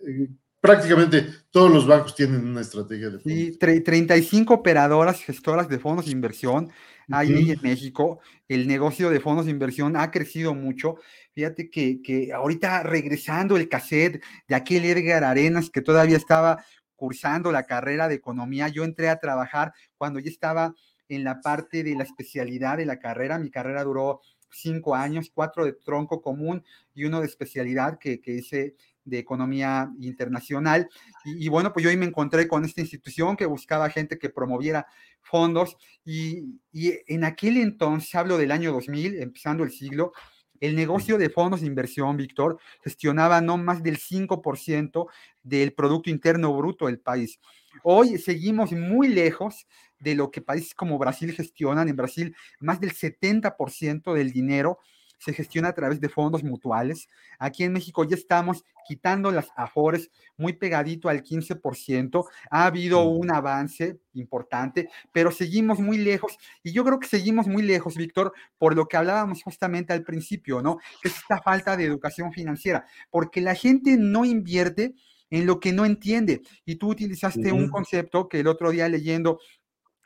eh, 0.06 0.28
prácticamente 0.60 1.26
todos 1.50 1.70
los 1.70 1.86
bancos 1.86 2.14
tienen 2.14 2.46
una 2.46 2.60
estrategia 2.60 3.10
de 3.10 3.18
fondos. 3.18 3.32
Sí, 3.32 3.58
35 3.58 4.54
operadoras 4.54 5.22
gestoras 5.22 5.68
de 5.68 5.78
fondos 5.78 6.06
de 6.06 6.12
inversión 6.12 6.70
ahí 7.10 7.50
en 7.50 7.60
México. 7.62 8.20
El 8.48 8.66
negocio 8.66 9.10
de 9.10 9.20
fondos 9.20 9.46
de 9.46 9.50
inversión 9.50 9.96
ha 9.96 10.10
crecido 10.10 10.54
mucho. 10.54 10.96
Fíjate 11.32 11.70
que, 11.70 12.00
que 12.02 12.32
ahorita 12.32 12.82
regresando 12.82 13.56
el 13.56 13.68
cassette 13.68 14.22
de 14.48 14.54
aquel 14.54 14.84
Edgar 14.84 15.24
Arenas 15.24 15.70
que 15.70 15.82
todavía 15.82 16.16
estaba 16.16 16.64
cursando 16.96 17.52
la 17.52 17.64
carrera 17.64 18.08
de 18.08 18.14
economía, 18.14 18.68
yo 18.68 18.84
entré 18.84 19.08
a 19.08 19.18
trabajar 19.18 19.72
cuando 19.96 20.20
ya 20.20 20.30
estaba 20.30 20.74
en 21.08 21.24
la 21.24 21.40
parte 21.40 21.82
de 21.82 21.94
la 21.94 22.04
especialidad 22.04 22.78
de 22.78 22.86
la 22.86 22.98
carrera. 22.98 23.38
Mi 23.38 23.50
carrera 23.50 23.84
duró 23.84 24.20
cinco 24.50 24.94
años, 24.94 25.30
cuatro 25.32 25.64
de 25.64 25.72
tronco 25.72 26.22
común 26.22 26.64
y 26.94 27.04
uno 27.04 27.20
de 27.20 27.26
especialidad 27.26 27.98
que, 27.98 28.20
que 28.20 28.32
hice 28.32 28.76
de 29.04 29.18
economía 29.18 29.90
internacional. 30.00 30.88
Y, 31.24 31.48
bueno, 31.48 31.72
pues 31.72 31.84
yo 31.84 31.90
ahí 31.90 31.96
me 31.96 32.06
encontré 32.06 32.48
con 32.48 32.64
esta 32.64 32.80
institución 32.80 33.36
que 33.36 33.46
buscaba 33.46 33.90
gente 33.90 34.18
que 34.18 34.30
promoviera 34.30 34.86
fondos 35.20 35.76
y, 36.04 36.60
en 36.72 37.24
aquel 37.24 37.58
entonces, 37.58 38.14
hablo 38.14 38.36
del 38.38 38.52
año 38.52 38.72
2000, 38.72 39.22
empezando 39.22 39.64
el 39.64 39.70
siglo, 39.70 40.12
el 40.60 40.76
negocio 40.76 41.18
de 41.18 41.30
fondos 41.30 41.60
de 41.60 41.66
inversión, 41.66 42.16
Víctor, 42.16 42.58
gestionaba 42.82 43.40
no 43.40 43.58
más 43.58 43.82
del 43.82 43.98
5% 43.98 45.06
del 45.42 45.72
Producto 45.74 46.10
Interno 46.10 46.56
Bruto 46.56 46.86
del 46.86 47.00
país. 47.00 47.38
Hoy 47.82 48.18
seguimos 48.18 48.72
muy 48.72 49.08
lejos 49.08 49.66
de 49.98 50.14
lo 50.14 50.30
que 50.30 50.40
países 50.40 50.74
como 50.74 50.98
Brasil 50.98 51.32
gestionan. 51.32 51.88
En 51.88 51.96
Brasil, 51.96 52.34
más 52.60 52.80
del 52.80 52.92
70% 52.92 54.14
del 54.14 54.32
dinero 54.32 54.78
se 55.24 55.32
gestiona 55.32 55.68
a 55.68 55.74
través 55.74 56.00
de 56.00 56.08
fondos 56.08 56.44
mutuales. 56.44 57.08
Aquí 57.38 57.64
en 57.64 57.72
México 57.72 58.04
ya 58.04 58.14
estamos 58.14 58.64
quitando 58.86 59.30
las 59.30 59.48
afores 59.56 60.10
muy 60.36 60.52
pegadito 60.52 61.08
al 61.08 61.22
15%. 61.22 62.26
Ha 62.50 62.66
habido 62.66 63.02
un 63.04 63.32
avance 63.32 63.98
importante, 64.12 64.90
pero 65.12 65.30
seguimos 65.30 65.80
muy 65.80 65.98
lejos. 65.98 66.36
Y 66.62 66.72
yo 66.72 66.84
creo 66.84 67.00
que 67.00 67.08
seguimos 67.08 67.46
muy 67.46 67.62
lejos, 67.62 67.96
Víctor, 67.96 68.32
por 68.58 68.76
lo 68.76 68.86
que 68.86 68.96
hablábamos 68.96 69.42
justamente 69.42 69.92
al 69.92 70.02
principio, 70.02 70.60
¿no? 70.60 70.78
Que 71.02 71.08
es 71.08 71.16
esta 71.16 71.40
falta 71.40 71.76
de 71.76 71.84
educación 71.84 72.32
financiera, 72.32 72.86
porque 73.10 73.40
la 73.40 73.54
gente 73.54 73.96
no 73.96 74.24
invierte 74.24 74.94
en 75.30 75.46
lo 75.46 75.58
que 75.58 75.72
no 75.72 75.84
entiende. 75.84 76.42
Y 76.64 76.76
tú 76.76 76.90
utilizaste 76.90 77.50
un 77.50 77.68
concepto 77.70 78.28
que 78.28 78.40
el 78.40 78.46
otro 78.46 78.70
día 78.70 78.88
leyendo 78.88 79.40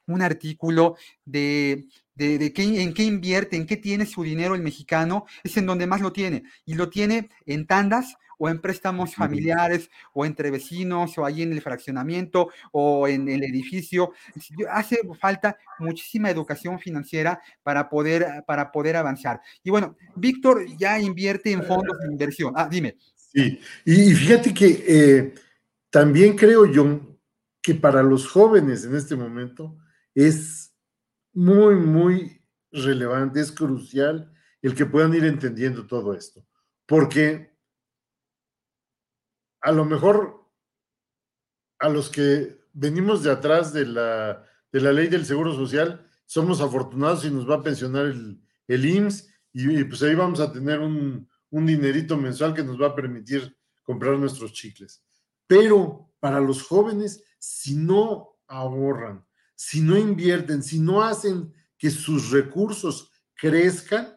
un 0.08 0.22
artículo 0.22 0.96
de, 1.24 1.86
de, 2.14 2.52
qué, 2.52 2.82
en 2.82 2.92
qué 2.92 3.04
invierte, 3.04 3.56
en 3.56 3.66
qué 3.66 3.76
tiene 3.76 4.06
su 4.06 4.22
dinero 4.22 4.54
el 4.54 4.62
mexicano, 4.62 5.26
es 5.44 5.56
en 5.56 5.66
donde 5.66 5.86
más 5.86 6.00
lo 6.00 6.12
tiene. 6.12 6.42
Y 6.64 6.74
lo 6.74 6.90
tiene 6.90 7.28
en 7.46 7.66
tandas 7.66 8.16
o 8.38 8.48
en 8.48 8.60
préstamos 8.60 9.14
familiares 9.14 9.90
o 10.14 10.24
entre 10.24 10.50
vecinos 10.50 11.18
o 11.18 11.24
ahí 11.24 11.42
en 11.42 11.52
el 11.52 11.60
fraccionamiento 11.60 12.48
o 12.72 13.08
en 13.08 13.28
el 13.28 13.44
edificio. 13.44 14.12
Hace 14.70 15.00
falta 15.20 15.58
muchísima 15.78 16.30
educación 16.30 16.78
financiera 16.78 17.40
para 17.62 17.88
poder, 17.88 18.44
para 18.46 18.70
poder 18.70 18.96
avanzar. 18.96 19.40
Y 19.62 19.70
bueno, 19.70 19.96
Víctor 20.16 20.64
ya 20.76 20.98
invierte 21.00 21.50
en 21.50 21.64
fondos 21.64 21.98
de 21.98 22.12
inversión. 22.12 22.54
Ah, 22.56 22.68
dime. 22.70 22.96
Sí, 23.14 23.60
y 23.84 24.14
fíjate 24.14 24.54
que 24.54 24.84
eh, 24.88 25.34
también 25.90 26.34
creo 26.34 26.64
yo 26.64 27.00
que 27.60 27.74
para 27.74 28.02
los 28.02 28.26
jóvenes 28.26 28.84
en 28.84 28.96
este 28.96 29.16
momento 29.16 29.76
es 30.26 30.74
muy, 31.32 31.76
muy 31.76 32.44
relevante, 32.72 33.40
es 33.40 33.52
crucial 33.52 34.32
el 34.60 34.74
que 34.74 34.84
puedan 34.84 35.14
ir 35.14 35.24
entendiendo 35.24 35.86
todo 35.86 36.12
esto, 36.12 36.44
porque 36.86 37.56
a 39.60 39.70
lo 39.70 39.84
mejor 39.84 40.44
a 41.78 41.88
los 41.88 42.10
que 42.10 42.58
venimos 42.72 43.22
de 43.22 43.30
atrás 43.30 43.72
de 43.72 43.86
la, 43.86 44.44
de 44.72 44.80
la 44.80 44.92
ley 44.92 45.06
del 45.06 45.24
Seguro 45.24 45.54
Social, 45.54 46.04
somos 46.26 46.60
afortunados 46.60 47.24
y 47.24 47.30
nos 47.30 47.48
va 47.48 47.56
a 47.56 47.62
pensionar 47.62 48.06
el, 48.06 48.42
el 48.66 48.84
IMSS 48.86 49.28
y, 49.52 49.84
pues 49.84 50.02
ahí 50.02 50.16
vamos 50.16 50.40
a 50.40 50.52
tener 50.52 50.80
un, 50.80 51.28
un 51.50 51.66
dinerito 51.66 52.16
mensual 52.16 52.54
que 52.54 52.64
nos 52.64 52.80
va 52.80 52.88
a 52.88 52.94
permitir 52.94 53.56
comprar 53.84 54.18
nuestros 54.18 54.52
chicles. 54.52 55.00
Pero 55.46 56.12
para 56.18 56.40
los 56.40 56.64
jóvenes, 56.64 57.22
si 57.38 57.76
no 57.76 58.36
ahorran, 58.48 59.27
si 59.60 59.80
no 59.80 59.98
invierten, 59.98 60.62
si 60.62 60.78
no 60.78 61.02
hacen 61.02 61.52
que 61.76 61.90
sus 61.90 62.30
recursos 62.30 63.10
crezcan, 63.34 64.16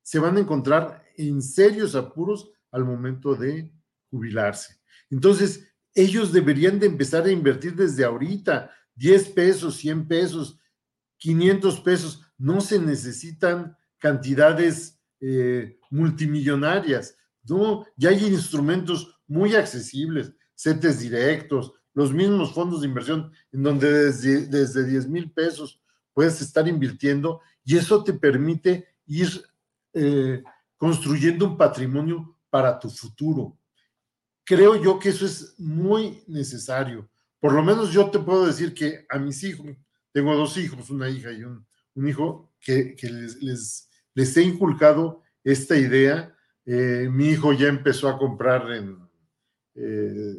se 0.00 0.20
van 0.20 0.36
a 0.36 0.40
encontrar 0.40 1.04
en 1.16 1.42
serios 1.42 1.96
apuros 1.96 2.52
al 2.70 2.84
momento 2.84 3.34
de 3.34 3.74
jubilarse. 4.10 4.76
Entonces, 5.10 5.66
ellos 5.92 6.32
deberían 6.32 6.78
de 6.78 6.86
empezar 6.86 7.24
a 7.24 7.32
invertir 7.32 7.74
desde 7.74 8.04
ahorita, 8.04 8.70
10 8.94 9.30
pesos, 9.30 9.74
100 9.78 10.06
pesos, 10.06 10.60
500 11.16 11.80
pesos. 11.80 12.22
No 12.38 12.60
se 12.60 12.78
necesitan 12.78 13.76
cantidades 13.98 15.00
eh, 15.20 15.80
multimillonarias. 15.90 17.16
No, 17.42 17.84
ya 17.96 18.10
hay 18.10 18.24
instrumentos 18.24 19.18
muy 19.26 19.56
accesibles, 19.56 20.32
CETES 20.54 21.00
directos, 21.00 21.72
los 21.96 22.12
mismos 22.12 22.54
fondos 22.54 22.82
de 22.82 22.86
inversión, 22.86 23.32
en 23.50 23.62
donde 23.64 23.90
desde, 23.90 24.46
desde 24.46 24.84
10 24.84 25.08
mil 25.08 25.32
pesos 25.32 25.80
puedes 26.12 26.40
estar 26.40 26.68
invirtiendo 26.68 27.40
y 27.64 27.76
eso 27.76 28.04
te 28.04 28.12
permite 28.12 28.86
ir 29.06 29.28
eh, 29.92 30.44
construyendo 30.76 31.44
un 31.46 31.56
patrimonio 31.56 32.38
para 32.48 32.78
tu 32.78 32.88
futuro. 32.88 33.58
Creo 34.44 34.80
yo 34.80 35.00
que 35.00 35.08
eso 35.08 35.26
es 35.26 35.58
muy 35.58 36.22
necesario. 36.28 37.10
Por 37.40 37.52
lo 37.52 37.64
menos 37.64 37.90
yo 37.90 38.08
te 38.10 38.20
puedo 38.20 38.46
decir 38.46 38.72
que 38.72 39.04
a 39.10 39.18
mis 39.18 39.42
hijos, 39.42 39.66
tengo 40.12 40.36
dos 40.36 40.56
hijos, 40.56 40.88
una 40.90 41.08
hija 41.08 41.32
y 41.32 41.42
un, 41.42 41.66
un 41.94 42.08
hijo, 42.08 42.52
que, 42.60 42.94
que 42.94 43.10
les, 43.10 43.42
les 43.42 43.86
les 44.16 44.34
he 44.36 44.42
inculcado 44.42 45.22
esta 45.44 45.76
idea. 45.76 46.34
Eh, 46.64 47.08
mi 47.12 47.28
hijo 47.28 47.52
ya 47.52 47.68
empezó 47.68 48.08
a 48.08 48.18
comprar 48.18 48.72
en, 48.72 48.98
eh, 49.74 50.36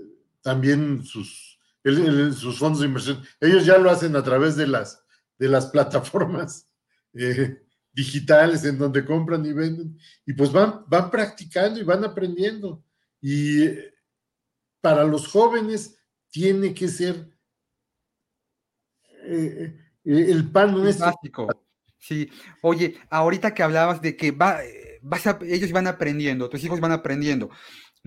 también 0.48 1.04
sus, 1.04 1.60
sus 1.84 2.58
fondos 2.58 2.80
de 2.80 2.88
inversión. 2.88 3.22
Ellos 3.42 3.66
ya 3.66 3.78
lo 3.78 3.90
hacen 3.90 4.16
a 4.16 4.24
través 4.24 4.56
de 4.56 4.66
las, 4.66 5.04
de 5.38 5.50
las 5.50 5.66
plataformas 5.66 6.72
eh, 7.14 7.66
digitales 7.92 8.64
en 8.64 8.78
donde 8.78 9.04
compran 9.04 9.46
y 9.46 9.52
venden. 9.52 10.00
Y 10.26 10.32
pues 10.32 10.54
van, 10.54 10.86
van 10.88 11.12
practicando 11.12 11.82
y 11.82 11.84
van 11.84 12.06
aprendiendo. 12.06 12.82
Y 13.20 13.68
para 14.80 15.04
los 15.04 15.28
jóvenes 15.28 16.00
tiene 16.30 16.74
que 16.74 16.88
ser 16.88 17.30
el 20.06 20.50
pan 20.50 20.72
nuestro. 20.72 21.14
Sí, 21.98 22.30
oye, 22.62 22.96
ahorita 23.10 23.54
que 23.54 23.64
hablabas 23.64 24.02
de 24.02 24.16
que 24.16 24.32
va, 24.32 24.64
eh, 24.64 25.00
vas 25.02 25.26
ellos 25.42 25.74
van 25.74 25.88
aprendiendo, 25.88 26.48
tus 26.48 26.64
hijos 26.64 26.80
van 26.80 26.94
aprendiendo, 26.94 27.50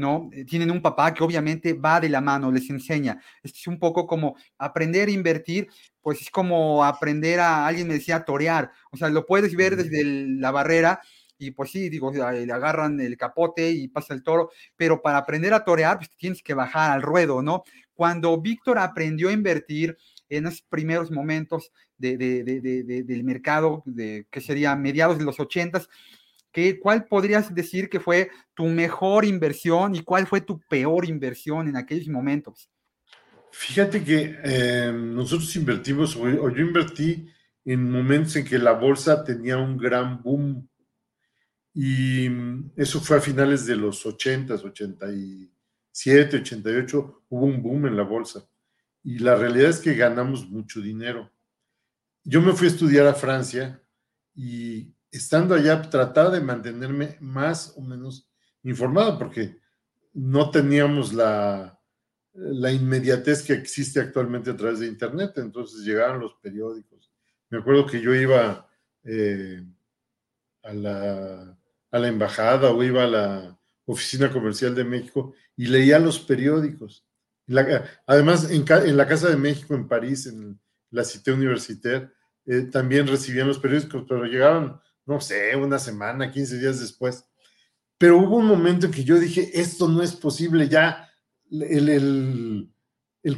¿no? 0.01 0.30
Eh, 0.32 0.44
tienen 0.44 0.70
un 0.70 0.82
papá 0.82 1.14
que 1.14 1.22
obviamente 1.22 1.74
va 1.74 2.01
de 2.01 2.09
la 2.09 2.20
mano, 2.20 2.51
les 2.51 2.68
enseña. 2.70 3.22
Es 3.42 3.66
un 3.66 3.78
poco 3.78 4.07
como 4.07 4.36
aprender 4.59 5.09
a 5.09 5.12
invertir, 5.12 5.68
pues 6.03 6.22
es 6.22 6.30
como 6.30 6.84
aprender 6.84 7.38
a, 7.38 7.66
alguien 7.66 7.86
me 7.86 7.94
decía, 7.94 8.24
torear, 8.24 8.72
o 8.90 8.96
sea, 8.96 9.09
lo 9.11 9.26
puedes 9.26 9.55
ver 9.55 9.76
desde 9.76 10.03
la 10.05 10.51
barrera 10.51 11.01
y 11.38 11.53
pues 11.53 11.70
sí, 11.70 11.88
digo, 11.88 12.12
le 12.12 12.53
agarran 12.53 13.01
el 13.01 13.16
capote 13.16 13.70
y 13.70 13.88
pasa 13.88 14.12
el 14.12 14.22
toro, 14.22 14.51
pero 14.76 15.01
para 15.01 15.18
aprender 15.18 15.55
a 15.55 15.64
torear, 15.64 15.98
pues 15.98 16.11
tienes 16.16 16.42
que 16.42 16.55
bajar 16.55 16.90
al 16.90 17.03
ruedo, 17.03 17.40
¿no? 17.42 17.64
Cuando 17.94 18.38
Víctor 18.40 18.78
aprendió 18.78 19.30
a 19.30 19.32
invertir, 19.32 19.96
en 20.30 20.46
esos 20.46 20.62
primeros 20.62 21.11
momentos 21.11 21.72
del 21.98 23.24
mercado, 23.24 23.82
de, 23.84 24.26
que 24.30 24.40
sería 24.40 24.74
mediados 24.76 25.18
de 25.18 25.24
los 25.24 25.38
ochentas, 25.38 25.88
¿cuál 26.80 27.07
podrías 27.07 27.55
decir 27.55 27.88
que 27.88 28.01
fue 28.01 28.30
tu 28.55 28.64
mejor 28.66 29.24
inversión 29.24 29.94
y 29.94 30.03
cuál 30.03 30.26
fue 30.26 30.40
tu 30.40 30.61
peor 30.68 31.07
inversión 31.07 31.68
en 31.68 31.76
aquellos 31.76 32.09
momentos? 32.09 32.70
Fíjate 33.53 34.03
que 34.05 34.38
eh, 34.42 34.92
nosotros 34.94 35.55
invertimos, 35.57 36.16
o, 36.16 36.28
yo 36.28 36.61
invertí 36.64 37.28
en 37.64 37.90
momentos 37.90 38.36
en 38.36 38.44
que 38.44 38.59
la 38.59 38.72
bolsa 38.72 39.24
tenía 39.24 39.57
un 39.57 39.76
gran 39.76 40.22
boom. 40.22 40.68
Y 41.74 42.28
eso 42.76 43.01
fue 43.01 43.18
a 43.18 43.20
finales 43.20 43.66
de 43.66 43.76
los 43.76 44.05
80, 44.05 44.55
87, 44.55 46.36
88, 46.36 47.24
hubo 47.28 47.46
un 47.46 47.62
boom 47.62 47.86
en 47.86 47.96
la 47.96 48.03
bolsa 48.03 48.44
y 49.03 49.18
la 49.18 49.34
realidad 49.34 49.70
es 49.70 49.80
que 49.80 49.94
ganamos 49.94 50.48
mucho 50.48 50.80
dinero. 50.80 51.30
Yo 52.24 52.42
me 52.42 52.53
fui 52.53 52.66
a 52.66 52.70
estudiar 52.70 53.07
a 53.07 53.14
Francia 53.14 53.82
y 54.34 54.94
estando 55.11 55.54
allá 55.54 55.82
trataba 55.82 56.30
de 56.30 56.40
mantenerme 56.40 57.16
más 57.20 57.74
o 57.76 57.80
menos 57.80 58.28
informado 58.62 59.18
porque 59.18 59.58
no 60.12 60.50
teníamos 60.50 61.12
la, 61.12 61.78
la 62.32 62.72
inmediatez 62.72 63.42
que 63.42 63.52
existe 63.52 64.00
actualmente 64.00 64.50
a 64.50 64.56
través 64.56 64.80
de 64.80 64.86
Internet, 64.86 65.32
entonces 65.36 65.80
llegaban 65.80 66.20
los 66.20 66.34
periódicos. 66.34 67.11
Me 67.48 67.58
acuerdo 67.58 67.86
que 67.86 68.00
yo 68.00 68.14
iba 68.14 68.68
eh, 69.04 69.64
a, 70.62 70.72
la, 70.72 71.58
a 71.90 71.98
la 71.98 72.08
embajada 72.08 72.70
o 72.70 72.82
iba 72.82 73.04
a 73.04 73.08
la 73.08 73.58
oficina 73.84 74.30
comercial 74.30 74.74
de 74.74 74.84
México 74.84 75.34
y 75.56 75.66
leía 75.66 75.98
los 75.98 76.18
periódicos 76.20 77.04
además, 78.06 78.50
en, 78.50 78.96
la 78.96 79.06
Casa 79.06 79.28
de 79.28 79.36
México, 79.36 79.74
en 79.74 79.88
París, 79.88 80.26
en 80.26 80.61
la 80.90 81.04
Cité 81.04 81.32
Universitaire, 81.32 82.11
eh, 82.46 82.62
también 82.62 83.06
recibían 83.06 83.48
los 83.48 83.58
periódicos, 83.58 84.04
pero 84.08 84.24
llegaban, 84.24 84.80
no 85.07 85.20
sé, 85.20 85.57
una 85.57 85.78
semana, 85.78 86.30
15 86.30 86.59
días 86.59 86.80
después. 86.80 87.26
Pero 87.98 88.18
hubo 88.18 88.36
un 88.36 88.46
momento 88.46 88.86
en 88.86 88.92
que 88.92 89.05
yo 89.05 89.18
dije, 89.18 89.51
esto 89.61 89.88
no 89.88 90.03
es 90.03 90.14
posible, 90.14 90.68
ya 90.68 91.11
el, 91.51 92.70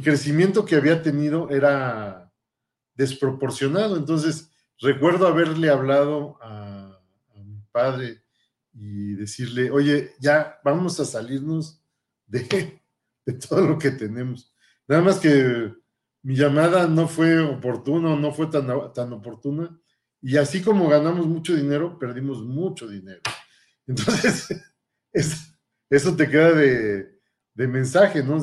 crecimiento 0.01 0.65
que 0.65 0.75
había 0.75 1.01
tenido 1.01 1.49
era 1.49 2.31
desproporcionado. 2.95 3.97
Entonces, 3.97 4.51
recuerdo 4.79 5.27
haberle 5.27 5.69
hablado 5.69 6.37
a, 6.41 6.99
a 7.35 7.43
mi 7.43 7.61
padre 7.71 8.23
y 8.73 9.13
decirle, 9.13 9.69
oye, 9.71 10.13
ya 10.19 10.59
vamos 10.63 10.99
a 10.99 11.05
salirnos 11.05 11.81
de, 12.27 12.81
de 13.25 13.33
todo 13.33 13.61
lo 13.61 13.77
que 13.77 13.91
tenemos. 13.91 14.53
Nada 14.87 15.01
más 15.01 15.19
que 15.19 15.73
mi 16.23 16.35
llamada 16.35 16.87
no 16.87 17.07
fue 17.07 17.39
oportuna, 17.39 18.15
no 18.15 18.33
fue 18.33 18.47
tan, 18.47 18.67
tan 18.93 19.13
oportuna, 19.13 19.79
y 20.23 20.37
así 20.37 20.61
como 20.61 20.87
ganamos 20.87 21.27
mucho 21.27 21.53
dinero, 21.53 21.99
perdimos 21.99 22.41
mucho 22.41 22.87
dinero. 22.87 23.19
Entonces, 23.87 24.47
eso 25.89 26.15
te 26.15 26.29
queda 26.29 26.53
de, 26.53 27.19
mensaje, 27.67 28.23
¿no? 28.23 28.41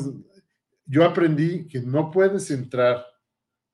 Yo 0.85 1.05
aprendí 1.07 1.67
que 1.67 1.81
no 1.81 2.11
puedes 2.11 2.51
entrar 2.51 3.03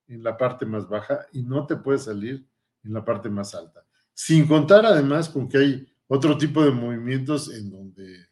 en 0.06 0.22
la 0.22 0.36
parte 0.36 0.64
más 0.64 0.88
baja 0.88 1.26
y 1.32 1.42
no 1.42 1.66
te 1.66 1.74
puedes 1.74 2.04
salir 2.04 2.46
en 2.84 2.94
la 2.94 3.04
parte 3.04 3.28
más 3.28 3.56
alta. 3.56 3.84
Sin 4.14 4.46
contar 4.46 4.86
además 4.86 5.28
con 5.28 5.48
que 5.48 5.58
hay 5.58 5.92
otro 6.06 6.38
tipo 6.38 6.64
de 6.64 6.70
movimientos 6.70 7.52
en 7.52 7.70
donde 7.70 8.28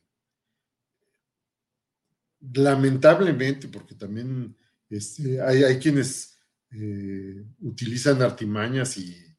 lamentablemente, 2.53 3.67
porque 3.67 3.97
también 3.97 4.57
este, 4.89 5.41
hay, 5.41 5.81
quienes 5.81 6.39
eh, 6.71 7.45
utilizan 7.59 8.23
artimañas 8.23 8.97
y, 8.99 9.34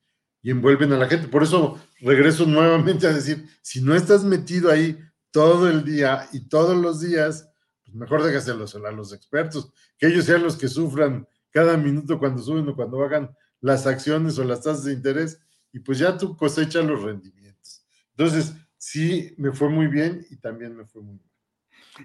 envuelven 0.52 0.91
a 0.93 0.98
la 0.98 1.08
gente. 1.08 1.28
Por 1.28 1.43
eso 1.43 1.80
regreso 2.00 2.46
nuevamente 2.46 3.08
a 3.08 3.14
decir, 3.14 3.48
si 3.62 3.82
no 3.82 3.96
estás 3.96 4.24
metido 4.24 4.72
ahí 4.72 4.98
todo 5.32 5.70
el 5.70 5.84
día 5.84 6.28
y 6.32 6.48
todos 6.48 6.78
los 6.78 7.02
días, 7.02 7.50
pues 7.84 7.96
mejor 7.96 8.24
déjaselos 8.24 8.76
a 8.76 8.91
los 8.91 9.14
expertos, 9.14 9.74
que 9.98 10.08
ellos 10.08 10.26
sean 10.26 10.43
los 10.43 10.56
que 10.56 10.68
sufran 10.68 11.28
cada 11.52 11.78
minuto 11.78 12.20
cuando 12.20 12.41
suben 12.41 12.68
o 12.70 12.76
cuando 12.76 12.98
bajan 12.98 13.36
las 13.62 13.88
acciones 13.88 14.38
o 14.38 14.43
las 14.43 14.62
tasas 14.62 14.86
de 14.86 14.93
interés, 14.93 15.39
y 15.72 15.80
pues 15.80 16.00
ya 16.00 16.18
tú 16.18 16.38
cosechas 16.38 16.86
los 16.86 17.02
rendimientos. 17.02 17.86
Entonces, 18.12 18.54
sí, 18.78 19.34
me 19.38 19.52
fue 19.52 19.70
muy 19.70 19.88
bien 19.88 20.26
y 20.30 20.38
también 20.38 20.76
me 20.76 20.86
fue 20.86 21.02
muy 21.02 21.18
bien. 21.18 21.32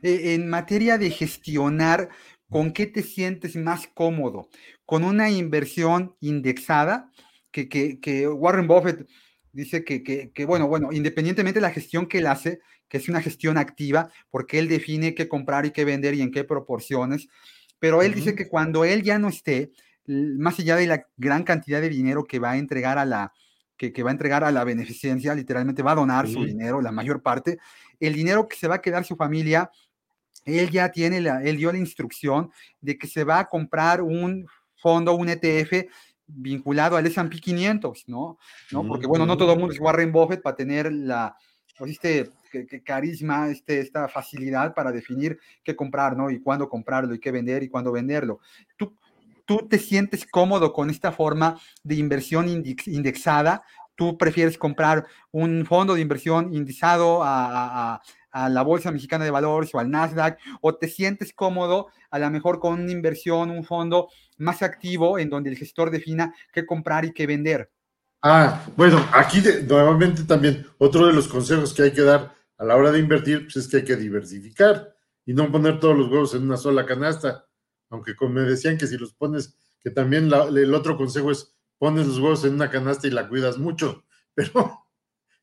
Eh, 0.02 0.34
en 0.34 0.48
materia 0.48 0.98
de 0.98 1.10
gestionar, 1.10 2.08
¿con 2.48 2.72
qué 2.72 2.86
te 2.86 3.02
sientes 3.02 3.56
más 3.56 3.86
cómodo? 3.94 4.48
¿Con 4.86 5.04
una 5.04 5.30
inversión 5.30 6.16
indexada? 6.20 7.12
Que, 7.50 7.68
que, 7.68 8.28
Warren 8.28 8.66
Buffett 8.66 9.08
dice 9.52 9.84
que, 9.84 10.02
que, 10.02 10.44
bueno, 10.44 10.68
bueno, 10.68 10.92
independientemente 10.92 11.58
de 11.58 11.66
la 11.66 11.72
gestión 11.72 12.06
que 12.06 12.18
él 12.18 12.26
hace, 12.26 12.60
que 12.88 12.98
es 12.98 13.08
una 13.08 13.22
gestión 13.22 13.58
activa, 13.58 14.10
porque 14.30 14.58
él 14.58 14.68
define 14.68 15.14
qué 15.14 15.28
comprar 15.28 15.66
y 15.66 15.70
qué 15.70 15.84
vender 15.84 16.14
y 16.14 16.22
en 16.22 16.30
qué 16.30 16.44
proporciones, 16.44 17.28
pero 17.78 18.02
él 18.02 18.14
dice 18.14 18.34
que 18.34 18.48
cuando 18.48 18.84
él 18.84 19.02
ya 19.02 19.18
no 19.18 19.28
esté, 19.28 19.72
más 20.06 20.58
allá 20.58 20.76
de 20.76 20.86
la 20.86 21.06
gran 21.16 21.44
cantidad 21.44 21.80
de 21.80 21.88
dinero 21.88 22.24
que 22.24 22.38
va 22.38 22.52
a 22.52 22.58
entregar 22.58 22.98
a 22.98 23.04
la, 23.04 23.32
que, 23.76 23.92
que 23.92 24.02
va 24.02 24.10
a 24.10 24.12
entregar 24.12 24.44
a 24.44 24.52
la 24.52 24.64
beneficencia, 24.64 25.34
literalmente 25.34 25.82
va 25.82 25.92
a 25.92 25.96
donar 25.96 26.28
su 26.28 26.44
dinero, 26.44 26.80
la 26.82 26.92
mayor 26.92 27.22
parte, 27.22 27.58
el 27.98 28.14
dinero 28.14 28.46
que 28.46 28.56
se 28.56 28.68
va 28.68 28.76
a 28.76 28.82
quedar 28.82 29.04
su 29.04 29.16
familia, 29.16 29.70
él 30.44 30.70
ya 30.70 30.90
tiene, 30.90 31.20
la, 31.20 31.42
él 31.42 31.56
dio 31.56 31.72
la 31.72 31.78
instrucción 31.78 32.50
de 32.80 32.98
que 32.98 33.06
se 33.06 33.24
va 33.24 33.40
a 33.40 33.48
comprar 33.48 34.02
un 34.02 34.46
fondo, 34.76 35.14
un 35.14 35.28
ETF 35.28 35.86
vinculado 36.34 36.96
al 36.96 37.06
S&P 37.06 37.40
500, 37.40 38.04
¿no? 38.08 38.38
¿no? 38.70 38.86
Porque, 38.86 39.06
bueno, 39.06 39.26
no 39.26 39.36
todo 39.36 39.52
el 39.52 39.58
mundo 39.58 39.74
es 39.74 39.80
Warren 39.80 40.12
Buffett 40.12 40.42
para 40.42 40.56
tener 40.56 40.92
la, 40.92 41.36
pues, 41.78 41.92
este 41.92 42.30
carisma, 42.84 43.48
este, 43.48 43.80
esta 43.80 44.08
facilidad 44.08 44.74
para 44.74 44.90
definir 44.92 45.38
qué 45.62 45.76
comprar, 45.76 46.16
¿no? 46.16 46.30
Y 46.30 46.40
cuándo 46.40 46.68
comprarlo, 46.68 47.14
y 47.14 47.20
qué 47.20 47.30
vender, 47.30 47.62
y 47.62 47.68
cuándo 47.68 47.92
venderlo. 47.92 48.40
¿Tú, 48.76 48.96
tú 49.44 49.68
te 49.68 49.78
sientes 49.78 50.26
cómodo 50.26 50.72
con 50.72 50.90
esta 50.90 51.12
forma 51.12 51.60
de 51.84 51.94
inversión 51.94 52.48
indexada 52.48 53.62
tú 54.00 54.16
prefieres 54.16 54.56
comprar 54.56 55.04
un 55.30 55.66
fondo 55.66 55.94
de 55.94 56.00
inversión 56.00 56.54
indexado 56.54 57.20
a, 57.22 58.00
la 58.32 58.62
Bolsa 58.62 58.90
Mexicana 58.90 59.26
de 59.26 59.30
Valores 59.30 59.74
o 59.74 59.78
al 59.78 59.90
Nasdaq, 59.90 60.38
o 60.62 60.74
te 60.74 60.88
sientes 60.88 61.34
cómodo 61.34 61.88
a 62.10 62.18
lo 62.18 62.30
mejor 62.30 62.60
con 62.60 62.80
una 62.80 62.92
inversión, 62.92 63.50
un 63.50 63.62
fondo 63.62 64.08
más 64.40 64.62
activo 64.62 65.18
en 65.18 65.30
donde 65.30 65.50
el 65.50 65.56
gestor 65.56 65.90
defina 65.90 66.34
qué 66.52 66.66
comprar 66.66 67.04
y 67.04 67.12
qué 67.12 67.26
vender. 67.26 67.70
Ah, 68.22 68.66
bueno, 68.76 69.02
aquí 69.12 69.42
nuevamente 69.66 70.24
también 70.24 70.66
otro 70.78 71.06
de 71.06 71.12
los 71.12 71.28
consejos 71.28 71.72
que 71.72 71.82
hay 71.84 71.92
que 71.92 72.02
dar 72.02 72.34
a 72.58 72.64
la 72.64 72.76
hora 72.76 72.90
de 72.90 72.98
invertir 72.98 73.44
pues 73.44 73.56
es 73.56 73.68
que 73.68 73.78
hay 73.78 73.84
que 73.84 73.96
diversificar 73.96 74.94
y 75.24 75.32
no 75.32 75.50
poner 75.50 75.80
todos 75.80 75.96
los 75.96 76.10
huevos 76.10 76.34
en 76.34 76.42
una 76.42 76.56
sola 76.56 76.84
canasta, 76.84 77.46
aunque 77.88 78.14
como 78.14 78.34
me 78.34 78.42
decían 78.42 78.76
que 78.76 78.86
si 78.86 78.98
los 78.98 79.14
pones, 79.14 79.56
que 79.80 79.90
también 79.90 80.30
el 80.32 80.74
otro 80.74 80.96
consejo 80.96 81.30
es 81.30 81.54
pones 81.78 82.06
los 82.06 82.18
huevos 82.18 82.44
en 82.44 82.54
una 82.54 82.70
canasta 82.70 83.06
y 83.06 83.10
la 83.10 83.28
cuidas 83.28 83.56
mucho, 83.56 84.04
pero 84.34 84.86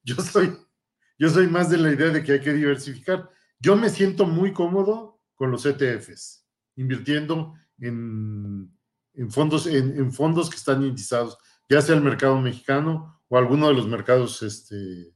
yo 0.04 0.16
soy, 0.16 0.56
yo 1.18 1.30
soy 1.30 1.48
más 1.48 1.70
de 1.70 1.78
la 1.78 1.91
idea 1.91 2.10
de 2.10 2.24
que 2.24 2.34
hay 2.34 2.41
que 2.41 2.54
diversificar. 2.54 3.30
Yo 3.60 3.76
me 3.76 3.89
siento 3.89 4.26
muy 4.26 4.54
cómodo 4.54 5.20
con 5.34 5.50
los 5.50 5.66
ETFs, 5.66 6.45
invirtiendo 6.76 7.56
en, 7.80 8.72
fondos, 9.30 9.68
en, 9.68 10.11
fondos 10.11 10.49
que 10.49 10.57
están 10.57 10.84
indizados, 10.84 11.38
ya 11.70 11.82
sea 11.82 11.95
el 11.95 12.01
mercado 12.01 12.39
mexicano 12.39 13.22
o 13.28 13.38
alguno 13.38 13.68
de 13.68 13.74
los 13.74 13.88
mercados 13.88 14.41
este, 14.43 15.13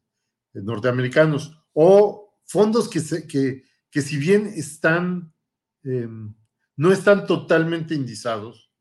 norteamericanos, 0.53 1.57
o 1.73 2.35
fondos 2.45 2.89
que, 2.89 3.01
que, 3.27 3.63
que 3.89 4.01
si 4.01 4.17
bien 4.17 4.47
están, 4.47 5.33
em, 5.83 6.33
no 6.75 6.91
están 6.91 7.25
totalmente 7.25 7.93
indizados, 7.93 8.71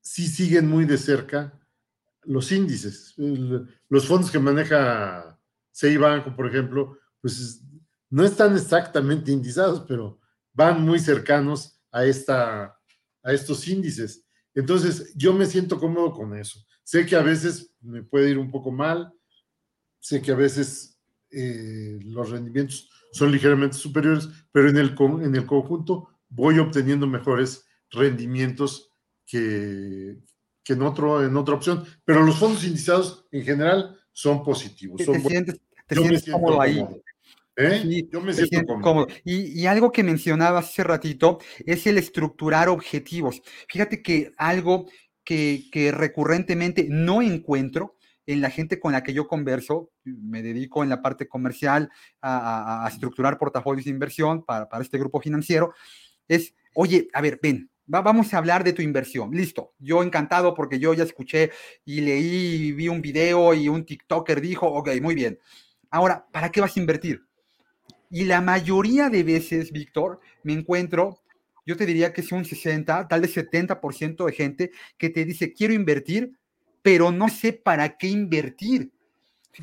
sí 0.00 0.26
siguen 0.26 0.68
muy 0.68 0.84
de 0.84 0.98
cerca 0.98 1.58
los 2.24 2.52
índices. 2.52 3.14
Los 3.88 4.06
fondos 4.06 4.30
que 4.30 4.38
maneja 4.38 5.38
Banco, 5.98 6.34
por 6.34 6.46
ejemplo, 6.46 6.98
pues 7.20 7.62
no 8.10 8.24
están 8.24 8.54
exactamente 8.56 9.30
indizados, 9.30 9.84
pero 9.86 10.20
van 10.52 10.82
muy 10.82 10.98
cercanos 10.98 11.80
a, 11.92 12.04
esta, 12.04 12.79
a 13.22 13.32
estos 13.32 13.66
índices. 13.68 14.24
Entonces, 14.54 15.12
yo 15.16 15.32
me 15.32 15.46
siento 15.46 15.78
cómodo 15.78 16.12
con 16.12 16.36
eso. 16.36 16.64
Sé 16.82 17.06
que 17.06 17.16
a 17.16 17.22
veces 17.22 17.72
me 17.80 18.02
puede 18.02 18.30
ir 18.30 18.38
un 18.38 18.50
poco 18.50 18.70
mal, 18.70 19.12
sé 20.00 20.20
que 20.20 20.32
a 20.32 20.36
veces 20.36 20.98
eh, 21.30 21.98
los 22.02 22.30
rendimientos 22.30 22.90
son 23.12 23.30
ligeramente 23.30 23.76
superiores, 23.76 24.28
pero 24.52 24.68
en 24.68 24.76
el, 24.76 24.96
en 25.22 25.34
el 25.34 25.46
conjunto 25.46 26.08
voy 26.28 26.58
obteniendo 26.58 27.06
mejores 27.06 27.66
rendimientos 27.90 28.92
que, 29.26 30.18
en, 30.66 30.82
otro, 30.82 31.24
en 31.24 31.36
otra 31.36 31.54
opción. 31.54 31.84
Pero 32.04 32.22
los 32.22 32.38
fondos 32.38 32.64
indizados 32.64 33.26
en 33.30 33.44
general 33.44 33.98
son 34.12 34.42
positivos. 34.42 34.98
Te, 34.98 35.20
sientes, 35.20 35.60
cómodo 36.30 36.60
ahí. 36.60 36.86
¿Eh? 37.60 38.08
Yo 38.10 38.20
me 38.20 38.32
siento 38.32 38.80
cómodo. 38.80 39.06
Y, 39.24 39.66
algo 39.66 39.92
que 39.92 40.02
mencionaba 40.02 40.60
hace 40.60 40.82
ratito 40.82 41.38
es 41.66 41.86
el 41.86 41.98
estructurar 41.98 42.68
objetivos. 42.68 43.42
Fíjate 43.68 44.02
que 44.02 44.32
algo 44.36 44.86
que, 45.24 45.92
recurrentemente 45.94 46.86
no 46.88 47.22
encuentro 47.22 47.96
en 48.26 48.40
la 48.40 48.50
gente 48.50 48.78
con 48.78 48.92
la 48.92 49.02
que 49.02 49.12
yo 49.12 49.26
converso, 49.26 49.90
me 50.04 50.42
dedico 50.42 50.82
en 50.82 50.88
la 50.88 51.02
parte 51.02 51.28
comercial 51.28 51.90
a, 52.22 52.88
estructurar 52.90 53.38
portafolios 53.38 53.84
de 53.84 53.90
inversión 53.90 54.44
para, 54.44 54.68
para, 54.68 54.82
este 54.82 54.98
grupo 54.98 55.20
financiero, 55.20 55.74
es, 56.28 56.54
oye, 56.74 57.08
a 57.12 57.20
ver, 57.20 57.38
ven, 57.42 57.70
vamos 57.86 58.32
a 58.32 58.38
hablar 58.38 58.62
de 58.62 58.72
tu 58.72 58.82
inversión. 58.82 59.32
Listo. 59.32 59.74
Yo 59.78 60.02
encantado 60.02 60.54
porque 60.54 60.78
yo 60.78 60.94
ya 60.94 61.04
escuché 61.04 61.50
y 61.84 62.00
leí, 62.00 62.72
vi 62.72 62.88
un 62.88 63.02
video 63.02 63.52
y 63.52 63.68
un 63.68 63.84
TikToker 63.84 64.40
dijo, 64.40 64.66
ok, 64.66 64.90
muy 65.02 65.14
bien. 65.14 65.38
Ahora, 65.90 66.26
¿para 66.30 66.52
qué 66.52 66.60
vas 66.60 66.76
a 66.76 66.80
invertir? 66.80 67.29
Y 68.10 68.24
la 68.24 68.40
mayoría 68.40 69.08
de 69.08 69.22
veces, 69.22 69.70
Víctor, 69.70 70.20
me 70.42 70.52
encuentro, 70.52 71.22
yo 71.64 71.76
te 71.76 71.86
diría 71.86 72.12
que 72.12 72.22
es 72.22 72.32
un 72.32 72.44
60, 72.44 73.06
tal 73.06 73.20
vez 73.20 73.36
70% 73.36 74.26
de 74.26 74.32
gente 74.32 74.70
que 74.98 75.10
te 75.10 75.24
dice, 75.24 75.52
quiero 75.52 75.72
invertir, 75.74 76.32
pero 76.82 77.12
no 77.12 77.28
sé 77.28 77.52
para 77.52 77.96
qué 77.96 78.08
invertir. 78.08 78.90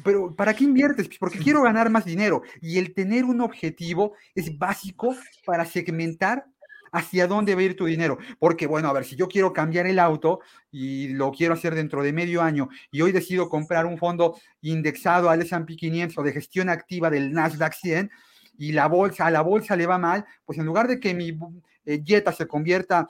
Pero 0.04 0.34
¿para 0.34 0.54
qué 0.54 0.64
inviertes? 0.64 1.08
Pues 1.08 1.20
porque 1.20 1.40
quiero 1.40 1.62
ganar 1.62 1.90
más 1.90 2.06
dinero. 2.06 2.42
Y 2.62 2.78
el 2.78 2.94
tener 2.94 3.26
un 3.26 3.42
objetivo 3.42 4.14
es 4.34 4.58
básico 4.58 5.16
para 5.46 5.66
segmentar 5.66 6.46
hacia 6.92 7.28
dónde 7.28 7.54
va 7.54 7.62
a 7.62 7.64
ir 7.66 7.76
tu 7.76 7.86
dinero. 7.86 8.18
Porque, 8.40 8.68
bueno, 8.68 8.88
a 8.88 8.94
ver, 8.94 9.04
si 9.04 9.18
yo 9.18 9.28
quiero 9.28 9.52
cambiar 9.52 9.88
el 9.88 10.00
auto 10.00 10.40
y 10.72 11.10
lo 11.10 11.32
quiero 11.32 11.54
hacer 11.54 11.76
dentro 11.76 12.02
de 12.02 12.14
medio 12.14 12.42
año 12.42 12.70
y 12.92 13.02
hoy 13.02 13.12
decido 13.12 13.50
comprar 13.50 13.86
un 13.86 13.98
fondo 13.98 14.38
indexado 14.62 15.30
al 15.30 15.42
S&P 15.42 15.76
500 15.76 16.18
o 16.18 16.24
de 16.24 16.32
gestión 16.32 16.70
activa 16.70 17.10
del 17.10 17.34
Nasdaq 17.34 17.74
100 17.74 18.10
y 18.58 18.72
la 18.72 18.88
bolsa, 18.88 19.26
a 19.26 19.32
la 19.32 19.42
bolsa 19.42 19.76
le 19.76 19.86
va 19.86 19.98
mal, 19.98 20.26
pues 20.46 20.58
en 20.58 20.66
lugar 20.66 20.88
de 20.88 21.00
que 21.00 21.14
mi 21.14 21.38
eh, 21.86 22.02
Jetta 22.04 22.32
se 22.32 22.48
convierta 22.48 23.08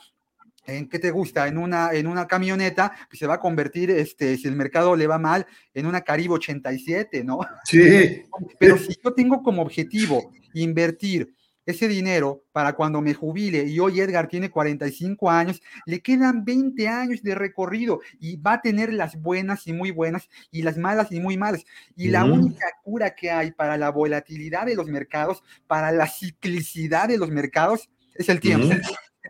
en 0.67 0.89
qué 0.89 0.99
te 0.99 1.11
gusta, 1.11 1.47
en 1.47 1.57
una, 1.57 1.93
en 1.93 2.07
una 2.07 2.27
camioneta, 2.27 2.91
pues 3.09 3.19
se 3.19 3.27
va 3.27 3.35
a 3.35 3.39
convertir, 3.39 3.89
este, 3.89 4.37
si 4.37 4.47
el 4.47 4.55
mercado 4.55 4.95
le 4.95 5.07
va 5.07 5.17
mal, 5.17 5.47
en 5.73 5.85
una 5.85 6.01
Caribe 6.01 6.33
87, 6.33 7.23
¿no? 7.23 7.39
Sí. 7.63 8.23
Pero 8.59 8.77
si 8.77 8.95
yo 9.01 9.13
tengo 9.13 9.41
como 9.41 9.61
objetivo 9.61 10.31
invertir 10.53 11.33
ese 11.67 11.89
dinero 11.89 12.45
para 12.53 12.73
cuando 12.73 13.01
me 13.01 13.13
jubile 13.13 13.65
y 13.65 13.77
hoy 13.79 13.99
Edgar 13.99 14.29
tiene 14.29 14.49
45 14.49 15.29
años, 15.29 15.61
le 15.85 16.01
quedan 16.01 16.45
20 16.45 16.87
años 16.87 17.21
de 17.21 17.35
recorrido 17.35 17.99
y 18.19 18.37
va 18.37 18.53
a 18.53 18.61
tener 18.61 18.93
las 18.93 19.21
buenas 19.21 19.67
y 19.67 19.73
muy 19.73 19.91
buenas 19.91 20.29
y 20.49 20.61
las 20.61 20.77
malas 20.77 21.11
y 21.11 21.19
muy 21.19 21.35
malas. 21.37 21.65
Y 21.97 22.07
la 22.07 22.23
única 22.23 22.65
cura 22.83 23.13
que 23.13 23.31
hay 23.31 23.51
para 23.51 23.77
la 23.77 23.91
volatilidad 23.91 24.65
de 24.65 24.75
los 24.75 24.87
mercados, 24.87 25.43
para 25.67 25.91
la 25.91 26.07
ciclicidad 26.07 27.09
de 27.09 27.17
los 27.17 27.29
mercados, 27.29 27.89
es 28.15 28.29
el 28.29 28.39
tiempo. 28.39 28.73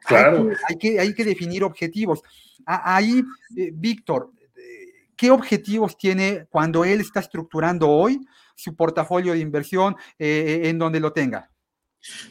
Claro. 0.06 0.52
Hay 0.70 0.78
que, 0.78 1.00
hay 1.00 1.16
que, 1.16 1.26
definir 1.26 1.64
objetivos. 1.64 2.22
Ahí, 2.68 3.24
eh, 3.58 3.72
Víctor, 3.74 4.32
eh, 4.56 5.08
¿qué 5.16 5.32
objetivos 5.32 5.98
tiene 5.98 6.46
cuando 6.52 6.86
él 6.86 7.02
está 7.02 7.20
estructurando 7.20 7.90
hoy 7.90 8.22
su 8.54 8.76
portafolio 8.76 9.34
de 9.34 9.40
inversión 9.40 9.96
eh, 10.20 10.62
en 10.66 10.78
donde 10.78 11.00
lo 11.00 11.14
tenga? 11.14 11.50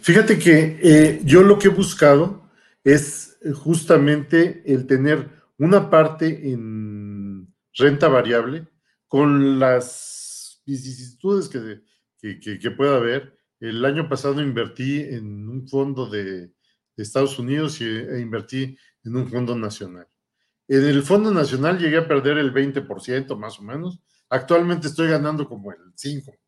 Fíjate 0.00 0.38
que 0.38 0.78
eh, 0.82 1.20
yo 1.24 1.42
lo 1.42 1.58
que 1.58 1.68
he 1.68 1.70
buscado 1.70 2.48
es 2.84 3.38
eh, 3.42 3.52
justamente 3.52 4.62
el 4.66 4.86
tener 4.86 5.28
una 5.58 5.90
parte 5.90 6.50
en 6.50 7.52
renta 7.74 8.08
variable 8.08 8.68
con 9.08 9.58
las 9.58 10.62
vicisitudes 10.66 11.48
que, 11.48 12.40
que, 12.40 12.70
pueda 12.70 12.96
haber. 12.96 13.36
El 13.60 13.84
año 13.84 14.08
pasado 14.08 14.42
invertí 14.42 15.00
en 15.00 15.48
un 15.48 15.68
fondo 15.68 16.08
de, 16.08 16.52
Estados 16.96 17.38
Unidos 17.38 17.78
e 17.82 18.20
invertí 18.20 18.74
en 19.04 19.16
un 19.16 19.28
fondo 19.28 19.54
nacional. 19.54 20.08
En 20.66 20.82
el 20.84 21.02
fondo 21.02 21.30
nacional 21.30 21.78
llegué 21.78 21.98
a 21.98 22.08
perder 22.08 22.38
el 22.38 22.54
20% 22.54 23.36
más 23.36 23.58
o 23.58 23.62
menos. 23.62 24.00
Actualmente 24.30 24.88
estoy 24.88 25.08
ganando 25.08 25.46
como 25.46 25.72
el 25.72 25.78
5%. 25.94 26.38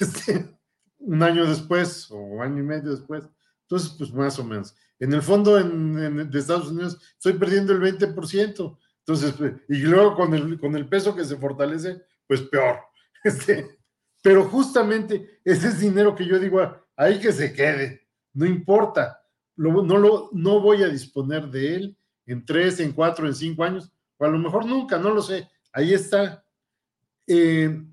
Este, 0.00 0.57
un 0.98 1.22
año 1.22 1.46
después 1.46 2.08
o 2.10 2.42
año 2.42 2.58
y 2.60 2.66
medio 2.66 2.90
después. 2.90 3.24
Entonces, 3.62 3.94
pues 3.96 4.12
más 4.12 4.38
o 4.38 4.44
menos. 4.44 4.74
En 4.98 5.12
el 5.12 5.22
fondo 5.22 5.54
de 5.56 6.38
Estados 6.38 6.70
Unidos 6.70 6.98
estoy 7.14 7.34
perdiendo 7.34 7.72
el 7.72 7.80
20%. 7.80 8.78
Entonces, 9.00 9.32
pues, 9.32 9.54
y 9.68 9.78
luego 9.78 10.14
con 10.14 10.34
el, 10.34 10.58
con 10.58 10.76
el 10.76 10.88
peso 10.88 11.14
que 11.14 11.24
se 11.24 11.36
fortalece, 11.36 12.02
pues 12.26 12.42
peor. 12.42 12.80
Este, 13.24 13.78
pero 14.22 14.44
justamente 14.44 15.40
ese 15.44 15.68
es 15.68 15.80
dinero 15.80 16.14
que 16.14 16.24
yo 16.24 16.38
digo, 16.38 16.60
ahí 16.94 17.18
que 17.18 17.32
se 17.32 17.52
quede, 17.52 18.06
no 18.32 18.46
importa, 18.46 19.20
no, 19.56 19.82
lo, 19.82 20.30
no 20.32 20.60
voy 20.60 20.84
a 20.84 20.88
disponer 20.88 21.48
de 21.48 21.74
él 21.74 21.96
en 22.26 22.44
tres, 22.44 22.78
en 22.78 22.92
cuatro, 22.92 23.26
en 23.26 23.34
cinco 23.34 23.64
años, 23.64 23.90
o 24.18 24.24
a 24.24 24.28
lo 24.28 24.38
mejor 24.38 24.66
nunca, 24.66 24.98
no 24.98 25.10
lo 25.10 25.20
sé, 25.20 25.48
ahí 25.72 25.94
está. 25.94 26.44
Eh, 27.26 27.84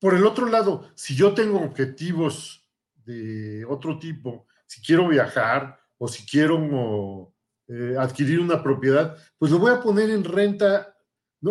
por 0.00 0.14
el 0.14 0.24
otro 0.24 0.46
lado, 0.46 0.90
si 0.94 1.14
yo 1.14 1.34
tengo 1.34 1.60
objetivos 1.60 2.68
de 3.04 3.64
otro 3.64 3.98
tipo, 3.98 4.46
si 4.66 4.80
quiero 4.82 5.08
viajar 5.08 5.78
o 5.96 6.06
si 6.06 6.24
quiero 6.24 7.34
eh, 7.66 7.96
adquirir 7.98 8.40
una 8.40 8.62
propiedad, 8.62 9.16
pues 9.38 9.50
lo 9.50 9.58
voy 9.58 9.72
a 9.72 9.80
poner 9.80 10.10
en 10.10 10.24
renta, 10.24 10.96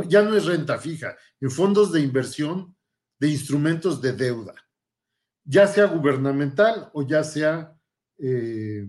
ya 0.08 0.22
no 0.22 0.36
es 0.36 0.46
renta 0.46 0.78
fija, 0.78 1.16
en 1.42 1.52
fondos 1.52 1.92
de 1.92 2.02
inversión 2.02 2.76
de 3.20 3.30
instrumentos 3.30 4.02
de 4.02 4.14
deuda, 4.14 4.54
ya 5.44 5.68
sea 5.68 5.86
gubernamental 5.86 6.90
o 6.94 7.06
ya 7.06 7.24
sea 7.24 7.76
eh, 8.18 8.88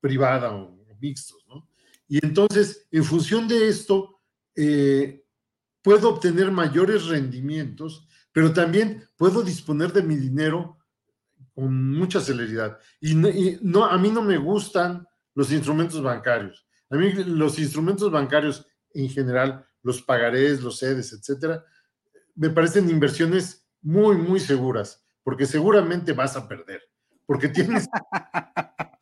privada 0.00 0.54
o, 0.54 0.78
mixtos, 1.00 1.44
¿no? 1.46 1.68
Y 2.08 2.24
entonces, 2.26 2.88
en 2.90 3.04
función 3.04 3.46
de 3.46 3.68
esto, 3.68 4.18
eh, 4.56 5.24
puedo 5.80 6.08
obtener 6.08 6.50
mayores 6.50 7.06
rendimientos 7.06 8.07
pero 8.32 8.52
también 8.52 9.04
puedo 9.16 9.42
disponer 9.42 9.92
de 9.92 10.02
mi 10.02 10.16
dinero 10.16 10.78
con 11.54 11.92
mucha 11.92 12.20
celeridad. 12.20 12.78
Y 13.00 13.14
no, 13.14 13.84
a 13.84 13.98
mí 13.98 14.10
no 14.10 14.22
me 14.22 14.38
gustan 14.38 15.06
los 15.34 15.50
instrumentos 15.50 16.02
bancarios. 16.02 16.66
A 16.90 16.96
mí 16.96 17.12
los 17.12 17.58
instrumentos 17.58 18.10
bancarios 18.10 18.66
en 18.94 19.08
general, 19.08 19.66
los 19.82 20.02
pagarés, 20.02 20.62
los 20.62 20.78
sedes, 20.78 21.12
etcétera, 21.12 21.64
me 22.34 22.50
parecen 22.50 22.88
inversiones 22.88 23.66
muy, 23.82 24.16
muy 24.16 24.40
seguras, 24.40 25.04
porque 25.22 25.46
seguramente 25.46 26.12
vas 26.12 26.36
a 26.36 26.48
perder, 26.48 26.82
porque 27.26 27.48
tienes, 27.48 27.88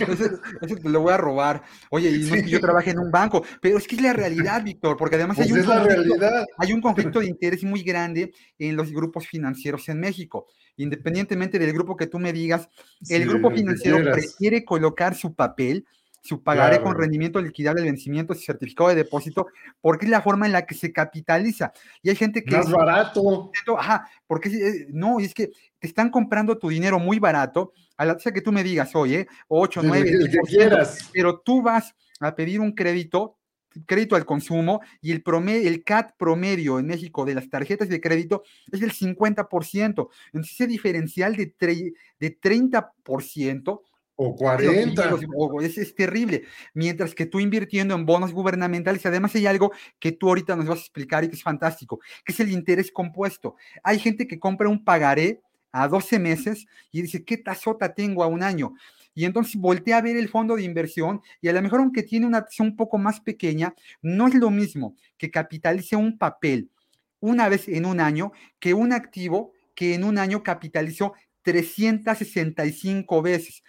Eso, 0.00 0.76
te 0.76 0.88
lo 0.88 1.00
voy 1.00 1.12
a 1.12 1.16
robar. 1.16 1.62
Oye, 1.90 2.10
y 2.10 2.28
no 2.28 2.34
es 2.34 2.44
que 2.44 2.50
yo 2.50 2.60
trabaje 2.60 2.90
en 2.90 2.98
un 2.98 3.10
banco, 3.10 3.44
pero 3.60 3.78
es 3.78 3.86
que 3.86 3.96
es 3.96 4.02
la 4.02 4.12
realidad, 4.12 4.62
Víctor, 4.62 4.96
porque 4.96 5.16
además 5.16 5.38
hay, 5.38 5.48
pues 5.48 5.66
un 5.66 6.46
hay 6.58 6.72
un 6.72 6.80
conflicto 6.80 7.20
de 7.20 7.26
interés 7.26 7.62
muy 7.64 7.82
grande 7.82 8.32
en 8.58 8.76
los 8.76 8.90
grupos 8.92 9.26
financieros 9.26 9.88
en 9.88 10.00
México. 10.00 10.46
Independientemente 10.76 11.58
del 11.58 11.72
grupo 11.72 11.96
que 11.96 12.06
tú 12.06 12.18
me 12.18 12.32
digas, 12.32 12.68
el 13.08 13.26
grupo 13.26 13.50
financiero 13.50 13.98
prefiere 14.12 14.64
colocar 14.64 15.14
su 15.14 15.34
papel 15.34 15.86
su 16.26 16.42
pagaré 16.42 16.82
con 16.82 16.96
rendimiento 16.96 17.40
liquidable 17.40 17.82
de 17.82 17.88
vencimiento 17.88 18.34
y 18.34 18.38
certificado 18.38 18.90
de 18.90 18.96
depósito, 18.96 19.46
porque 19.80 20.06
es 20.06 20.10
la 20.10 20.22
forma 20.22 20.46
en 20.46 20.52
la 20.52 20.66
que 20.66 20.74
se 20.74 20.92
capitaliza. 20.92 21.72
Y 22.02 22.10
hay 22.10 22.16
gente 22.16 22.42
que... 22.42 22.56
Más 22.56 22.70
barato. 22.70 23.50
Ajá, 23.78 24.08
porque 24.26 24.48
eh, 24.48 24.86
no, 24.90 25.20
es 25.20 25.34
que 25.34 25.48
te 25.78 25.86
están 25.86 26.10
comprando 26.10 26.58
tu 26.58 26.68
dinero 26.68 26.98
muy 26.98 27.18
barato, 27.18 27.72
a 27.96 28.04
la 28.04 28.14
tasa 28.14 28.32
que 28.32 28.42
tú 28.42 28.52
me 28.52 28.62
digas, 28.62 28.94
oye, 28.94 29.26
8, 29.48 29.80
9, 29.84 30.10
pero 31.12 31.40
tú 31.40 31.62
vas 31.62 31.94
a 32.20 32.34
pedir 32.34 32.60
un 32.60 32.72
crédito 32.72 33.36
crédito 33.84 34.16
al 34.16 34.24
consumo 34.24 34.80
y 35.02 35.12
el, 35.12 35.22
promedio, 35.22 35.68
el 35.68 35.84
CAT 35.84 36.12
promedio 36.16 36.78
en 36.78 36.86
México 36.86 37.24
de 37.24 37.34
las 37.34 37.50
tarjetas 37.50 37.88
de 37.88 38.00
crédito 38.00 38.42
es 38.72 38.80
del 38.80 38.92
50%. 38.92 40.08
Entonces, 40.26 40.52
ese 40.52 40.66
diferencial 40.66 41.36
de, 41.36 41.54
de 42.18 42.40
30% 42.40 43.80
o 44.16 44.34
40. 44.34 45.16
es, 45.62 45.78
es, 45.78 45.94
terrible. 45.94 46.44
Mientras 46.74 47.14
que 47.14 47.26
tú 47.26 47.38
invirtiendo 47.38 47.94
en 47.94 48.06
bonos 48.06 48.32
gubernamentales, 48.32 49.04
además 49.06 49.34
hay 49.34 49.46
algo 49.46 49.72
que 49.98 50.12
tú 50.12 50.28
ahorita 50.28 50.56
nos 50.56 50.66
vas 50.66 50.78
a 50.78 50.82
explicar 50.82 51.22
y 51.22 51.28
que 51.28 51.36
es 51.36 51.42
fantástico, 51.42 52.00
que 52.24 52.32
es 52.32 52.40
el 52.40 52.50
interés 52.50 52.90
compuesto. 52.90 53.56
Hay 53.82 53.98
gente 53.98 54.26
que 54.26 54.38
compra 54.38 54.68
un 54.68 54.84
pagaré 54.84 55.40
a 55.70 55.86
12 55.86 56.18
meses 56.18 56.66
y 56.90 57.02
dice, 57.02 57.24
¿qué 57.24 57.36
tasota 57.36 57.94
tengo 57.94 58.24
a 58.24 58.26
un 58.26 58.42
año? 58.42 58.74
Y 59.14 59.24
entonces 59.24 59.56
voltea 59.56 59.98
a 59.98 60.02
ver 60.02 60.16
el 60.16 60.28
fondo 60.28 60.56
de 60.56 60.62
inversión 60.62 61.22
y 61.40 61.48
a 61.48 61.52
lo 61.52 61.62
mejor 61.62 61.80
aunque 61.80 62.02
tiene 62.02 62.26
una 62.26 62.38
acción 62.38 62.68
un 62.68 62.76
poco 62.76 62.98
más 62.98 63.20
pequeña, 63.20 63.74
no 64.02 64.28
es 64.28 64.34
lo 64.34 64.50
mismo 64.50 64.94
que 65.16 65.30
capitalice 65.30 65.96
un 65.96 66.18
papel 66.18 66.70
una 67.20 67.48
vez 67.48 67.68
en 67.68 67.86
un 67.86 68.00
año 68.00 68.32
que 68.58 68.74
un 68.74 68.92
activo 68.92 69.52
que 69.74 69.94
en 69.94 70.04
un 70.04 70.18
año 70.18 70.42
capitalizó 70.42 71.14
365 71.42 73.22
veces. 73.22 73.62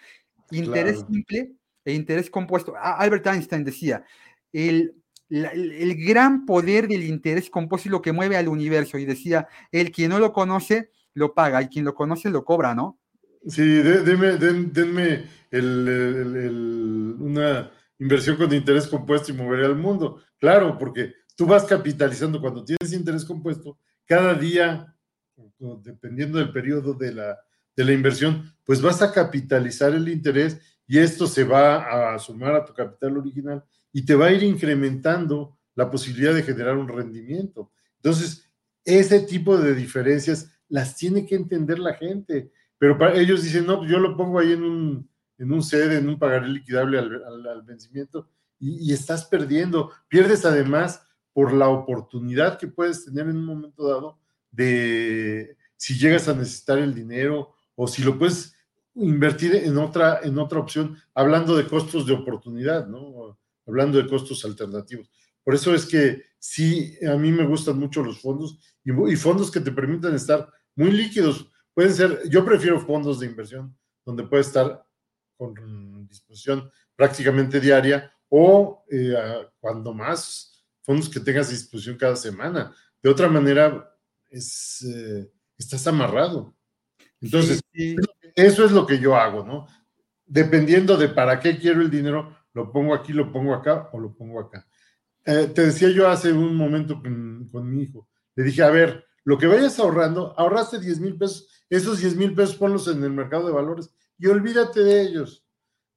Interés 0.50 1.04
simple 1.10 1.52
e 1.84 1.92
interés 1.92 2.30
compuesto. 2.30 2.74
Albert 2.76 3.26
Einstein 3.26 3.64
decía, 3.64 4.04
el, 4.52 4.94
el, 5.30 5.94
gran 6.06 6.44
poder 6.44 6.86
del 6.88 7.02
interés 7.02 7.50
compuesto 7.50 7.88
es 7.88 7.92
lo 7.92 8.02
que 8.02 8.12
mueve 8.12 8.36
al 8.36 8.48
universo. 8.48 8.98
Y 8.98 9.04
decía, 9.04 9.48
el 9.72 9.90
quien 9.90 10.10
no 10.10 10.18
lo 10.18 10.32
conoce, 10.32 10.90
lo 11.14 11.34
paga, 11.34 11.62
y 11.62 11.68
quien 11.68 11.84
lo 11.84 11.94
conoce, 11.94 12.30
lo 12.30 12.44
cobra, 12.44 12.74
¿no? 12.74 12.98
Sí, 13.46 13.62
denme, 13.62 14.36
denme 14.36 15.24
una 17.20 17.70
inversión 17.98 18.36
con 18.36 18.52
interés 18.52 18.86
compuesto 18.86 19.32
y 19.32 19.34
moveré 19.34 19.66
al 19.66 19.76
mundo. 19.76 20.22
Claro, 20.38 20.76
porque 20.76 21.14
tú 21.36 21.46
vas 21.46 21.64
capitalizando 21.64 22.40
cuando 22.40 22.64
tienes 22.64 22.92
interés 22.92 23.24
compuesto, 23.24 23.78
cada 24.04 24.34
día, 24.34 24.94
dependiendo 25.82 26.38
del 26.38 26.52
periodo 26.52 26.94
de 26.94 27.14
la, 27.14 27.38
de 27.78 27.84
la 27.84 27.92
inversión, 27.92 28.52
pues 28.64 28.82
vas 28.82 29.00
a 29.02 29.12
capitalizar 29.12 29.94
el 29.94 30.08
interés 30.08 30.60
y 30.84 30.98
esto 30.98 31.28
se 31.28 31.44
va 31.44 32.12
a 32.12 32.18
sumar 32.18 32.56
a 32.56 32.64
tu 32.64 32.74
capital 32.74 33.16
original 33.18 33.64
y 33.92 34.04
te 34.04 34.16
va 34.16 34.26
a 34.26 34.32
ir 34.32 34.42
incrementando 34.42 35.56
la 35.76 35.88
posibilidad 35.88 36.34
de 36.34 36.42
generar 36.42 36.76
un 36.76 36.88
rendimiento. 36.88 37.70
Entonces, 37.98 38.50
ese 38.84 39.20
tipo 39.20 39.56
de 39.56 39.76
diferencias 39.76 40.50
las 40.68 40.96
tiene 40.96 41.24
que 41.24 41.36
entender 41.36 41.78
la 41.78 41.94
gente, 41.94 42.50
pero 42.78 42.98
ellos 43.14 43.44
dicen, 43.44 43.64
no, 43.64 43.78
pues 43.78 43.90
yo 43.92 44.00
lo 44.00 44.16
pongo 44.16 44.40
ahí 44.40 44.54
en 44.54 44.64
un, 44.64 45.08
en 45.38 45.52
un 45.52 45.62
sede, 45.62 45.98
en 45.98 46.08
un 46.08 46.18
pagaré 46.18 46.48
liquidable 46.48 46.98
al, 46.98 47.62
vencimiento 47.62 48.28
y, 48.58 48.90
y, 48.90 48.92
estás 48.92 49.24
perdiendo. 49.24 49.92
Pierdes 50.08 50.44
además 50.44 51.00
por 51.32 51.52
la 51.52 51.68
oportunidad 51.68 52.58
que 52.58 52.66
puedes 52.66 53.04
tener 53.04 53.28
en 53.28 53.36
un 53.36 53.44
momento 53.44 53.86
dado 53.86 54.18
de 54.50 55.56
si 55.76 55.96
llegas 55.96 56.26
a 56.26 56.34
necesitar 56.34 56.78
el 56.78 56.92
dinero 56.92 57.54
o 57.80 57.86
si 57.86 58.02
lo 58.02 58.18
puedes 58.18 58.56
invertir 58.96 59.54
en 59.54 59.78
otra, 59.78 60.18
en 60.24 60.36
otra 60.36 60.58
opción, 60.58 60.98
hablando 61.14 61.56
de 61.56 61.68
costos 61.68 62.06
de 62.06 62.12
oportunidad, 62.12 62.88
¿no? 62.88 63.38
Hablando 63.64 63.98
de 63.98 64.08
costos 64.08 64.44
alternativos. 64.44 65.08
Por 65.44 65.54
eso 65.54 65.72
es 65.72 65.86
que 65.86 66.24
sí, 66.40 66.96
a 67.08 67.16
mí 67.16 67.30
me 67.30 67.46
gustan 67.46 67.78
mucho 67.78 68.02
los 68.02 68.20
fondos 68.20 68.58
y, 68.82 69.14
fondos 69.14 69.48
que 69.52 69.60
te 69.60 69.70
permitan 69.70 70.12
estar 70.16 70.52
muy 70.74 70.90
líquidos. 70.90 71.48
Pueden 71.72 71.94
ser, 71.94 72.28
yo 72.28 72.44
prefiero 72.44 72.80
fondos 72.80 73.20
de 73.20 73.26
inversión 73.26 73.78
donde 74.04 74.24
puede 74.24 74.42
estar 74.42 74.84
con 75.36 76.08
disposición 76.08 76.68
prácticamente 76.96 77.60
diaria 77.60 78.12
o 78.28 78.84
eh, 78.90 79.14
cuando 79.60 79.94
más 79.94 80.66
fondos 80.82 81.08
que 81.08 81.20
tengas 81.20 81.46
a 81.46 81.52
disposición 81.52 81.96
cada 81.96 82.16
semana. 82.16 82.74
De 83.00 83.08
otra 83.08 83.28
manera, 83.28 83.88
es, 84.30 84.82
eh, 84.82 85.30
estás 85.56 85.86
amarrado. 85.86 86.57
Entonces, 87.20 87.60
eso 88.34 88.64
es 88.64 88.72
lo 88.72 88.86
que 88.86 88.98
yo 88.98 89.16
hago, 89.16 89.44
¿no? 89.44 89.66
Dependiendo 90.24 90.96
de 90.96 91.08
para 91.08 91.40
qué 91.40 91.58
quiero 91.58 91.80
el 91.80 91.90
dinero, 91.90 92.36
lo 92.54 92.70
pongo 92.72 92.94
aquí, 92.94 93.12
lo 93.12 93.32
pongo 93.32 93.54
acá 93.54 93.88
o 93.92 93.98
lo 93.98 94.14
pongo 94.14 94.40
acá. 94.40 94.66
Eh, 95.24 95.50
te 95.54 95.66
decía 95.66 95.90
yo 95.90 96.08
hace 96.08 96.32
un 96.32 96.56
momento 96.56 97.02
con, 97.02 97.70
mi 97.70 97.82
hijo, 97.82 98.08
le 98.34 98.44
dije, 98.44 98.62
a 98.62 98.70
ver, 98.70 99.04
lo 99.24 99.36
que 99.36 99.46
vayas 99.46 99.78
ahorrando, 99.78 100.34
ahorraste 100.38 100.80
10 100.80 101.00
mil 101.00 101.18
pesos, 101.18 101.48
esos 101.68 101.98
10 101.98 102.16
mil 102.16 102.34
pesos 102.34 102.56
ponlos 102.56 102.88
en 102.88 103.02
el 103.04 103.10
mercado 103.10 103.46
de 103.46 103.52
valores 103.52 103.90
y 104.16 104.26
olvídate 104.26 104.80
de 104.80 105.02
ellos. 105.02 105.44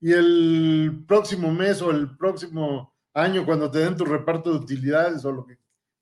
Y 0.01 0.11
el 0.11 1.05
próximo 1.07 1.53
mes 1.53 1.81
o 1.81 1.91
el 1.91 2.17
próximo 2.17 2.93
año, 3.13 3.45
cuando 3.45 3.69
te 3.69 3.79
den 3.79 3.95
tu 3.95 4.03
reparto 4.03 4.51
de 4.51 4.57
utilidades 4.57 5.23
o 5.23 5.31
lo 5.31 5.45
que 5.45 5.57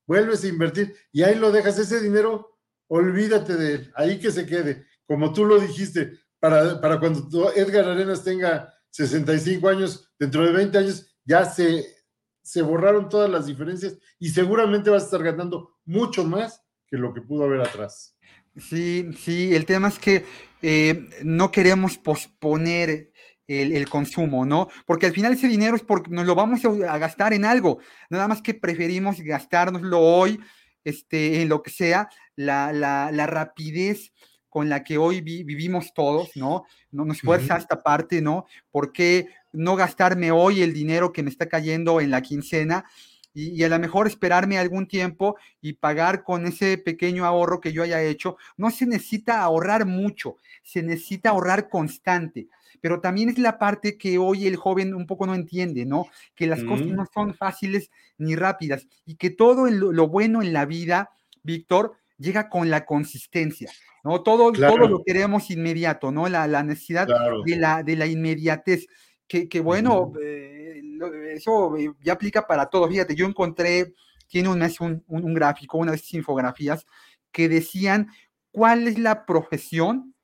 vuelves 0.07 0.43
a 0.43 0.47
invertir 0.47 0.95
y 1.11 1.21
ahí 1.21 1.35
lo 1.35 1.51
dejas, 1.51 1.77
ese 1.77 1.99
dinero, 2.01 2.57
olvídate 2.87 3.55
de 3.55 3.73
él, 3.75 3.91
ahí 3.95 4.19
que 4.19 4.31
se 4.31 4.45
quede 4.45 4.87
como 5.09 5.33
tú 5.33 5.43
lo 5.43 5.59
dijiste, 5.59 6.19
para, 6.39 6.79
para 6.79 6.99
cuando 6.99 7.51
Edgar 7.55 7.89
Arenas 7.89 8.23
tenga 8.23 8.71
65 8.91 9.67
años, 9.67 10.07
dentro 10.19 10.45
de 10.45 10.51
20 10.51 10.77
años, 10.77 11.17
ya 11.25 11.45
se, 11.45 11.83
se 12.43 12.61
borraron 12.61 13.09
todas 13.09 13.27
las 13.27 13.47
diferencias 13.47 13.97
y 14.19 14.29
seguramente 14.29 14.91
vas 14.91 15.01
a 15.01 15.05
estar 15.05 15.23
ganando 15.23 15.79
mucho 15.83 16.23
más 16.25 16.61
que 16.85 16.97
lo 16.97 17.11
que 17.11 17.21
pudo 17.21 17.45
haber 17.45 17.61
atrás. 17.61 18.15
Sí, 18.55 19.09
sí, 19.17 19.55
el 19.55 19.65
tema 19.65 19.87
es 19.87 19.97
que 19.97 20.25
eh, 20.61 21.09
no 21.23 21.49
queremos 21.49 21.97
posponer 21.97 23.11
el, 23.47 23.89
consumo, 23.89 24.45
¿no? 24.45 24.67
Porque 24.85 25.07
al 25.07 25.13
final 25.13 25.33
ese 25.33 25.47
dinero 25.47 25.75
es 25.75 25.81
porque 25.81 26.11
nos 26.11 26.27
lo 26.27 26.35
vamos 26.35 26.63
a, 26.65 26.97
gastar 26.99 27.33
en 27.33 27.45
algo, 27.45 27.79
nada 28.11 28.27
más 28.27 28.43
que 28.43 28.53
preferimos 28.53 29.19
gastárnoslo 29.21 29.99
hoy, 29.99 30.39
este, 30.83 31.41
en 31.41 31.49
lo 31.49 31.63
que 31.63 31.71
sea, 31.71 32.09
la, 32.35 32.71
la, 32.71 33.25
rapidez 33.25 34.13
con 34.49 34.69
la 34.69 34.83
que 34.83 34.97
hoy 34.97 35.21
vivimos 35.21 35.93
todos, 35.93 36.35
¿no? 36.35 36.65
No 36.91 37.05
nos 37.05 37.21
fuerza 37.21 37.57
esta 37.57 37.81
parte, 37.81 38.21
¿no? 38.21 38.45
¿Por 38.71 38.91
qué 38.91 39.27
no 39.53 39.75
gastarme 39.75 40.31
hoy 40.31 40.61
el 40.61 40.73
dinero 40.73 41.11
que 41.11 41.23
me 41.23 41.29
está 41.29 41.47
cayendo 41.47 42.01
en 42.01 42.11
la 42.11 42.21
quincena 42.21 42.85
y, 43.33 43.63
a 43.63 43.69
lo 43.69 43.79
mejor 43.79 44.07
esperarme 44.07 44.57
algún 44.57 44.87
tiempo 44.87 45.37
y 45.61 45.73
pagar 45.73 46.23
con 46.23 46.45
ese 46.45 46.77
pequeño 46.77 47.25
ahorro 47.25 47.61
que 47.61 47.71
yo 47.71 47.83
haya 47.83 48.01
hecho. 48.01 48.37
No 48.57 48.71
se 48.71 48.85
necesita 48.85 49.41
ahorrar 49.41 49.85
mucho, 49.85 50.37
se 50.63 50.81
necesita 50.81 51.29
ahorrar 51.29 51.69
constante. 51.69 52.47
Pero 52.81 53.01
también 53.01 53.29
es 53.29 53.37
la 53.37 53.59
parte 53.59 53.97
que 53.97 54.17
hoy 54.17 54.47
el 54.47 54.55
joven 54.55 54.93
un 54.93 55.05
poco 55.05 55.27
no 55.27 55.35
entiende, 55.35 55.85
¿no? 55.85 56.07
Que 56.33 56.47
las 56.47 56.63
cosas 56.63 56.87
mm. 56.87 56.95
no 56.95 57.05
son 57.13 57.33
fáciles 57.33 57.91
ni 58.17 58.35
rápidas 58.35 58.87
y 59.05 59.15
que 59.15 59.29
todo 59.29 59.69
lo 59.69 60.07
bueno 60.07 60.41
en 60.41 60.53
la 60.53 60.65
vida, 60.65 61.09
Víctor, 61.43 61.98
llega 62.19 62.49
con 62.49 62.69
la 62.69 62.85
consistencia, 62.85 63.71
¿no? 64.03 64.21
Todo, 64.21 64.51
todo 64.51 64.87
lo 64.87 65.03
queremos 65.03 65.49
inmediato, 65.49 66.11
¿no? 66.11 66.29
La, 66.29 66.63
necesidad 66.63 67.07
de, 67.45 67.55
la, 67.55 67.81
de 67.81 67.95
la 67.95 68.05
inmediatez 68.05 68.85
que, 69.29 69.59
bueno, 69.59 70.11
eh, 70.21 70.81
eso 71.33 71.77
eh, 71.77 71.93
ya 72.01 72.13
aplica 72.13 72.47
para 72.47 72.65
todo. 72.65 72.89
Fíjate, 72.89 73.15
yo 73.15 73.27
encontré, 73.27 73.93
tiene 74.27 74.49
un 74.49 74.57
mes 74.57 74.79
un, 74.81 75.03
gráfico, 75.33 75.77
una 75.77 75.91
de 75.91 75.97
esas 75.97 76.13
infografías, 76.15 76.85
que 77.31 77.47
decían 77.47 78.09
cuál 78.51 78.87
es 78.87 78.97
la 78.97 79.25
profesión 79.27 80.15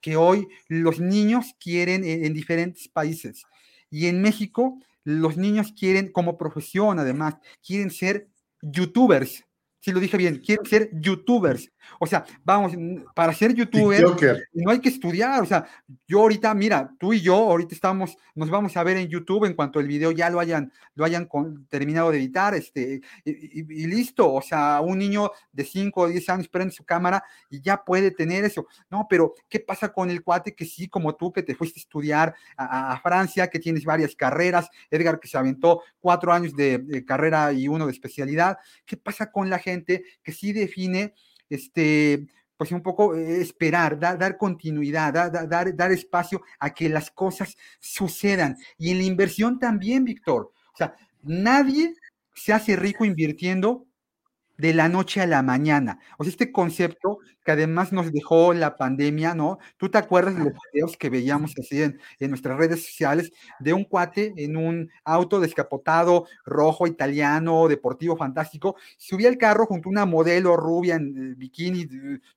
que 0.00 0.16
hoy 0.16 0.46
los 0.68 1.00
niños 1.00 1.56
quieren 1.58 2.04
en, 2.04 2.32
diferentes 2.32 2.88
países. 2.88 3.42
Y 3.90 4.06
en 4.06 4.22
México, 4.22 4.78
los 5.02 5.36
niños 5.36 5.72
quieren, 5.76 6.12
como 6.12 6.38
profesión 6.38 7.00
además, 7.00 7.34
quieren 7.66 7.90
ser 7.90 8.28
youtubers. 8.62 9.44
Si 9.88 9.94
lo 9.94 10.00
dije 10.00 10.18
bien, 10.18 10.42
quieren 10.44 10.66
ser 10.66 10.90
youtubers. 10.92 11.72
O 11.98 12.06
sea, 12.06 12.24
vamos, 12.44 12.72
para 13.14 13.32
ser 13.32 13.54
youtuber 13.54 14.04
no 14.52 14.70
hay 14.70 14.80
que 14.80 14.88
estudiar. 14.88 15.42
O 15.42 15.46
sea, 15.46 15.66
yo 16.06 16.20
ahorita, 16.20 16.52
mira, 16.54 16.90
tú 16.98 17.12
y 17.12 17.20
yo 17.20 17.34
ahorita 17.34 17.74
estamos, 17.74 18.16
nos 18.34 18.50
vamos 18.50 18.76
a 18.76 18.82
ver 18.82 18.96
en 18.96 19.08
YouTube 19.08 19.44
en 19.44 19.54
cuanto 19.54 19.80
el 19.80 19.86
video 19.86 20.12
ya 20.12 20.30
lo 20.30 20.40
hayan, 20.40 20.72
lo 20.94 21.04
hayan 21.04 21.28
terminado 21.68 22.10
de 22.10 22.18
editar, 22.18 22.54
este, 22.54 23.00
y, 23.24 23.86
listo. 23.86 24.32
O 24.32 24.42
sea, 24.42 24.80
un 24.80 24.98
niño 24.98 25.30
de 25.52 25.64
5 25.64 26.00
o 26.00 26.08
10 26.08 26.28
años 26.30 26.48
prende 26.48 26.72
su 26.74 26.84
cámara 26.84 27.22
y 27.50 27.60
ya 27.60 27.84
puede 27.84 28.10
tener 28.10 28.44
eso. 28.44 28.66
No, 28.90 29.06
pero 29.08 29.34
¿qué 29.48 29.60
pasa 29.60 29.92
con 29.92 30.10
el 30.10 30.22
cuate 30.22 30.54
que 30.54 30.64
sí, 30.64 30.88
como 30.88 31.14
tú, 31.16 31.32
que 31.32 31.42
te 31.42 31.54
fuiste 31.54 31.80
a 31.80 31.82
estudiar 31.82 32.34
a, 32.56 32.98
Francia, 33.02 33.48
que 33.48 33.58
tienes 33.58 33.84
varias 33.84 34.14
carreras, 34.14 34.68
Edgar 34.90 35.20
que 35.20 35.28
se 35.28 35.38
aventó 35.38 35.82
cuatro 36.00 36.32
años 36.32 36.54
de, 36.54 36.78
de 36.78 37.04
carrera 37.04 37.52
y 37.52 37.68
uno 37.68 37.86
de 37.86 37.92
especialidad? 37.92 38.58
¿Qué 38.84 38.96
pasa 38.96 39.30
con 39.30 39.50
la 39.50 39.58
gente 39.58 40.04
que 40.22 40.32
sí 40.32 40.52
define 40.52 41.14
este, 41.50 42.26
pues 42.56 42.72
un 42.72 42.82
poco 42.82 43.14
eh, 43.14 43.40
esperar, 43.40 43.98
dar, 43.98 44.36
continuidad, 44.36 45.12
dar, 45.12 45.76
dar, 45.76 45.92
espacio 45.92 46.42
a 46.58 46.74
que 46.74 46.88
las 46.88 47.10
cosas 47.10 47.56
sucedan. 47.80 48.56
Y 48.76 48.90
en 48.90 48.98
la 48.98 49.04
inversión 49.04 49.58
también, 49.58 50.04
Víctor. 50.04 50.52
O 50.74 50.76
sea, 50.76 50.94
nadie 51.22 51.94
se 52.34 52.52
hace 52.52 52.76
rico 52.76 53.04
invirtiendo 53.04 53.87
de 54.58 54.74
la 54.74 54.88
noche 54.88 55.20
a 55.20 55.26
la 55.26 55.42
mañana. 55.42 56.00
O 56.18 56.24
sea, 56.24 56.30
este 56.32 56.52
concepto 56.52 57.20
que 57.44 57.52
además 57.52 57.92
nos 57.92 58.12
dejó 58.12 58.52
la 58.52 58.76
pandemia, 58.76 59.34
¿no? 59.34 59.58
¿Tú 59.78 59.88
te 59.88 59.98
acuerdas 59.98 60.36
de 60.36 60.44
los 60.44 60.52
videos 60.72 60.96
que 60.96 61.08
veíamos 61.08 61.54
así 61.58 61.82
en, 61.82 61.98
nuestras 62.28 62.58
redes 62.58 62.84
sociales 62.84 63.32
de 63.60 63.72
un 63.72 63.84
cuate 63.84 64.34
en 64.36 64.56
un 64.56 64.90
auto 65.04 65.40
descapotado, 65.40 66.26
rojo, 66.44 66.86
italiano, 66.86 67.68
deportivo, 67.68 68.16
fantástico? 68.16 68.76
Subía 68.98 69.28
el 69.28 69.38
carro 69.38 69.64
junto 69.64 69.88
a 69.88 69.92
una 69.92 70.06
modelo 70.06 70.56
rubia 70.56 70.96
en 70.96 71.38
bikini, 71.38 71.88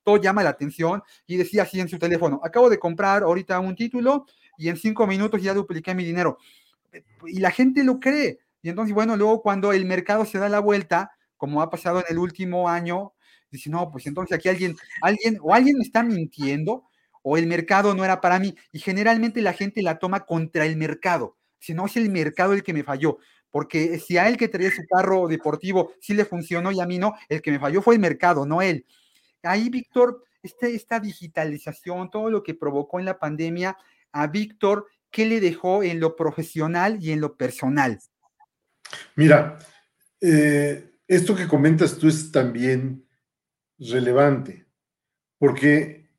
todo 0.04 0.16
llama 0.16 0.44
la 0.44 0.50
atención 0.50 1.02
y 1.26 1.36
decía 1.36 1.64
así 1.64 1.80
en 1.80 1.88
su 1.88 1.98
teléfono, 1.98 2.40
acabo 2.44 2.70
de 2.70 2.78
comprar 2.78 3.24
ahorita 3.24 3.58
un 3.58 3.74
título 3.74 4.26
y 4.56 4.68
en 4.68 4.76
cinco 4.76 5.06
minutos 5.06 5.42
ya 5.42 5.54
dupliqué 5.54 5.94
mi 5.94 6.04
dinero. 6.04 6.38
Y 7.26 7.40
la 7.40 7.50
gente 7.50 7.82
lo 7.82 7.98
cree. 7.98 8.38
Y 8.62 8.68
entonces, 8.68 8.94
bueno, 8.94 9.16
luego 9.16 9.42
cuando 9.42 9.72
el 9.72 9.84
mercado 9.86 10.24
se 10.24 10.38
da 10.38 10.48
la 10.48 10.60
vuelta, 10.60 11.10
como 11.42 11.60
ha 11.60 11.70
pasado 11.70 11.98
en 11.98 12.04
el 12.08 12.18
último 12.18 12.68
año, 12.68 13.14
dice, 13.50 13.68
no, 13.68 13.90
pues 13.90 14.06
entonces 14.06 14.38
aquí 14.38 14.48
alguien, 14.48 14.76
alguien, 15.02 15.38
o 15.42 15.52
alguien 15.52 15.76
me 15.76 15.82
está 15.82 16.04
mintiendo, 16.04 16.84
o 17.20 17.36
el 17.36 17.48
mercado 17.48 17.96
no 17.96 18.04
era 18.04 18.20
para 18.20 18.38
mí, 18.38 18.54
y 18.70 18.78
generalmente 18.78 19.42
la 19.42 19.52
gente 19.52 19.82
la 19.82 19.98
toma 19.98 20.20
contra 20.20 20.66
el 20.66 20.76
mercado, 20.76 21.36
si 21.58 21.74
no 21.74 21.86
es 21.86 21.96
el 21.96 22.10
mercado 22.10 22.52
el 22.52 22.62
que 22.62 22.72
me 22.72 22.84
falló, 22.84 23.18
porque 23.50 23.98
si 23.98 24.18
a 24.18 24.28
él 24.28 24.36
que 24.36 24.46
traía 24.46 24.70
su 24.70 24.82
carro 24.88 25.26
deportivo 25.26 25.94
sí 26.00 26.14
le 26.14 26.24
funcionó 26.24 26.70
y 26.70 26.78
a 26.78 26.86
mí 26.86 27.00
no, 27.00 27.12
el 27.28 27.42
que 27.42 27.50
me 27.50 27.58
falló 27.58 27.82
fue 27.82 27.94
el 27.94 28.00
mercado, 28.00 28.46
no 28.46 28.62
él. 28.62 28.86
Ahí, 29.42 29.68
Víctor, 29.68 30.22
este, 30.44 30.76
esta 30.76 31.00
digitalización, 31.00 32.08
todo 32.08 32.30
lo 32.30 32.44
que 32.44 32.54
provocó 32.54 33.00
en 33.00 33.06
la 33.06 33.18
pandemia, 33.18 33.76
a 34.12 34.28
Víctor, 34.28 34.86
¿qué 35.10 35.26
le 35.26 35.40
dejó 35.40 35.82
en 35.82 35.98
lo 35.98 36.14
profesional 36.14 36.98
y 37.00 37.10
en 37.10 37.20
lo 37.20 37.36
personal? 37.36 37.98
Mira, 39.16 39.58
eh, 40.20 40.91
esto 41.14 41.36
que 41.36 41.46
comentas 41.46 41.98
tú 41.98 42.08
es 42.08 42.32
también 42.32 43.06
relevante, 43.78 44.66
porque 45.38 46.10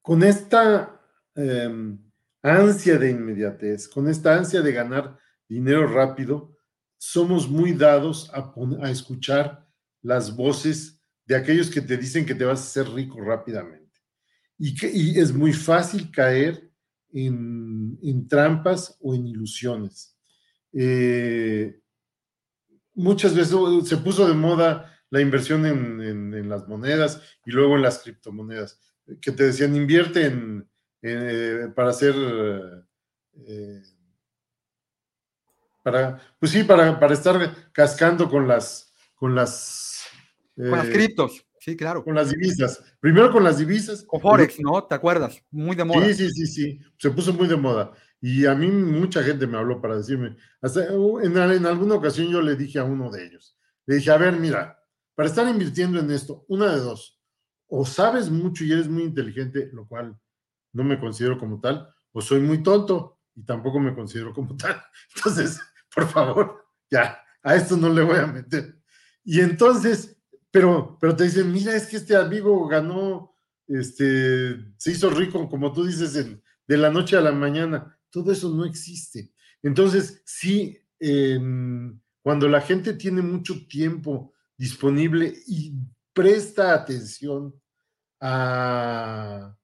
con 0.00 0.22
esta 0.22 0.98
em, 1.34 1.98
ansia 2.42 2.98
de 2.98 3.10
inmediatez, 3.10 3.86
con 3.88 4.08
esta 4.08 4.36
ansia 4.36 4.62
de 4.62 4.72
ganar 4.72 5.18
dinero 5.46 5.86
rápido, 5.86 6.56
somos 6.96 7.48
muy 7.48 7.72
dados 7.72 8.30
a, 8.32 8.90
escuchar 8.90 9.68
las 10.00 10.34
voces 10.34 11.00
de 11.26 11.36
aquellos 11.36 11.70
que 11.70 11.82
te 11.82 11.98
dicen 11.98 12.24
que 12.24 12.34
te 12.34 12.44
vas 12.44 12.60
a 12.60 12.64
hacer 12.64 12.94
rico 12.94 13.20
rápidamente. 13.20 14.00
Y, 14.56 15.18
es 15.20 15.32
muy 15.32 15.52
fácil 15.52 16.10
caer 16.10 16.72
en, 17.12 18.26
trampas 18.26 18.96
o 19.00 19.14
en 19.14 19.26
ilusiones. 19.26 20.16
Eh, 20.72 21.78
muchas 22.98 23.34
veces 23.34 23.56
se 23.88 23.96
puso 23.96 24.26
de 24.26 24.34
moda 24.34 24.94
la 25.10 25.20
inversión 25.20 25.64
en, 25.64 26.48
las 26.48 26.68
monedas 26.68 27.22
y 27.46 27.50
luego 27.50 27.76
en 27.76 27.82
las 27.82 28.00
criptomonedas, 28.00 28.80
que 29.22 29.32
te 29.32 29.44
decían 29.44 29.74
invierte 29.74 30.26
en, 30.26 30.68
eh, 31.00 31.68
para 31.74 31.90
hacer, 31.90 32.14
eh, 33.46 33.82
para, 35.82 36.20
pues 36.38 36.52
sí, 36.52 36.64
para, 36.64 36.98
para, 36.98 37.14
estar 37.14 37.70
cascando 37.72 38.28
con 38.28 38.46
las, 38.46 38.92
con 39.14 39.34
las, 39.34 40.04
con 40.54 40.72
las 40.72 40.88
eh, 40.88 40.92
criptos. 40.92 41.44
Sí, 41.60 41.76
claro. 41.76 42.04
Con 42.04 42.14
las 42.14 42.30
divisas. 42.30 42.82
Primero 43.00 43.30
con 43.30 43.44
las 43.44 43.58
divisas. 43.58 44.04
O 44.08 44.20
Forex, 44.20 44.60
¿no? 44.60 44.84
¿Te 44.84 44.94
acuerdas? 44.94 45.42
Muy 45.50 45.76
de 45.76 45.84
moda. 45.84 46.06
Sí, 46.06 46.14
sí, 46.14 46.30
sí, 46.30 46.46
sí. 46.46 46.80
Se 46.96 47.10
puso 47.10 47.32
muy 47.32 47.48
de 47.48 47.56
moda. 47.56 47.92
Y 48.20 48.46
a 48.46 48.54
mí 48.54 48.68
mucha 48.68 49.22
gente 49.22 49.46
me 49.46 49.58
habló 49.58 49.80
para 49.80 49.96
decirme, 49.96 50.36
uh, 50.62 51.20
en, 51.20 51.36
en, 51.36 51.66
alguna 51.66 51.94
ocasión 51.94 52.28
yo 52.28 52.42
le 52.42 52.56
dije 52.56 52.78
a 52.78 52.84
uno 52.84 53.10
de 53.10 53.26
ellos, 53.26 53.56
le 53.86 53.96
dije, 53.96 54.10
a 54.10 54.16
ver, 54.16 54.36
mira, 54.36 54.82
para 55.14 55.28
estar 55.28 55.48
invirtiendo 55.48 56.00
en 56.00 56.10
esto, 56.10 56.44
una 56.48 56.72
de 56.72 56.80
dos, 56.80 57.20
o 57.68 57.84
sabes 57.84 58.28
mucho 58.28 58.64
y 58.64 58.72
eres 58.72 58.88
muy 58.88 59.04
inteligente, 59.04 59.70
lo 59.72 59.86
cual 59.86 60.18
no 60.72 60.84
me 60.84 60.98
considero 60.98 61.38
como 61.38 61.60
tal, 61.60 61.88
o 62.12 62.20
soy 62.20 62.40
muy 62.40 62.62
tonto 62.62 63.20
y 63.34 63.44
tampoco 63.44 63.78
me 63.78 63.94
considero 63.94 64.32
como 64.32 64.56
tal. 64.56 64.82
Entonces, 65.14 65.60
por 65.94 66.08
favor, 66.08 66.64
ya, 66.90 67.20
a 67.42 67.54
esto 67.54 67.76
no 67.76 67.88
le 67.88 68.02
voy 68.02 68.16
a 68.16 68.26
meter. 68.26 68.80
Y 69.22 69.40
entonces, 69.40 70.16
pero, 70.50 70.98
pero 71.00 71.14
te 71.14 71.24
dicen, 71.24 71.52
mira, 71.52 71.74
es 71.74 71.86
que 71.86 71.98
este 71.98 72.16
amigo 72.16 72.66
ganó, 72.66 73.34
este, 73.68 74.56
se 74.76 74.90
hizo 74.90 75.10
rico, 75.10 75.48
como 75.48 75.72
tú 75.72 75.84
dices, 75.84 76.14
de 76.14 76.76
la 76.76 76.90
noche 76.90 77.16
a 77.16 77.20
la 77.20 77.32
mañana 77.32 77.97
todo 78.10 78.32
eso 78.32 78.54
no 78.54 78.64
existe. 78.64 79.32
Entonces, 79.62 80.22
sí, 80.24 80.78
cuando 82.22 82.48
la 82.48 82.60
gente 82.60 82.94
tiene 82.94 83.22
mucho 83.22 83.66
tiempo 83.66 84.32
disponible 84.56 85.34
y 85.46 85.72
presta 86.12 86.74
atención 86.74 87.54
a, 88.20 89.56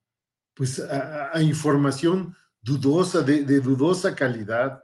pues, 0.55 0.81
a, 0.81 1.43
información 1.43 2.35
dudosa, 2.61 3.23
de, 3.23 3.43
dudosa 3.61 4.15
calidad, 4.15 4.83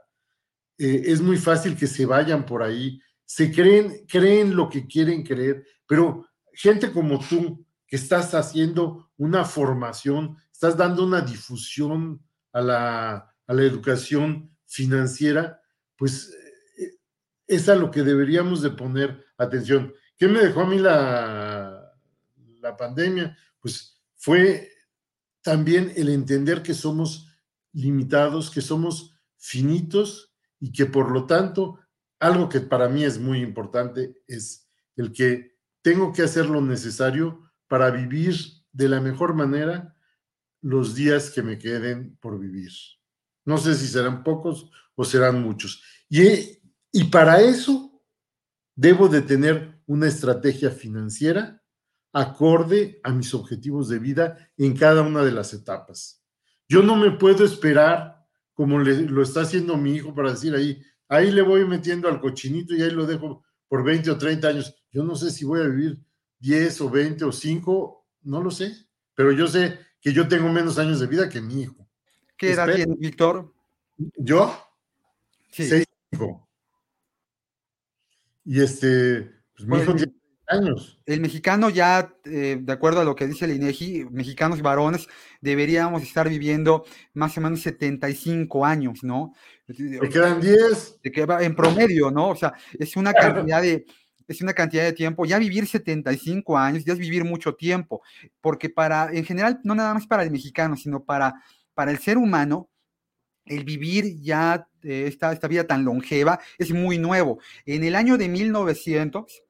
eh, 0.77 1.03
es 1.05 1.21
muy 1.21 1.37
fácil 1.37 1.77
que 1.77 1.87
se 1.87 2.05
vayan 2.05 2.45
por 2.45 2.63
ahí, 2.63 2.99
se 3.25 3.51
creen, 3.51 4.05
creen 4.07 4.55
lo 4.55 4.69
que 4.69 4.85
quieren 4.85 5.23
creer, 5.23 5.65
pero 5.87 6.27
gente 6.53 6.91
como 6.91 7.19
tú, 7.19 7.65
que 7.87 7.95
estás 7.95 8.33
haciendo 8.33 9.11
una 9.17 9.43
formación, 9.43 10.37
estás 10.51 10.77
dando 10.77 11.05
una 11.05 11.21
difusión 11.21 12.21
a 12.53 12.61
la, 12.61 13.30
a 13.51 13.53
la 13.53 13.63
educación 13.63 14.49
financiera, 14.65 15.61
pues 15.97 16.33
eh, 16.79 16.97
es 17.47 17.67
a 17.67 17.75
lo 17.75 17.91
que 17.91 18.01
deberíamos 18.01 18.61
de 18.61 18.69
poner 18.69 19.25
atención. 19.37 19.93
¿Qué 20.17 20.29
me 20.29 20.39
dejó 20.39 20.61
a 20.61 20.67
mí 20.67 20.79
la, 20.79 21.91
la 22.61 22.77
pandemia, 22.77 23.37
pues 23.59 24.01
fue 24.15 24.69
también 25.41 25.91
el 25.97 26.07
entender 26.07 26.63
que 26.63 26.73
somos 26.73 27.27
limitados, 27.73 28.49
que 28.49 28.61
somos 28.61 29.19
finitos 29.37 30.33
y 30.57 30.71
que 30.71 30.85
por 30.85 31.11
lo 31.11 31.25
tanto, 31.25 31.77
algo 32.19 32.47
que 32.47 32.61
para 32.61 32.87
mí 32.87 33.03
es 33.03 33.19
muy 33.19 33.41
importante 33.41 34.15
es 34.27 34.69
el 34.95 35.11
que 35.11 35.57
tengo 35.81 36.13
que 36.13 36.21
hacer 36.21 36.45
lo 36.45 36.61
necesario 36.61 37.51
para 37.67 37.91
vivir 37.91 38.35
de 38.71 38.87
la 38.87 39.01
mejor 39.01 39.33
manera 39.33 39.97
los 40.61 40.95
días 40.95 41.31
que 41.31 41.43
me 41.43 41.57
queden 41.57 42.15
por 42.21 42.39
vivir. 42.39 42.71
No 43.45 43.57
sé 43.57 43.75
si 43.75 43.87
serán 43.87 44.23
pocos 44.23 44.69
o 44.95 45.03
serán 45.03 45.41
muchos. 45.41 45.83
Y, 46.09 46.59
y 46.91 47.05
para 47.05 47.41
eso 47.41 48.03
debo 48.75 49.07
de 49.07 49.21
tener 49.21 49.81
una 49.85 50.07
estrategia 50.07 50.71
financiera 50.71 51.61
acorde 52.13 52.99
a 53.03 53.11
mis 53.11 53.33
objetivos 53.33 53.87
de 53.89 53.99
vida 53.99 54.51
en 54.57 54.75
cada 54.75 55.01
una 55.01 55.23
de 55.23 55.31
las 55.31 55.53
etapas. 55.53 56.23
Yo 56.67 56.83
no 56.83 56.95
me 56.95 57.11
puedo 57.11 57.45
esperar 57.45 58.25
como 58.53 58.79
lo 58.79 59.23
está 59.23 59.41
haciendo 59.41 59.77
mi 59.77 59.95
hijo 59.95 60.13
para 60.13 60.31
decir 60.31 60.53
ahí, 60.53 60.81
ahí 61.07 61.31
le 61.31 61.41
voy 61.41 61.65
metiendo 61.65 62.07
al 62.07 62.19
cochinito 62.19 62.75
y 62.75 62.81
ahí 62.81 62.91
lo 62.91 63.05
dejo 63.05 63.43
por 63.67 63.83
20 63.83 64.11
o 64.11 64.17
30 64.17 64.47
años. 64.47 64.75
Yo 64.91 65.03
no 65.03 65.15
sé 65.15 65.31
si 65.31 65.45
voy 65.45 65.61
a 65.61 65.67
vivir 65.67 65.99
10 66.39 66.81
o 66.81 66.89
20 66.89 67.25
o 67.25 67.31
5, 67.31 68.07
no 68.23 68.43
lo 68.43 68.51
sé, 68.51 68.73
pero 69.15 69.31
yo 69.31 69.47
sé 69.47 69.79
que 69.99 70.13
yo 70.13 70.27
tengo 70.27 70.49
menos 70.49 70.77
años 70.77 70.99
de 70.99 71.07
vida 71.07 71.29
que 71.29 71.41
mi 71.41 71.61
hijo. 71.61 71.80
¿Qué 72.41 72.53
edad 72.53 72.73
tiene 72.73 72.95
Víctor? 72.97 73.53
¿Yo? 74.17 74.51
Sí. 75.51 75.69
Seis 75.69 75.85
Y 78.43 78.61
este, 78.61 79.29
pues 79.55 79.67
mi 79.67 79.77
hijo 79.77 79.93
tiene 79.93 80.13
años. 80.47 80.99
El 81.05 81.21
mexicano 81.21 81.69
ya, 81.69 82.15
eh, 82.25 82.57
de 82.59 82.73
acuerdo 82.73 83.01
a 83.01 83.03
lo 83.03 83.15
que 83.15 83.27
dice 83.27 83.45
el 83.45 83.51
INEGI, 83.51 84.05
mexicanos 84.09 84.63
varones, 84.63 85.07
deberíamos 85.39 86.01
estar 86.01 86.27
viviendo 86.27 86.83
más 87.13 87.37
o 87.37 87.41
menos 87.41 87.61
75 87.61 88.65
años, 88.65 89.03
¿no? 89.03 89.35
Me 89.67 90.09
quedan 90.09 90.41
10. 90.41 90.99
En 91.03 91.55
promedio, 91.55 92.09
¿no? 92.09 92.29
O 92.29 92.35
sea, 92.35 92.55
es 92.73 92.95
una 92.95 93.13
cantidad 93.13 93.61
de, 93.61 93.85
es 94.27 94.41
una 94.41 94.53
cantidad 94.53 94.83
de 94.83 94.93
tiempo. 94.93 95.25
Ya 95.25 95.37
vivir 95.37 95.67
75 95.67 96.57
años, 96.57 96.85
ya 96.85 96.93
es 96.93 96.99
vivir 96.99 97.23
mucho 97.23 97.53
tiempo, 97.53 98.01
porque 98.41 98.71
para, 98.71 99.11
en 99.13 99.25
general, 99.25 99.59
no 99.63 99.75
nada 99.75 99.93
más 99.93 100.07
para 100.07 100.23
el 100.23 100.31
mexicano, 100.31 100.75
sino 100.75 101.03
para, 101.03 101.35
para 101.73 101.91
el 101.91 101.99
ser 101.99 102.17
humano, 102.17 102.69
el 103.45 103.63
vivir 103.63 104.19
ya 104.21 104.67
eh, 104.83 105.05
esta, 105.07 105.31
esta 105.31 105.47
vida 105.47 105.65
tan 105.65 105.83
longeva 105.83 106.39
es 106.57 106.71
muy 106.71 106.97
nuevo. 106.97 107.39
En 107.65 107.83
el 107.83 107.95
año 107.95 108.17
de 108.17 108.27
1900, 108.27 109.43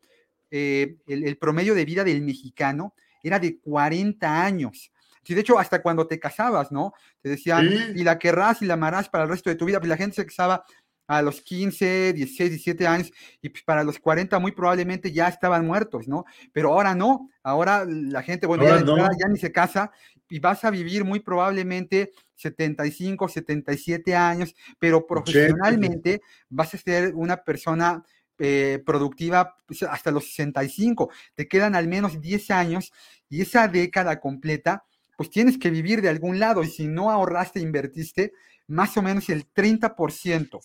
eh, 0.50 0.98
el, 1.08 1.38
promedio 1.38 1.74
de 1.74 1.86
vida 1.86 2.04
del 2.04 2.22
mexicano 2.22 2.94
era 3.24 3.40
de 3.40 3.60
40 3.60 4.44
años. 4.44 4.92
Sí, 5.24 5.36
de 5.36 5.42
hecho, 5.42 5.60
hasta 5.60 5.82
cuando 5.82 6.08
te 6.08 6.20
casabas, 6.20 6.72
¿no? 6.72 6.94
Te 7.22 7.30
decían, 7.30 7.70
y 7.96 8.04
la 8.04 8.18
querrás 8.18 8.62
y 8.62 8.66
la 8.66 8.74
amarás 8.74 9.08
para 9.08 9.26
el 9.26 9.30
resto 9.30 9.52
de 9.52 9.56
tu 9.56 9.66
vida, 9.66 9.80
pues 9.80 9.90
la 9.90 9.98
gente 9.98 10.16
se 10.16 10.26
casaba 10.26 10.66
a 11.12 11.22
los 11.22 11.42
15, 11.42 12.14
16, 12.14 12.52
17 12.52 12.88
años 12.88 13.12
y 13.42 13.50
pues 13.50 13.64
para 13.64 13.84
los 13.84 14.00
40 14.00 14.40
muy 14.40 14.54
probablemente 14.54 15.12
ya 15.12 15.28
estaban 15.28 15.68
muertos, 15.68 16.08
¿no? 16.08 16.24
Pero 16.54 16.72
ahora 16.72 16.96
no, 16.96 17.30
ahora 17.44 17.86
la 17.86 18.24
gente, 18.24 18.48
bueno, 18.48 18.64
ya, 18.64 19.28
ni 19.28 19.38
se 19.38 19.52
casa 19.52 19.92
y 20.30 20.40
vas 20.40 20.64
a 20.64 20.72
vivir 20.72 21.04
muy 21.04 21.20
probablemente 21.20 22.14
75, 22.36 23.28
77 23.28 24.16
años, 24.16 24.56
pero 24.80 25.06
profesionalmente 25.06 26.22
vas 26.48 26.74
a 26.76 26.78
ser 26.78 27.14
una 27.14 27.44
persona 27.44 28.06
eh, 28.40 28.82
productiva 28.86 29.58
pues, 29.66 29.84
hasta 29.84 30.12
los 30.12 30.24
65, 30.28 31.10
te 31.36 31.46
quedan 31.50 31.76
al 31.76 31.90
menos 31.90 32.22
10 32.22 32.52
años 32.52 32.94
y 33.28 33.42
esa 33.42 33.68
década 33.68 34.22
completa, 34.22 34.86
pues 35.18 35.30
tienes 35.30 35.58
que 35.58 35.70
vivir 35.72 36.02
de 36.02 36.08
algún 36.08 36.40
lado 36.40 36.64
y 36.64 36.70
si 36.70 36.88
no 36.88 37.12
ahorraste, 37.12 37.60
invertiste 37.60 38.32
más 38.68 38.96
o 38.96 39.02
menos 39.02 39.30
el 39.30 39.46
30% 39.52 40.62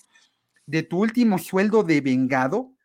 de 0.67 0.83
tu 0.83 0.99
último 1.01 1.39
sueldo 1.39 1.83
de 1.83 2.01
vengado, 2.01 2.76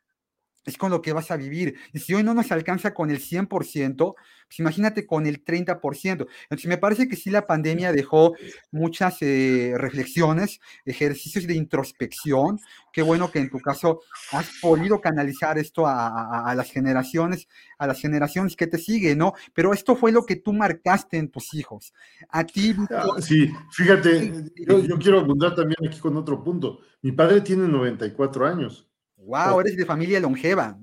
es 0.66 0.78
con 0.78 0.92
lo 0.92 1.02
que 1.02 1.14
vas 1.14 1.32
a 1.32 1.38
vivir. 1.38 1.76
Y 1.94 2.00
si 2.00 2.14
hoy 2.14 2.24
no 2.24 2.34
nos 2.34 2.52
alcanza 2.52 2.94
con 2.94 3.10
el 3.10 3.20
100%, 3.20 4.16
pues 4.52 4.60
imagínate 4.60 5.06
con 5.06 5.26
el 5.26 5.44
30%. 5.44 6.28
Entonces, 6.44 6.66
me 6.66 6.78
parece 6.78 7.08
que 7.08 7.16
sí 7.16 7.30
la 7.30 7.48
pandemia 7.48 7.94
dejó 7.94 8.34
muchas 8.70 9.18
eh, 9.22 9.74
reflexiones, 9.78 10.60
ejercicios 10.86 11.48
de 11.48 11.56
introspección. 11.56 12.60
Qué 12.92 13.02
bueno 13.02 13.32
que 13.32 13.40
en 13.40 13.50
tu 13.50 13.60
caso 13.60 14.02
has 14.34 14.50
podido 14.62 15.00
canalizar 15.00 15.58
esto 15.58 15.88
a, 15.88 16.54
las 16.56 16.70
generaciones, 16.70 17.48
a 17.80 17.88
las 17.88 18.02
generaciones 18.02 18.56
que 18.56 18.68
te 18.68 18.78
siguen, 18.78 19.20
¿no? 19.20 19.34
Pero 19.54 19.74
esto 19.74 19.96
fue 19.96 20.12
lo 20.12 20.26
que 20.26 20.36
tú 20.36 20.54
marcaste 20.54 21.18
en 21.18 21.30
tus 21.30 21.54
hijos. 21.54 21.94
A 22.30 22.44
ti. 22.44 22.76
Ah, 22.90 23.06
sí, 23.20 23.50
fíjate, 23.72 24.52
yo, 24.68 24.80
yo 24.80 25.00
quiero 25.00 25.22
abundar 25.22 25.56
también 25.56 25.78
aquí 25.88 26.00
con 26.00 26.18
otro 26.18 26.44
punto. 26.44 26.80
Mi 27.02 27.14
padre 27.14 27.42
tiene 27.42 27.68
94 27.68 28.46
años. 28.46 28.91
Wow, 29.26 29.62
eres 29.62 29.78
de 29.78 29.86
familia 29.86 30.20
longeva. 30.20 30.78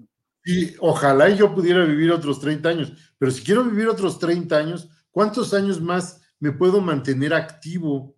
Y 0.45 0.74
ojalá 0.80 1.28
yo 1.28 1.55
pudiera 1.55 1.84
vivir 1.84 2.11
otros 2.12 2.41
30 2.41 2.68
años, 2.68 2.93
pero 3.18 3.30
si 3.30 3.43
quiero 3.43 3.64
vivir 3.64 3.89
otros 3.89 4.18
30 4.18 4.57
años, 4.57 4.89
¿cuántos 5.11 5.53
años 5.53 5.80
más 5.80 6.22
me 6.39 6.53
puedo 6.53 6.80
mantener 6.80 7.34
activo? 7.34 8.16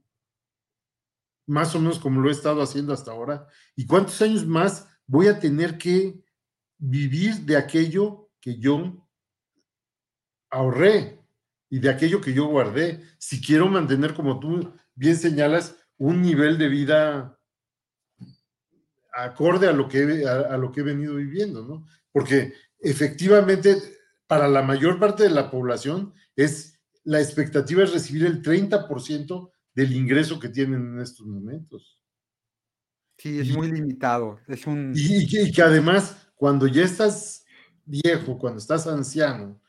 Más 1.46 1.74
o 1.74 1.80
menos 1.80 1.98
como 1.98 2.20
lo 2.20 2.28
he 2.28 2.32
estado 2.32 2.62
haciendo 2.62 2.92
hasta 2.92 3.10
ahora. 3.10 3.46
¿Y 3.74 3.86
cuántos 3.86 4.20
años 4.22 4.46
más 4.46 4.86
voy 5.06 5.26
a 5.26 5.40
tener 5.40 5.78
que 5.78 6.22
vivir 6.78 7.40
de 7.40 7.56
aquello 7.56 8.30
que 8.40 8.58
yo 8.58 9.08
ahorré 10.50 11.18
y 11.68 11.80
de 11.80 11.88
aquello 11.88 12.20
que 12.20 12.34
yo 12.34 12.46
guardé? 12.46 13.02
Si 13.18 13.40
quiero 13.40 13.68
mantener, 13.68 14.14
como 14.14 14.38
tú 14.38 14.72
bien 14.94 15.16
señalas, 15.16 15.76
un 15.96 16.22
nivel 16.22 16.58
de 16.58 16.68
vida 16.68 17.39
acorde 19.12 19.68
a 19.68 19.72
lo 19.72 19.88
que, 19.88 20.24
a, 20.26 20.56
lo 20.56 20.70
que 20.70 20.80
he 20.80 20.84
venido 20.84 21.16
viviendo, 21.16 21.64
¿no? 21.64 21.86
Porque 22.12 22.52
efectivamente, 22.78 23.76
para 24.26 24.48
la 24.48 24.62
mayor 24.62 24.98
parte 24.98 25.24
de 25.24 25.30
la 25.30 25.50
población, 25.50 26.12
es 26.36 26.78
la 27.04 27.20
expectativa 27.20 27.82
es 27.82 27.92
recibir 27.92 28.26
el 28.26 28.42
30% 28.42 29.50
del 29.74 29.92
ingreso 29.92 30.38
que 30.38 30.48
tienen 30.48 30.94
en 30.94 31.00
estos 31.00 31.26
momentos. 31.26 31.98
Sí, 33.16 33.38
es 33.38 33.50
muy 33.50 33.70
limitado. 33.70 34.40
Es 34.48 34.66
un... 34.66 34.92
y, 34.94 35.52
que, 35.52 35.62
además, 35.62 36.16
cuando 36.34 36.66
ya 36.66 36.84
estás 36.84 37.44
viejo, 37.84 38.38
cuando 38.38 38.58
estás 38.58 38.86
anciano, 38.86 39.60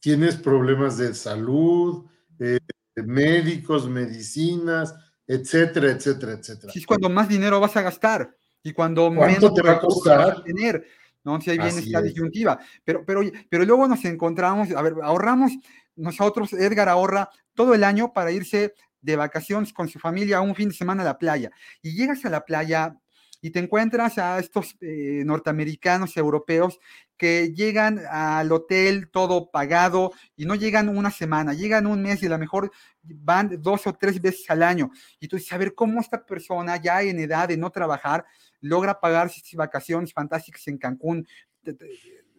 tienes 0.00 0.36
problemas 0.36 0.98
de 0.98 1.14
salud, 1.14 2.04
eh, 2.38 2.58
médicos, 2.96 3.88
medicinas, 3.88 4.94
etcétera, 5.26 5.92
etcétera, 5.92 6.32
etcétera. 6.32 6.72
Sí, 6.72 6.80
es 6.80 6.86
cuando 6.86 7.08
más 7.08 7.28
dinero 7.28 7.58
vas 7.58 7.76
a 7.76 7.82
gastar 7.82 8.36
y 8.64 8.72
cuando 8.72 9.10
menos 9.10 9.54
te 9.54 9.62
va 9.62 9.72
a 9.72 9.78
costar 9.78 10.42
tener. 10.42 10.84
¿no? 11.22 11.40
Si 11.40 11.50
hay 11.50 11.58
bien 11.58 11.78
esta 11.78 12.02
disyuntiva. 12.02 12.58
Pero, 12.82 13.04
pero, 13.06 13.22
pero 13.48 13.64
luego 13.64 13.86
nos 13.86 14.04
encontramos, 14.04 14.70
a 14.72 14.82
ver, 14.82 14.94
ahorramos 15.02 15.52
nosotros, 15.96 16.52
Edgar 16.52 16.88
ahorra 16.88 17.30
todo 17.54 17.74
el 17.74 17.84
año 17.84 18.12
para 18.12 18.32
irse 18.32 18.74
de 19.00 19.16
vacaciones 19.16 19.72
con 19.72 19.88
su 19.88 19.98
familia 19.98 20.38
a 20.38 20.40
un 20.40 20.54
fin 20.54 20.70
de 20.70 20.74
semana 20.74 21.02
a 21.02 21.06
la 21.06 21.18
playa. 21.18 21.50
Y 21.82 21.94
llegas 21.94 22.24
a 22.24 22.30
la 22.30 22.44
playa 22.44 22.96
y 23.40 23.50
te 23.50 23.58
encuentras 23.58 24.16
a 24.16 24.38
estos 24.38 24.74
eh, 24.80 25.22
norteamericanos, 25.26 26.16
europeos, 26.16 26.80
que 27.18 27.52
llegan 27.54 28.00
al 28.10 28.50
hotel 28.50 29.10
todo 29.10 29.50
pagado 29.50 30.12
y 30.34 30.46
no 30.46 30.54
llegan 30.54 30.88
una 30.88 31.10
semana, 31.10 31.52
llegan 31.52 31.86
un 31.86 32.02
mes 32.02 32.22
y 32.22 32.26
a 32.26 32.30
lo 32.30 32.38
mejor 32.38 32.72
van 33.02 33.60
dos 33.60 33.86
o 33.86 33.92
tres 33.92 34.20
veces 34.20 34.48
al 34.48 34.62
año. 34.62 34.90
Y 35.20 35.28
tú 35.28 35.36
dices, 35.36 35.52
a 35.52 35.58
ver 35.58 35.74
cómo 35.74 36.00
esta 36.00 36.24
persona 36.24 36.76
ya 36.78 37.02
en 37.02 37.20
edad 37.20 37.48
de 37.48 37.58
no 37.58 37.70
trabajar 37.70 38.24
logra 38.64 38.98
pagar 38.98 39.30
sus 39.30 39.52
vacaciones 39.54 40.12
fantásticas 40.12 40.66
en 40.68 40.78
Cancún 40.78 41.26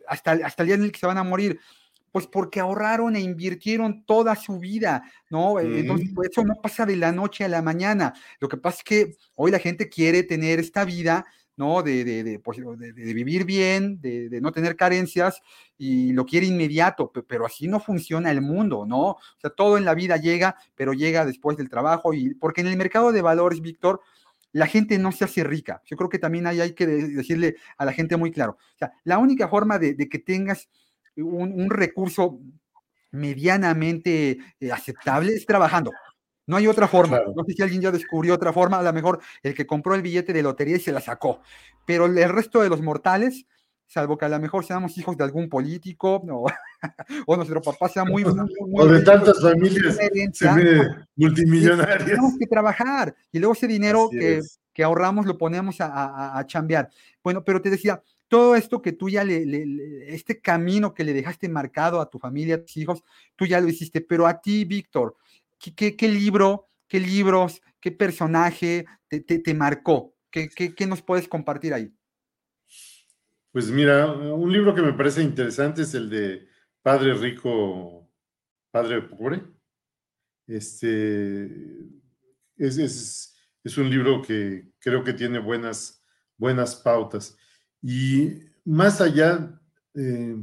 hasta, 0.07 0.31
hasta 0.31 0.63
el 0.63 0.67
día 0.67 0.75
en 0.75 0.83
el 0.83 0.91
que 0.91 0.99
se 0.99 1.07
van 1.07 1.17
a 1.17 1.23
morir. 1.23 1.59
Pues 2.11 2.27
porque 2.27 2.61
ahorraron 2.61 3.17
e 3.17 3.19
invirtieron 3.19 4.05
toda 4.05 4.35
su 4.37 4.57
vida, 4.57 5.03
¿no? 5.29 5.59
Entonces, 5.59 6.11
pues, 6.15 6.29
eso 6.31 6.45
no 6.45 6.55
pasa 6.63 6.85
de 6.85 6.95
la 6.95 7.11
noche 7.11 7.43
a 7.43 7.49
la 7.49 7.61
mañana. 7.61 8.13
Lo 8.39 8.47
que 8.47 8.55
pasa 8.55 8.77
es 8.77 8.83
que 8.85 9.17
hoy 9.35 9.51
la 9.51 9.59
gente 9.59 9.89
quiere 9.89 10.23
tener 10.23 10.59
esta 10.59 10.85
vida, 10.85 11.25
¿no? 11.57 11.83
De, 11.83 12.05
de, 12.05 12.23
de, 12.23 12.39
pues, 12.39 12.57
vivir 12.95 13.43
bien, 13.43 13.99
de, 13.99 14.39
no 14.41 14.53
tener 14.53 14.77
carencias 14.77 15.41
y 15.77 16.13
lo 16.13 16.25
quiere 16.25 16.45
inmediato, 16.45 17.11
pero 17.27 17.45
así 17.45 17.67
no 17.67 17.81
funciona 17.81 18.31
el 18.31 18.41
mundo, 18.41 18.85
¿no? 18.87 19.01
O 19.01 19.19
sea, 19.41 19.49
todo 19.49 19.77
en 19.77 19.83
la 19.83 19.93
vida 19.93 20.15
llega, 20.15 20.55
pero 20.73 20.93
llega 20.93 21.25
después 21.25 21.57
del 21.57 21.67
trabajo 21.67 22.13
y 22.13 22.33
porque 22.35 22.61
en 22.61 22.67
el 22.67 22.77
mercado 22.77 23.11
de 23.11 23.21
valores, 23.21 23.59
Víctor, 23.59 23.99
la 24.55 24.67
gente 24.67 24.97
no 24.97 25.11
se 25.11 25.25
hace 25.25 25.43
rica. 25.43 25.81
Yo 25.85 25.97
creo 25.97 26.09
que 26.09 26.17
también 26.17 26.47
ahí 26.47 26.61
hay 26.61 26.71
que 26.71 26.87
decirle 26.87 27.57
a 27.77 27.83
la 27.83 27.91
gente 27.91 28.15
muy 28.15 28.31
claro. 28.31 28.53
O 28.53 28.77
sea, 28.77 28.93
la 29.03 29.17
única 29.17 29.49
forma 29.49 29.77
de 29.77 30.07
que 30.09 30.19
tengas 30.19 30.69
un, 31.17 31.69
recurso 31.69 32.39
medianamente 33.11 34.37
eh, 34.59 34.71
aceptable 34.71 35.33
es 35.33 35.45
trabajando. 35.45 35.91
No 36.47 36.55
hay 36.57 36.67
otra 36.67 36.87
forma. 36.87 37.19
No 37.35 37.43
sé 37.43 37.53
si 37.53 37.63
alguien 37.63 37.81
ya 37.81 37.91
descubrió 37.91 38.33
otra 38.33 38.53
forma. 38.53 38.79
A 38.79 38.83
lo 38.83 38.93
mejor 38.93 39.19
el 39.41 39.55
que 39.55 39.65
compró 39.65 39.93
el 39.93 40.01
billete 40.01 40.31
de 40.31 40.43
lotería 40.43 40.77
y 40.77 40.79
se 40.79 40.91
la 40.91 41.01
sacó. 41.01 41.41
Pero 41.85 42.05
el 42.05 42.29
resto 42.29 42.61
de 42.61 42.69
los 42.69 42.81
mortales 42.81 43.45
salvo 43.87 44.17
que 44.17 44.25
a 44.25 44.29
lo 44.29 44.39
mejor 44.39 44.65
seamos 44.65 44.97
hijos 44.97 45.17
de 45.17 45.23
algún 45.23 45.49
político 45.49 46.15
o, 46.15 46.47
o 47.27 47.35
nuestro 47.35 47.61
papá 47.61 47.89
sea 47.89 48.03
muy... 48.03 48.23
muy, 48.23 48.35
o 48.75 48.87
de 48.87 49.01
tantas 49.01 49.41
familias 49.41 49.97
multimillonarias. 51.15 52.05
Tenemos 52.05 52.33
que 52.37 52.47
trabajar 52.47 53.15
y 53.31 53.39
luego 53.39 53.53
ese 53.53 53.67
dinero 53.67 54.09
que, 54.09 54.41
que, 54.73 54.83
ahorramos 54.83 55.25
lo 55.25 55.37
ponemos 55.37 55.81
a, 55.81 55.87
a, 55.87 56.39
a, 56.39 56.45
chambear. 56.45 56.89
Bueno, 57.23 57.43
pero 57.43 57.61
te 57.61 57.69
decía, 57.69 58.01
todo 58.27 58.55
esto 58.55 58.81
que 58.81 58.91
tú 58.91 59.09
ya 59.09 59.23
le, 59.23 59.45
le, 59.45 60.13
este 60.13 60.41
camino 60.41 60.93
que 60.93 61.03
le 61.03 61.13
dejaste 61.13 61.47
marcado 61.47 62.01
a 62.01 62.09
tu 62.09 62.19
familia, 62.19 62.55
a 62.55 62.61
tus 62.61 62.75
hijos, 62.77 63.03
tú 63.35 63.45
ya 63.45 63.61
lo 63.61 63.67
hiciste, 63.67 64.01
pero 64.01 64.27
a 64.27 64.41
ti, 64.41 64.65
Víctor, 64.65 65.15
¿qué, 65.59 65.73
qué, 65.75 65.95
qué 65.95 66.07
libro, 66.07 66.67
qué 66.87 66.99
libros, 66.99 67.61
qué 67.79 67.91
personaje 67.91 68.85
te, 69.07 69.21
te, 69.21 69.39
te 69.39 69.53
marcó? 69.53 70.13
¿Qué, 70.31 70.49
¿Qué, 70.49 70.75
qué, 70.75 70.85
nos 70.85 71.01
puedes 71.01 71.27
compartir 71.27 71.73
ahí? 71.73 71.93
Pues 73.55 73.71
mira, 73.71 74.11
un 74.11 74.51
libro 74.51 74.75
que 74.75 74.81
me 74.81 74.91
parece 74.91 75.23
interesante 75.23 75.83
es 75.83 75.93
el 75.93 76.09
de 76.09 76.45
Padre 76.81 77.13
Rico, 77.13 78.11
Padre 78.69 79.01
Pobre. 79.03 79.43
Este 80.45 81.45
es, 82.57 82.77
es, 82.77 83.33
es, 83.63 83.77
un 83.77 83.89
libro 83.89 84.21
que 84.21 84.73
creo 84.77 85.05
que 85.05 85.13
tiene 85.13 85.39
buenas, 85.39 86.03
buenas 86.37 86.75
pautas. 86.75 87.37
Y 87.81 88.41
más 88.65 88.99
allá, 88.99 89.57
eh, 89.93 90.35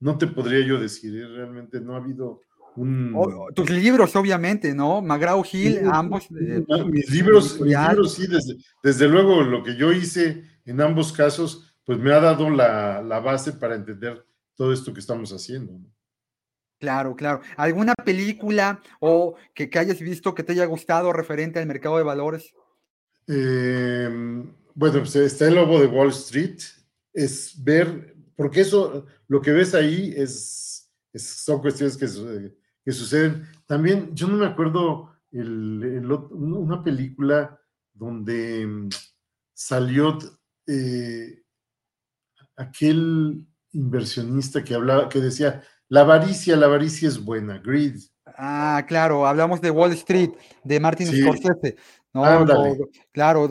no 0.00 0.18
te 0.18 0.26
podría 0.26 0.66
yo 0.66 0.80
decir, 0.80 1.16
¿eh? 1.16 1.28
realmente 1.28 1.80
no 1.80 1.94
ha 1.94 1.98
habido 1.98 2.42
un... 2.74 3.12
Oh, 3.14 3.52
tus 3.54 3.70
libros, 3.70 4.16
obviamente, 4.16 4.74
¿no? 4.74 5.00
McGraw 5.00 5.44
Hill, 5.48 5.82
ambos. 5.92 6.24
Eh, 6.32 6.64
mis, 6.90 7.08
libros, 7.08 7.60
mis 7.60 7.78
libros, 7.78 8.14
sí, 8.14 8.26
desde, 8.26 8.56
desde 8.82 9.06
luego 9.06 9.42
lo 9.42 9.62
que 9.62 9.76
yo 9.76 9.92
hice 9.92 10.42
en 10.64 10.80
ambos 10.80 11.12
casos 11.12 11.65
pues 11.86 11.98
me 11.98 12.12
ha 12.12 12.20
dado 12.20 12.50
la, 12.50 13.00
la 13.00 13.20
base 13.20 13.52
para 13.52 13.76
entender 13.76 14.26
todo 14.56 14.72
esto 14.72 14.92
que 14.92 15.00
estamos 15.00 15.32
haciendo. 15.32 15.80
Claro, 16.78 17.16
claro. 17.16 17.40
¿Alguna 17.56 17.94
película 17.94 18.82
o 19.00 19.36
que, 19.54 19.70
que, 19.70 19.78
hayas 19.78 20.00
visto 20.00 20.34
que 20.34 20.42
te 20.42 20.52
haya 20.52 20.66
gustado 20.66 21.12
referente 21.12 21.58
al 21.58 21.66
mercado 21.66 21.96
de 21.96 22.02
valores? 22.02 22.52
Eh, 23.28 24.08
bueno, 24.74 24.98
pues 24.98 25.16
está 25.16 25.46
el 25.46 25.54
lobo 25.54 25.80
de 25.80 25.86
Wall 25.86 26.10
Street. 26.10 26.58
Es 27.14 27.54
ver, 27.62 28.14
porque 28.36 28.60
eso, 28.60 29.06
lo 29.28 29.40
que 29.40 29.52
ves 29.52 29.74
ahí 29.74 30.12
es, 30.16 30.92
es 31.12 31.26
son 31.26 31.60
cuestiones 31.60 31.96
que, 31.96 32.06
que, 32.84 32.92
suceden. 32.92 33.46
También, 33.66 34.14
yo 34.14 34.28
no 34.28 34.36
me 34.36 34.46
acuerdo 34.46 35.14
el, 35.32 35.82
el, 35.82 36.12
una 36.12 36.82
película 36.82 37.58
donde 37.94 38.66
mm, 38.66 38.88
salió 39.54 40.18
eh, 40.66 41.42
aquel 42.56 43.46
inversionista 43.72 44.64
que 44.64 44.74
hablaba, 44.74 45.08
que 45.08 45.20
decía, 45.20 45.62
la 45.88 46.00
avaricia, 46.00 46.56
la 46.56 46.66
avaricia 46.66 47.08
es 47.08 47.22
buena, 47.22 47.58
greed. 47.58 47.96
Ah, 48.38 48.84
claro, 48.88 49.26
hablamos 49.26 49.60
de 49.60 49.70
Wall 49.70 49.92
Street, 49.92 50.30
de 50.64 50.80
Martin 50.80 51.06
sí. 51.08 51.22
Scorsese. 51.22 51.76
¿no? 52.12 52.76
claro, 53.12 53.48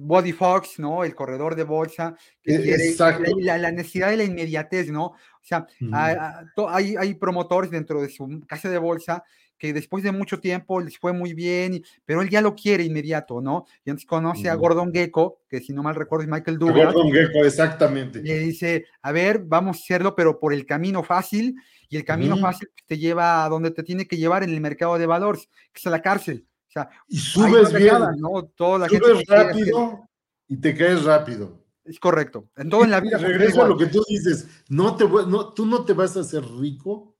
Body 0.00 0.32
Fox, 0.32 0.78
¿no? 0.78 1.04
El 1.04 1.14
corredor 1.14 1.54
de 1.54 1.64
bolsa, 1.64 2.16
que 2.42 2.60
quiere 2.62 2.94
la, 3.40 3.58
la, 3.58 3.70
necesidad 3.70 4.10
de 4.10 4.16
la 4.16 4.24
inmediatez, 4.24 4.90
¿no? 4.90 5.06
O 5.06 5.42
sea, 5.42 5.66
uh 5.80 5.84
-huh. 5.84 6.66
hay, 6.70 6.96
hay 6.96 7.14
promotores 7.14 7.70
dentro 7.70 8.00
de 8.00 8.08
su 8.08 8.42
casa 8.46 8.70
de 8.70 8.78
bolsa 8.78 9.22
que 9.58 9.72
después 9.72 10.04
de 10.04 10.12
mucho 10.12 10.40
tiempo 10.40 10.80
les 10.80 10.98
fue 10.98 11.12
muy 11.12 11.34
bien, 11.34 11.82
pero 12.04 12.22
él 12.22 12.28
ya 12.28 12.40
lo 12.40 12.54
quiere 12.54 12.84
inmediato, 12.84 13.40
¿no? 13.40 13.64
Y 13.84 13.90
entonces 13.90 14.06
conoce 14.06 14.48
a 14.48 14.54
Gordon 14.54 14.92
Gecko, 14.92 15.40
que 15.48 15.60
si 15.60 15.72
no 15.72 15.82
mal 15.82 15.94
recuerdo 15.94 16.24
es 16.24 16.30
Michael 16.30 16.58
Douglas. 16.58 16.92
Gordon 16.92 17.12
Gecko, 17.12 17.44
exactamente. 17.44 18.22
Le 18.22 18.38
dice, 18.38 18.86
a 19.02 19.12
ver, 19.12 19.40
vamos 19.44 19.78
a 19.78 19.80
hacerlo, 19.80 20.14
pero 20.14 20.38
por 20.38 20.52
el 20.52 20.66
camino 20.66 21.02
fácil, 21.02 21.56
y 21.88 21.96
el 21.96 22.04
camino 22.04 22.34
uh 22.34 22.38
-huh. 22.38 22.42
fácil 22.42 22.68
te 22.86 22.98
lleva 22.98 23.44
a 23.44 23.48
donde 23.48 23.70
te 23.70 23.82
tiene 23.82 24.06
que 24.06 24.16
llevar 24.16 24.42
en 24.42 24.50
el 24.50 24.60
mercado 24.60 24.98
de 24.98 25.06
valores, 25.06 25.48
que 25.72 25.78
es 25.78 25.86
a 25.86 25.90
la 25.90 26.02
cárcel. 26.02 26.46
O 26.68 26.72
sea, 26.72 26.90
y 27.08 27.18
subes 27.18 27.72
bien, 27.72 27.94
nada, 27.94 28.14
¿no? 28.18 28.44
Toda 28.54 28.80
la 28.80 28.88
subes 28.88 29.18
gente 29.18 29.24
rápido 29.28 30.08
y 30.48 30.56
te 30.56 30.74
caes 30.74 31.04
rápido. 31.04 31.64
Es 31.84 32.00
correcto. 32.00 32.48
En 32.56 32.68
todo 32.68 32.82
en 32.82 32.90
la 32.90 33.00
vida. 33.00 33.16
Regreso 33.16 33.62
a 33.62 33.68
lo 33.68 33.78
que 33.78 33.86
tú 33.86 34.02
dices, 34.08 34.48
no 34.68 34.96
te, 34.96 35.04
no, 35.04 35.54
tú 35.54 35.64
no 35.64 35.84
te 35.84 35.92
vas 35.92 36.16
a 36.16 36.20
hacer 36.20 36.44
rico 36.44 37.16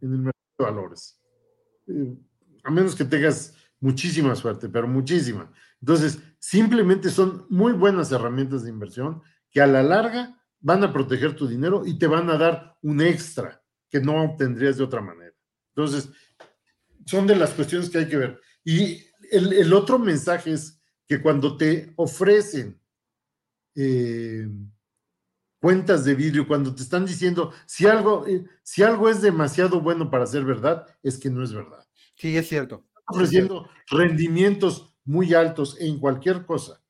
en 0.00 0.12
el 0.12 0.18
mercado 0.18 0.42
de 0.58 0.64
valores 0.64 1.18
a 2.64 2.70
menos 2.70 2.94
que 2.94 3.04
tengas 3.04 3.54
muchísima 3.80 4.34
suerte, 4.34 4.68
pero 4.68 4.88
muchísima. 4.88 5.52
Entonces, 5.80 6.18
simplemente 6.38 7.10
son 7.10 7.46
muy 7.48 7.72
buenas 7.72 8.10
herramientas 8.12 8.64
de 8.64 8.70
inversión 8.70 9.22
que 9.50 9.60
a 9.60 9.66
la 9.66 9.82
larga 9.82 10.40
van 10.60 10.82
a 10.84 10.92
proteger 10.92 11.34
tu 11.34 11.46
dinero 11.46 11.82
y 11.86 11.98
te 11.98 12.06
van 12.06 12.28
a 12.30 12.36
dar 12.36 12.76
un 12.82 13.00
extra 13.00 13.62
que 13.88 14.00
no 14.00 14.22
obtendrías 14.22 14.76
de 14.76 14.84
otra 14.84 15.00
manera. 15.00 15.34
Entonces, 15.74 16.10
son 17.06 17.26
de 17.26 17.36
las 17.36 17.50
cuestiones 17.50 17.88
que 17.88 17.98
hay 17.98 18.08
que 18.08 18.16
ver. 18.16 18.40
Y 18.64 19.04
el, 19.30 19.52
el 19.52 19.72
otro 19.72 19.98
mensaje 19.98 20.52
es 20.52 20.80
que 21.06 21.22
cuando 21.22 21.56
te 21.56 21.92
ofrecen 21.96 22.78
eh, 23.74 24.48
cuentas 25.60 26.04
de 26.04 26.14
vidrio, 26.14 26.46
cuando 26.46 26.74
te 26.74 26.82
están 26.82 27.04
diciendo 27.06 27.52
si 27.66 27.86
algo, 27.86 28.26
eh, 28.26 28.44
si 28.62 28.82
algo 28.82 29.08
es 29.08 29.20
demasiado 29.20 29.80
bueno 29.80 30.10
para 30.10 30.26
ser 30.26 30.44
verdad, 30.44 30.86
es 31.02 31.18
que 31.18 31.30
no 31.30 31.42
es 31.42 31.52
verdad. 31.52 31.86
Sí, 32.16 32.36
es 32.36 32.48
cierto. 32.48 32.84
Ofreciendo 33.06 33.62
es 33.62 33.70
cierto. 33.70 33.96
rendimientos 33.96 34.94
muy 35.04 35.34
altos 35.34 35.76
en 35.80 35.98
cualquier 35.98 36.44
cosa. 36.44 36.82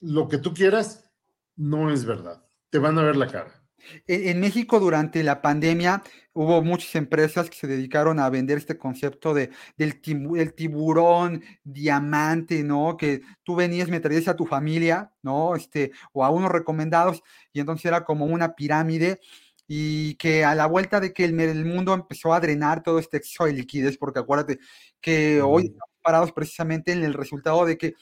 Lo 0.00 0.28
que 0.28 0.38
tú 0.38 0.52
quieras 0.52 1.10
no 1.56 1.90
es 1.90 2.04
verdad. 2.04 2.44
Te 2.70 2.78
van 2.78 2.98
a 2.98 3.02
ver 3.02 3.16
la 3.16 3.28
cara. 3.28 3.63
En, 4.06 4.40
México 4.40 4.80
durante 4.80 5.22
la 5.22 5.42
pandemia 5.42 6.02
hubo 6.32 6.62
muchas 6.62 6.94
empresas 6.94 7.48
que 7.48 7.56
se 7.56 7.66
dedicaron 7.66 8.18
a 8.18 8.28
vender 8.30 8.58
este 8.58 8.76
concepto 8.78 9.34
de, 9.34 9.50
del, 9.76 10.00
tibu, 10.00 10.36
del 10.36 10.54
tiburón 10.54 11.42
diamante, 11.62 12.62
¿no? 12.62 12.96
Que 12.96 13.22
tú 13.42 13.54
venías, 13.54 13.88
me 13.88 14.00
traías 14.00 14.28
a 14.28 14.36
tu 14.36 14.46
familia, 14.46 15.12
¿no? 15.22 15.56
Este, 15.56 15.92
o 16.12 16.24
a 16.24 16.30
unos 16.30 16.50
recomendados, 16.50 17.22
y 17.52 17.60
entonces 17.60 17.86
era 17.86 18.04
como 18.04 18.26
una 18.26 18.54
pirámide 18.54 19.20
y 19.66 20.14
que 20.16 20.44
a 20.44 20.54
la 20.54 20.66
vuelta 20.66 21.00
de 21.00 21.12
que 21.12 21.24
el, 21.24 21.38
el, 21.40 21.64
mundo 21.64 21.94
empezó 21.94 22.34
a 22.34 22.40
drenar 22.40 22.82
todo 22.82 22.98
este 22.98 23.16
exceso 23.16 23.44
de 23.46 23.54
liquidez, 23.54 23.96
porque 23.96 24.20
acuérdate 24.20 24.58
que 25.00 25.40
mm. 25.40 25.46
hoy 25.46 25.64
estamos 25.64 25.94
parados 26.02 26.32
precisamente 26.32 26.92
en 26.92 27.02
el 27.02 27.14
resultado 27.14 27.64
de 27.64 27.78
que 27.78 27.94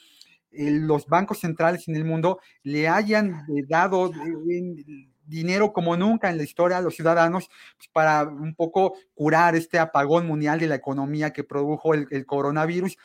eh, 0.52 0.70
los 0.70 1.06
bancos 1.06 1.40
centrales 1.40 1.88
en 1.88 1.96
el 1.96 2.04
mundo 2.04 2.40
le 2.62 2.88
hayan 2.88 3.46
eh, 3.48 3.64
dado 3.66 4.12
eh, 4.12 5.08
dinero 5.32 5.72
como 5.72 5.96
nunca 5.96 6.30
en 6.30 6.36
la 6.36 6.44
historia 6.44 6.78
a 6.78 6.80
los 6.80 6.94
ciudadanos 6.94 7.50
pues, 7.76 7.88
para 7.92 8.24
un 8.24 8.54
poco 8.54 8.94
curar 9.14 9.56
este 9.56 9.78
apagón 9.78 10.26
mundial 10.26 10.60
de 10.60 10.68
la 10.68 10.76
economía 10.76 11.32
que 11.32 11.44
produjo 11.44 11.94
el, 11.94 12.06
el 12.10 12.26
coronavirus 12.26 12.96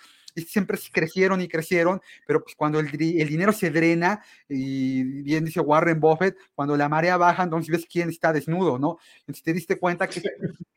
siempre 0.45 0.78
crecieron 0.91 1.41
y 1.41 1.47
crecieron, 1.47 2.01
pero 2.25 2.43
pues 2.43 2.55
cuando 2.55 2.80
el, 2.80 2.88
el, 2.88 3.28
dinero 3.28 3.51
se 3.51 3.71
drena, 3.71 4.21
y 4.47 5.03
bien 5.03 5.45
dice 5.45 5.59
Warren 5.59 5.99
Buffett, 5.99 6.38
cuando 6.53 6.78
la 6.78 6.89
marea 6.89 7.18
baja, 7.18 7.43
entonces 7.43 7.72
ves 7.72 7.88
quién 7.91 8.10
está 8.10 8.34
desnudo, 8.34 8.77
¿no? 8.77 8.97
Entonces 9.19 9.43
te 9.43 9.53
diste 9.53 9.80
cuenta 9.80 10.07
que, 10.07 10.22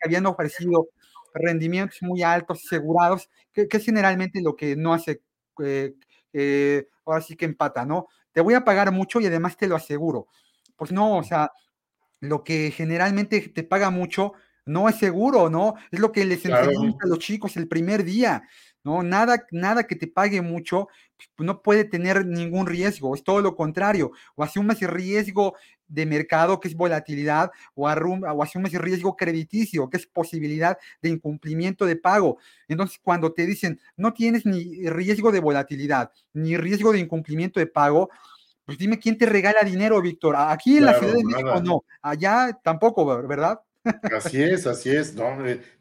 habían 0.02 0.26
ofrecido 0.26 0.88
rendimientos 1.34 1.98
muy 2.02 2.22
altos, 2.22 2.62
asegurados, 2.64 3.28
que, 3.52 3.68
que, 3.68 3.76
es 3.76 3.84
generalmente 3.84 4.40
lo 4.42 4.56
que 4.56 4.76
no 4.76 4.94
hace, 4.94 5.22
eh, 5.62 5.94
eh, 6.32 6.88
ahora 7.04 7.20
sí 7.20 7.36
que 7.36 7.44
empata, 7.44 7.84
¿no? 7.84 8.06
Te 8.32 8.40
voy 8.40 8.54
a 8.54 8.64
pagar 8.64 8.92
mucho 8.92 9.20
y 9.20 9.26
además 9.26 9.56
te 9.56 9.68
lo 9.68 9.76
aseguro. 9.76 10.28
Pues 10.80 10.92
no, 10.92 11.18
o 11.18 11.22
sea, 11.22 11.52
lo 12.20 12.42
que 12.42 12.70
generalmente 12.70 13.38
te 13.50 13.64
paga 13.64 13.90
mucho 13.90 14.32
no 14.64 14.88
es 14.88 14.96
seguro, 14.96 15.50
¿no? 15.50 15.74
Es 15.90 16.00
lo 16.00 16.10
que 16.10 16.24
les 16.24 16.40
claro. 16.40 16.70
enseñamos 16.70 16.96
a 17.02 17.06
los 17.06 17.18
chicos 17.18 17.58
el 17.58 17.68
primer 17.68 18.02
día. 18.02 18.44
¿no? 18.82 19.02
Nada, 19.02 19.44
nada 19.50 19.86
que 19.86 19.94
te 19.94 20.06
pague 20.06 20.40
mucho 20.40 20.88
pues, 21.36 21.46
no 21.46 21.62
puede 21.62 21.84
tener 21.84 22.24
ningún 22.26 22.66
riesgo, 22.66 23.14
es 23.14 23.22
todo 23.22 23.40
lo 23.40 23.54
contrario, 23.54 24.12
o 24.36 24.42
asumes 24.42 24.80
riesgo 24.80 25.54
de 25.86 26.06
mercado, 26.06 26.60
que 26.60 26.68
es 26.68 26.74
volatilidad, 26.74 27.50
o, 27.74 27.90
o 27.90 28.42
asumes 28.42 28.72
riesgo 28.72 29.16
crediticio, 29.16 29.90
que 29.90 29.98
es 29.98 30.06
posibilidad 30.06 30.78
de 31.02 31.10
incumplimiento 31.10 31.84
de 31.84 31.96
pago. 31.96 32.38
Entonces, 32.68 32.98
cuando 33.02 33.32
te 33.32 33.44
dicen, 33.44 33.80
no 33.96 34.14
tienes 34.14 34.46
ni 34.46 34.88
riesgo 34.88 35.32
de 35.32 35.40
volatilidad, 35.40 36.10
ni 36.32 36.56
riesgo 36.56 36.92
de 36.92 37.00
incumplimiento 37.00 37.60
de 37.60 37.66
pago, 37.66 38.08
pues 38.70 38.78
dime 38.78 39.00
quién 39.00 39.18
te 39.18 39.26
regala 39.26 39.62
dinero, 39.64 40.00
Víctor. 40.00 40.36
Aquí 40.38 40.76
en 40.76 40.84
claro, 40.84 40.92
la 40.92 40.98
Ciudad 41.00 41.14
de 41.16 41.24
México 41.24 41.48
nada. 41.48 41.60
no, 41.60 41.84
allá 42.00 42.60
tampoco, 42.62 43.04
¿verdad? 43.26 43.58
Así 44.16 44.40
es, 44.40 44.64
así 44.64 44.90
es, 44.90 45.12
no, 45.16 45.38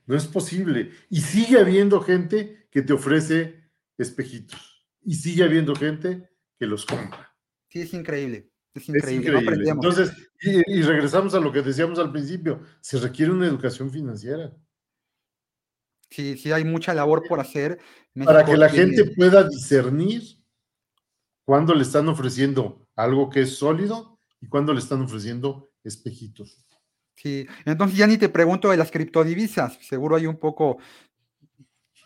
no 0.08 0.16
es 0.16 0.26
posible. 0.26 0.90
Y 1.08 1.22
sigue 1.22 1.60
habiendo 1.60 2.02
gente 2.02 2.66
que 2.72 2.82
te 2.82 2.94
ofrece 2.94 3.62
espejitos. 3.96 4.88
Y 5.04 5.14
sigue 5.14 5.44
habiendo 5.44 5.76
gente 5.76 6.32
que 6.58 6.66
los 6.66 6.84
compra. 6.84 7.32
Sí, 7.68 7.82
es 7.82 7.94
increíble. 7.94 8.50
Es 8.74 8.90
increíble. 8.90 9.38
Es 9.38 9.44
increíble. 9.44 9.66
No 9.66 9.72
Entonces, 9.74 10.12
y, 10.42 10.80
y, 10.80 10.82
regresamos 10.82 11.36
a 11.36 11.40
lo 11.40 11.52
que 11.52 11.62
decíamos 11.62 12.00
al 12.00 12.12
principio, 12.12 12.64
se 12.82 12.98
requiere 12.98 13.32
una 13.32 13.46
educación 13.46 13.92
financiera. 13.92 14.52
Sí, 16.10 16.40
sí, 16.40 16.52
hay 16.52 16.64
mucha 16.64 16.96
labor 16.96 17.22
por 17.30 17.40
hacer. 17.40 17.78
México 18.16 18.34
Para 18.34 18.44
que 18.44 18.58
la 18.58 18.68
tiene... 18.68 18.96
gente 18.96 19.14
pueda 19.16 19.48
discernir 19.48 20.39
cuando 21.50 21.74
le 21.74 21.82
están 21.82 22.08
ofreciendo 22.08 22.88
algo 22.96 23.28
que 23.28 23.42
es 23.42 23.58
sólido 23.58 24.20
y 24.40 24.48
cuándo 24.48 24.72
le 24.72 24.78
están 24.78 25.02
ofreciendo 25.02 25.72
espejitos. 25.84 26.64
Sí, 27.16 27.48
entonces 27.66 27.98
ya 27.98 28.06
ni 28.06 28.20
te 28.20 28.30
pregunto 28.30 28.70
de 28.70 28.78
las 28.78 28.92
criptodivisas, 28.92 29.80
seguro 29.82 30.16
hay 30.16 30.28
un 30.28 30.38
poco... 30.38 30.78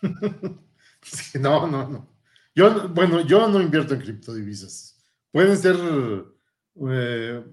no, 0.02 1.66
no, 1.66 1.90
no. 1.90 2.08
Yo, 2.54 2.88
bueno, 2.88 3.20
yo 3.20 3.46
no 3.46 3.60
invierto 3.60 3.92
en 3.92 4.00
criptodivisas. 4.00 5.04
Pueden 5.30 5.58
ser... 5.58 5.76
Eh, 6.88 7.44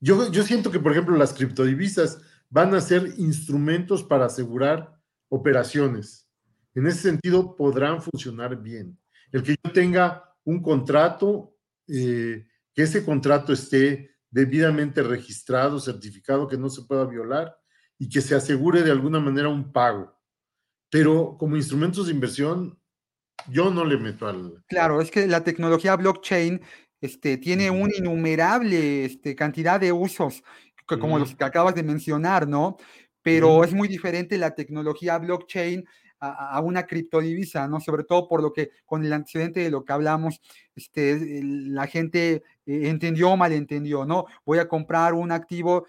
yo, 0.00 0.32
yo 0.32 0.42
siento 0.44 0.70
que, 0.70 0.80
por 0.80 0.92
ejemplo, 0.92 1.14
las 1.14 1.34
criptodivisas 1.34 2.22
van 2.48 2.74
a 2.74 2.80
ser 2.80 3.12
instrumentos 3.18 4.02
para 4.02 4.24
asegurar 4.24 4.98
operaciones. 5.28 6.26
En 6.74 6.86
ese 6.86 7.00
sentido, 7.00 7.54
podrán 7.54 8.00
funcionar 8.00 8.56
bien. 8.56 8.98
El 9.30 9.42
que 9.42 9.56
yo 9.62 9.72
tenga 9.72 10.31
un 10.44 10.62
contrato, 10.62 11.56
eh, 11.88 12.46
que 12.74 12.82
ese 12.82 13.04
contrato 13.04 13.52
esté 13.52 14.10
debidamente 14.30 15.02
registrado, 15.02 15.78
certificado, 15.78 16.48
que 16.48 16.56
no 16.56 16.70
se 16.70 16.82
pueda 16.82 17.04
violar 17.04 17.56
y 17.98 18.08
que 18.08 18.20
se 18.20 18.34
asegure 18.34 18.82
de 18.82 18.90
alguna 18.90 19.20
manera 19.20 19.48
un 19.48 19.72
pago. 19.72 20.18
Pero 20.90 21.36
como 21.38 21.56
instrumentos 21.56 22.06
de 22.06 22.12
inversión, 22.12 22.78
yo 23.48 23.70
no 23.70 23.84
le 23.84 23.96
meto 23.96 24.26
al... 24.26 24.64
Claro, 24.68 25.00
es 25.00 25.10
que 25.10 25.26
la 25.26 25.44
tecnología 25.44 25.96
blockchain 25.96 26.60
este, 27.00 27.36
tiene 27.36 27.70
una 27.70 27.94
innumerable 27.96 29.04
este, 29.04 29.34
cantidad 29.34 29.80
de 29.80 29.92
usos, 29.92 30.42
como 30.86 31.18
los 31.18 31.34
que 31.34 31.44
acabas 31.44 31.74
de 31.74 31.82
mencionar, 31.82 32.46
¿no? 32.46 32.76
Pero 33.22 33.64
es 33.64 33.72
muy 33.72 33.88
diferente 33.88 34.36
la 34.36 34.54
tecnología 34.54 35.18
blockchain 35.18 35.84
a, 36.22 36.60
una 36.60 36.86
criptodivisa, 36.86 37.66
¿no? 37.66 37.80
Sobre 37.80 38.04
todo 38.04 38.28
por 38.28 38.42
lo 38.42 38.52
que 38.52 38.70
con 38.86 39.04
el 39.04 39.12
antecedente 39.12 39.60
de 39.60 39.70
lo 39.70 39.84
que 39.84 39.92
hablamos, 39.92 40.40
este, 40.74 41.40
la 41.42 41.86
gente 41.86 42.42
eh, 42.66 42.88
entendió 42.88 43.30
o 43.30 43.36
malentendió, 43.36 44.04
¿no? 44.04 44.26
Voy 44.44 44.58
a 44.58 44.68
comprar 44.68 45.14
un 45.14 45.32
activo 45.32 45.86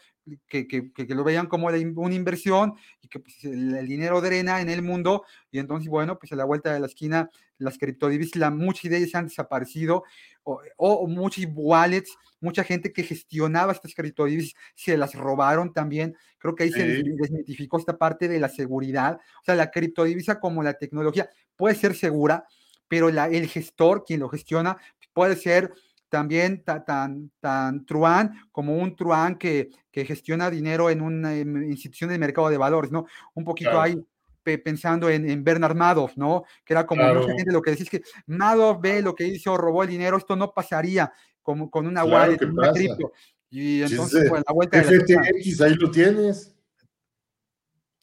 que, 0.48 0.68
que, 0.68 0.92
que, 0.94 1.16
lo 1.16 1.24
vean 1.24 1.48
como 1.48 1.68
una 1.68 2.16
inversión 2.16 2.76
y 3.02 3.08
que 3.10 3.20
pues, 3.20 3.44
el, 3.44 3.88
dinero 3.88 4.22
drena 4.22 4.62
en 4.62 4.70
el 4.70 4.82
mundo 4.82 5.26
y 5.52 5.60
entonces, 5.60 5.90
bueno, 5.90 6.18
pues 6.18 6.32
a 6.32 6.36
la 6.36 6.46
vuelta 6.46 6.74
de 6.74 6.80
la 6.80 6.88
esquina 6.88 7.30
las 7.58 7.78
criptodivisas, 7.78 8.52
muchas 8.54 8.92
de 8.92 8.98
ellas 8.98 9.16
han 9.16 9.28
desaparecido 9.28 10.04
o, 10.44 10.62
o, 10.78 11.08
muchos 11.08 11.46
wallets, 11.54 12.16
mucha 12.40 12.64
gente 12.64 12.92
que 12.92 13.04
gestionaba 13.04 13.72
estas 13.72 13.94
criptodivisas 13.94 14.54
se 14.76 14.98
las 14.98 15.14
robaron 15.16 15.74
también. 15.74 16.16
Creo 16.38 16.56
que 16.56 16.64
ahí 16.64 16.72
se 16.72 17.04
desmitificó 17.04 17.78
esta 17.78 17.98
parte 17.98 18.28
de 18.28 18.40
la 18.40 18.50
seguridad. 18.50 19.20
O 19.42 19.46
sea, 19.46 19.56
la 19.56 19.72
criptodivisa 19.72 20.40
como 20.40 20.62
la 20.62 20.74
tecnología 20.74 21.30
puede 21.56 21.76
ser 21.76 21.96
segura, 21.96 22.46
pero 22.94 23.10
la, 23.10 23.26
el 23.26 23.48
gestor, 23.48 24.06
quien 24.06 24.20
lo 24.20 24.30
gestiona, 24.30 24.78
puede 25.14 25.36
ser 25.36 25.74
también 26.10 26.64
tan, 26.64 27.32
tan 27.40 27.88
truán 27.88 28.34
como 28.52 28.78
un 28.78 28.96
truán 28.96 29.36
que, 29.36 29.72
que 29.90 30.06
gestiona 30.06 30.52
dinero 30.52 30.92
en 30.92 31.02
una 31.02 31.36
institución 31.36 32.12
de 32.12 32.20
mercado 32.20 32.50
de 32.50 32.58
valores, 32.60 32.92
¿no? 32.92 33.08
Un 33.34 33.46
poquito 33.46 33.82
ahí 33.82 33.96
pensando 34.44 35.10
en, 35.10 35.28
en, 35.28 35.44
Bernard 35.44 35.76
Madoff, 35.76 36.16
¿no? 36.18 36.44
Que 36.64 36.74
era 36.74 36.86
como 36.86 37.04
mucha 37.16 37.34
gente 37.34 37.52
lo 37.52 37.64
que 37.64 37.72
decís 37.72 37.90
que 37.90 38.04
Madoff 38.28 38.80
ve 38.80 39.02
lo 39.02 39.16
que 39.16 39.26
hizo, 39.26 39.58
robó 39.58 39.82
el 39.82 39.90
dinero, 39.90 40.18
esto 40.18 40.36
no 40.36 40.54
pasaría 40.54 41.12
como 41.42 41.72
con 41.72 41.88
una 41.88 42.04
wallet, 42.04 42.44
una 42.44 42.72
cripto. 42.74 43.12
Y 43.50 43.82
entonces, 43.82 44.30
pues, 44.30 44.44
la 44.46 44.54
vuelta 44.54 44.84
de 44.84 45.00
FTX, 45.00 45.62
ahí 45.62 45.74
lo 45.74 45.90
tienes. 45.90 46.56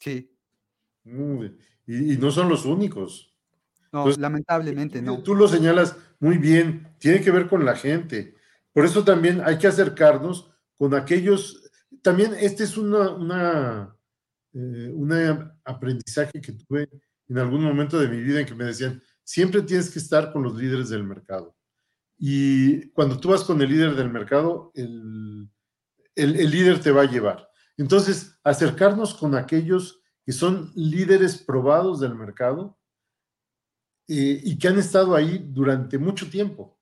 Sí. 0.01 0.37
y, 1.87 2.15
y, 2.15 2.17
no 2.17 2.33
son 2.33 2.49
los 2.49 2.65
únicos. 2.67 3.30
No, 3.93 4.09
lamentablemente 4.09 5.03
no. 5.03 5.23
Tú 5.23 5.35
lo 5.35 5.49
señalas 5.49 5.97
muy 6.21 6.39
bien, 6.39 6.95
tiene 6.99 7.21
que 7.21 7.31
ver 7.31 7.49
con 7.49 7.65
la 7.65 7.75
gente. 7.75 8.35
Por 8.73 8.85
eso 8.85 9.05
también 9.05 9.43
hay 9.45 9.59
que 9.59 9.67
acercarnos 9.67 10.51
con 10.77 10.95
aquellos, 10.95 11.71
también 12.03 12.35
este 12.39 12.65
es 12.65 12.77
una, 12.77 13.11
una, 13.11 13.97
eh, 14.53 15.39
aprendizaje 15.65 16.41
que 16.41 16.53
tuve 16.53 16.89
en 17.29 17.39
algún 17.39 17.63
momento 17.63 17.99
de 17.99 18.09
mi 18.09 18.21
vida 18.23 18.41
en 18.41 18.47
que 18.47 18.55
me 18.55 18.65
decían, 18.65 19.03
siempre 19.25 19.63
tienes 19.63 19.91
que 19.91 19.99
estar 19.99 20.33
con 20.33 20.43
los 20.43 20.55
líderes 20.57 20.89
del 20.89 21.05
mercado. 21.05 21.57
Y 22.17 22.91
cuando 22.91 23.19
tú 23.19 23.31
vas 23.31 23.45
con 23.45 23.61
el 23.61 23.69
líder 23.69 23.95
del 23.95 24.11
mercado, 24.11 24.73
el, 24.75 25.49
el 26.15 26.51
líder 26.51 26.81
te 26.81 26.91
va 26.91 27.03
a 27.03 27.11
llevar. 27.11 27.49
Entonces, 27.77 28.39
acercarnos 28.45 29.15
con 29.15 29.35
aquellos 29.35 30.03
que 30.25 30.33
son 30.33 30.71
líderes 30.75 31.39
probados 31.39 32.01
del 32.01 32.15
mercado, 32.15 32.80
eh, 34.13 34.41
y 34.43 34.59
que 34.59 34.67
han 34.67 34.77
estado 34.77 35.15
ahí 35.15 35.39
durante 35.39 35.97
mucho 35.97 36.29
tiempo. 36.29 36.77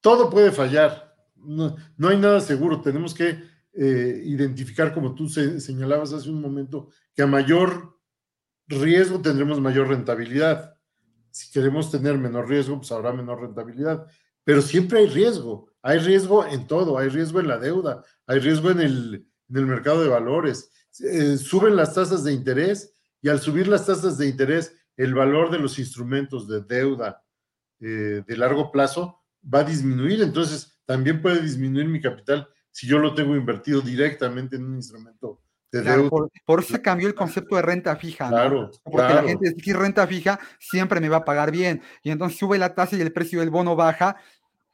Todo 0.00 0.30
puede 0.30 0.52
fallar, 0.52 1.16
no, 1.34 1.76
hay 2.08 2.16
nada 2.16 2.40
seguro, 2.40 2.80
tenemos 2.80 3.12
que 3.12 3.42
eh, 3.72 4.22
identificar, 4.24 4.94
como 4.94 5.16
tú 5.16 5.28
señalabas 5.28 6.12
hace 6.12 6.30
un 6.30 6.40
momento, 6.40 6.90
que 7.12 7.22
a 7.22 7.26
mayor 7.26 7.98
riesgo 8.68 9.20
tendremos 9.20 9.60
mayor 9.60 9.88
rentabilidad. 9.88 10.76
Si 11.32 11.50
queremos 11.50 11.90
tener 11.90 12.16
menor 12.16 12.48
riesgo, 12.48 12.76
pues 12.76 12.92
habrá 12.92 13.12
menor 13.12 13.40
rentabilidad. 13.40 14.06
Pero 14.44 14.62
siempre 14.62 15.00
hay 15.00 15.06
riesgo. 15.08 15.72
Hay 15.82 15.98
riesgo 15.98 16.46
en 16.46 16.68
todo. 16.68 16.98
Hay 16.98 17.08
riesgo 17.08 17.40
en 17.40 17.48
la 17.48 17.58
deuda. 17.58 18.04
Hay 18.26 18.38
riesgo 18.38 18.70
en 18.70 18.80
el, 18.80 19.26
mercado 19.48 20.02
de 20.02 20.08
valores. 20.08 20.70
Eh, 21.00 21.36
suben 21.36 21.74
las 21.74 21.94
tasas 21.94 22.22
de 22.22 22.32
interés 22.32 22.95
y 23.26 23.28
al 23.28 23.40
subir 23.40 23.66
las 23.66 23.86
tasas 23.86 24.18
de 24.18 24.28
interés, 24.28 24.72
el 24.96 25.12
valor 25.12 25.50
de 25.50 25.58
los 25.58 25.80
instrumentos 25.80 26.46
de 26.46 26.60
deuda 26.60 27.24
eh, 27.80 28.22
de 28.24 28.36
largo 28.36 28.70
plazo 28.70 29.20
va 29.52 29.58
a 29.58 29.64
disminuir. 29.64 30.22
Entonces, 30.22 30.78
también 30.84 31.20
puede 31.20 31.42
disminuir 31.42 31.88
mi 31.88 32.00
capital 32.00 32.48
si 32.70 32.86
yo 32.86 33.00
lo 33.00 33.16
tengo 33.16 33.34
invertido 33.34 33.80
directamente 33.80 34.54
en 34.54 34.66
un 34.66 34.76
instrumento 34.76 35.42
de 35.72 35.82
deuda. 35.82 36.08
Por, 36.44 36.60
eso 36.60 36.80
cambió 36.80 37.08
el 37.08 37.16
concepto 37.16 37.56
de 37.56 37.62
renta 37.62 37.96
fija. 37.96 38.28
Claro. 38.28 38.70
Porque 38.84 39.14
la 39.14 39.24
gente 39.24 39.48
dice 39.48 39.60
que 39.60 39.72
renta 39.72 40.06
fija 40.06 40.38
siempre 40.60 41.00
me 41.00 41.08
va 41.08 41.16
a 41.16 41.24
pagar 41.24 41.50
bien. 41.50 41.82
Y 42.04 42.12
entonces 42.12 42.38
sube 42.38 42.58
la 42.58 42.76
tasa 42.76 42.94
y 42.94 43.00
el 43.00 43.12
precio 43.12 43.40
del 43.40 43.50
bono 43.50 43.74
baja 43.74 44.18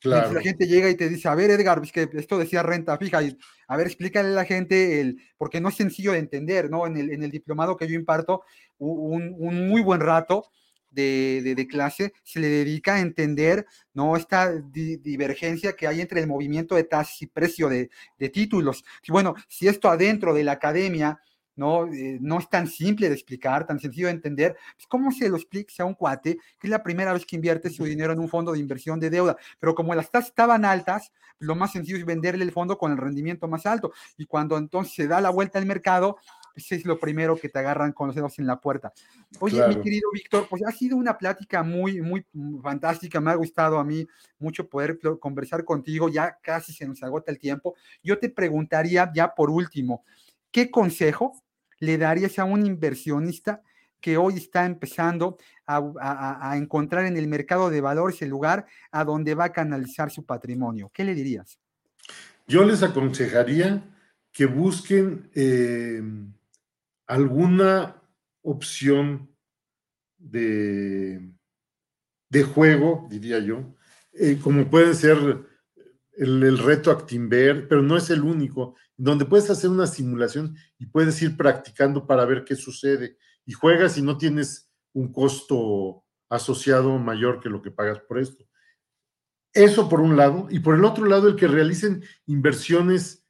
la 0.02 0.40
gente 0.40 0.66
llega 0.66 0.90
y 0.90 0.96
te 0.96 1.08
dice, 1.08 1.28
a 1.28 1.34
ver, 1.34 1.50
Edgar, 1.50 1.80
es 1.82 1.92
que 1.92 2.08
esto 2.14 2.38
decía 2.38 2.62
renta 2.62 2.98
fija, 2.98 3.22
y 3.22 3.36
a 3.68 3.76
ver, 3.76 3.86
explícale 3.86 4.28
a 4.28 4.32
la 4.32 4.44
gente, 4.44 5.00
el, 5.00 5.18
porque 5.36 5.60
no 5.60 5.68
es 5.68 5.76
sencillo 5.76 6.12
de 6.12 6.18
entender, 6.18 6.70
¿no? 6.70 6.86
En 6.86 6.96
el, 6.96 7.10
en 7.10 7.22
el 7.22 7.30
diplomado 7.30 7.76
que 7.76 7.86
yo 7.88 7.94
imparto, 7.94 8.42
un, 8.78 9.34
un 9.38 9.68
muy 9.68 9.80
buen 9.80 10.00
rato 10.00 10.50
de, 10.90 11.54
de, 11.56 11.66
clase 11.66 12.12
se 12.22 12.40
le 12.40 12.48
dedica 12.48 12.96
a 12.96 13.00
entender, 13.00 13.66
¿no? 13.94 14.16
Esta 14.16 14.52
divergencia 14.52 15.74
que 15.74 15.86
hay 15.86 16.00
entre 16.00 16.20
el 16.20 16.26
movimiento 16.26 16.74
de 16.74 16.84
tasas 16.84 17.22
y 17.22 17.26
precio 17.26 17.68
de, 17.68 17.90
de 18.18 18.28
títulos. 18.28 18.84
Y 19.02 19.10
bueno, 19.10 19.34
si 19.48 19.68
esto 19.68 19.88
adentro 19.88 20.34
de 20.34 20.44
la 20.44 20.52
academia 20.52 21.18
¿no? 21.56 21.86
Eh, 21.92 22.18
no 22.20 22.38
es 22.38 22.48
tan 22.48 22.66
simple 22.66 23.08
de 23.08 23.14
explicar, 23.14 23.66
tan 23.66 23.78
sencillo 23.78 24.06
de 24.06 24.14
entender. 24.14 24.56
Pues, 24.76 24.86
¿Cómo 24.86 25.10
se 25.12 25.28
lo 25.28 25.36
explica 25.36 25.82
a 25.82 25.86
un 25.86 25.94
cuate 25.94 26.36
que 26.58 26.66
es 26.66 26.70
la 26.70 26.82
primera 26.82 27.12
vez 27.12 27.26
que 27.26 27.36
invierte 27.36 27.70
su 27.70 27.84
dinero 27.84 28.12
en 28.12 28.18
un 28.18 28.28
fondo 28.28 28.52
de 28.52 28.58
inversión 28.58 29.00
de 29.00 29.10
deuda? 29.10 29.36
Pero 29.58 29.74
como 29.74 29.94
las 29.94 30.10
tasas 30.10 30.28
estaban 30.28 30.64
altas, 30.64 31.12
lo 31.38 31.54
más 31.54 31.72
sencillo 31.72 31.98
es 31.98 32.04
venderle 32.04 32.44
el 32.44 32.52
fondo 32.52 32.78
con 32.78 32.92
el 32.92 32.98
rendimiento 32.98 33.48
más 33.48 33.66
alto. 33.66 33.92
Y 34.16 34.26
cuando 34.26 34.56
entonces 34.56 34.94
se 34.94 35.06
da 35.06 35.20
la 35.20 35.30
vuelta 35.30 35.58
al 35.58 35.66
mercado, 35.66 36.16
ese 36.54 36.76
es 36.76 36.84
lo 36.84 36.98
primero 36.98 37.36
que 37.36 37.48
te 37.48 37.58
agarran 37.58 37.92
con 37.92 38.08
los 38.08 38.16
dedos 38.16 38.38
en 38.38 38.46
la 38.46 38.60
puerta. 38.60 38.92
Oye, 39.40 39.66
mi 39.68 39.80
querido 39.80 40.10
Víctor, 40.12 40.46
pues 40.48 40.62
ha 40.66 40.70
sido 40.70 40.96
una 40.96 41.16
plática 41.16 41.62
muy, 41.62 42.00
muy 42.00 42.26
fantástica. 42.62 43.20
Me 43.20 43.30
ha 43.30 43.34
gustado 43.34 43.78
a 43.78 43.84
mí 43.84 44.06
mucho 44.38 44.68
poder 44.68 44.98
conversar 45.18 45.64
contigo. 45.64 46.08
Ya 46.08 46.38
casi 46.42 46.72
se 46.72 46.86
nos 46.86 47.02
agota 47.02 47.32
el 47.32 47.38
tiempo. 47.38 47.74
Yo 48.02 48.18
te 48.18 48.28
preguntaría 48.28 49.10
ya 49.14 49.34
por 49.34 49.50
último, 49.50 50.04
¿qué 50.52 50.70
consejo 50.70 51.42
le 51.80 51.98
darías 51.98 52.38
a 52.38 52.44
un 52.44 52.64
inversionista 52.64 53.62
que 54.00 54.16
hoy 54.16 54.34
está 54.34 54.66
empezando 54.66 55.38
a, 55.66 56.54
encontrar 56.56 57.06
en 57.06 57.16
el 57.16 57.28
mercado 57.28 57.70
de 57.70 57.80
valores 57.80 58.20
el 58.20 58.28
lugar 58.28 58.66
a 58.90 59.04
donde 59.04 59.34
va 59.34 59.46
a 59.46 59.52
canalizar 59.52 60.10
su 60.10 60.24
patrimonio? 60.24 60.90
¿Qué 60.92 61.04
le 61.04 61.14
dirías? 61.14 61.58
Yo 62.46 62.64
les 62.64 62.82
aconsejaría 62.82 63.82
que 64.32 64.46
busquen 64.46 65.30
eh, 65.34 66.02
alguna 67.06 68.02
opción 68.42 69.30
de, 70.18 71.32
de, 72.28 72.42
juego, 72.42 73.06
diría 73.08 73.38
yo, 73.38 73.74
eh, 74.12 74.38
como 74.42 74.68
puede 74.68 74.94
ser 74.94 75.46
el, 76.12 76.42
el, 76.42 76.58
reto 76.58 76.90
Actimber, 76.90 77.68
pero 77.68 77.82
no 77.82 77.96
es 77.96 78.10
el 78.10 78.22
único 78.22 78.76
donde 78.96 79.24
puedes 79.24 79.50
hacer 79.50 79.70
una 79.70 79.86
simulación 79.86 80.56
y 80.78 80.86
puedes 80.86 81.20
ir 81.22 81.36
practicando 81.36 82.06
para 82.06 82.24
ver 82.24 82.44
qué 82.44 82.54
sucede. 82.54 83.16
Y 83.44 83.52
juegas 83.52 83.98
y 83.98 84.02
no 84.02 84.16
tienes 84.16 84.70
un 84.92 85.12
costo 85.12 86.04
asociado 86.28 86.98
mayor 86.98 87.40
que 87.40 87.48
lo 87.48 87.60
que 87.62 87.70
pagas 87.70 88.00
por 88.00 88.18
esto. 88.18 88.44
Eso 89.52 89.88
por 89.88 90.00
un 90.00 90.16
lado. 90.16 90.46
Y 90.50 90.60
por 90.60 90.74
el 90.74 90.84
otro 90.84 91.04
lado, 91.04 91.28
el 91.28 91.36
que 91.36 91.48
realicen 91.48 92.02
inversiones 92.26 93.26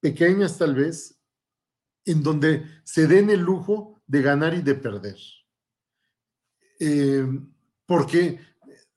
pequeñas 0.00 0.58
tal 0.58 0.74
vez, 0.74 1.18
en 2.04 2.22
donde 2.22 2.64
se 2.84 3.06
den 3.06 3.30
el 3.30 3.40
lujo 3.40 4.02
de 4.06 4.20
ganar 4.20 4.54
y 4.54 4.60
de 4.60 4.74
perder. 4.74 5.16
Eh, 6.78 7.26
porque 7.86 8.38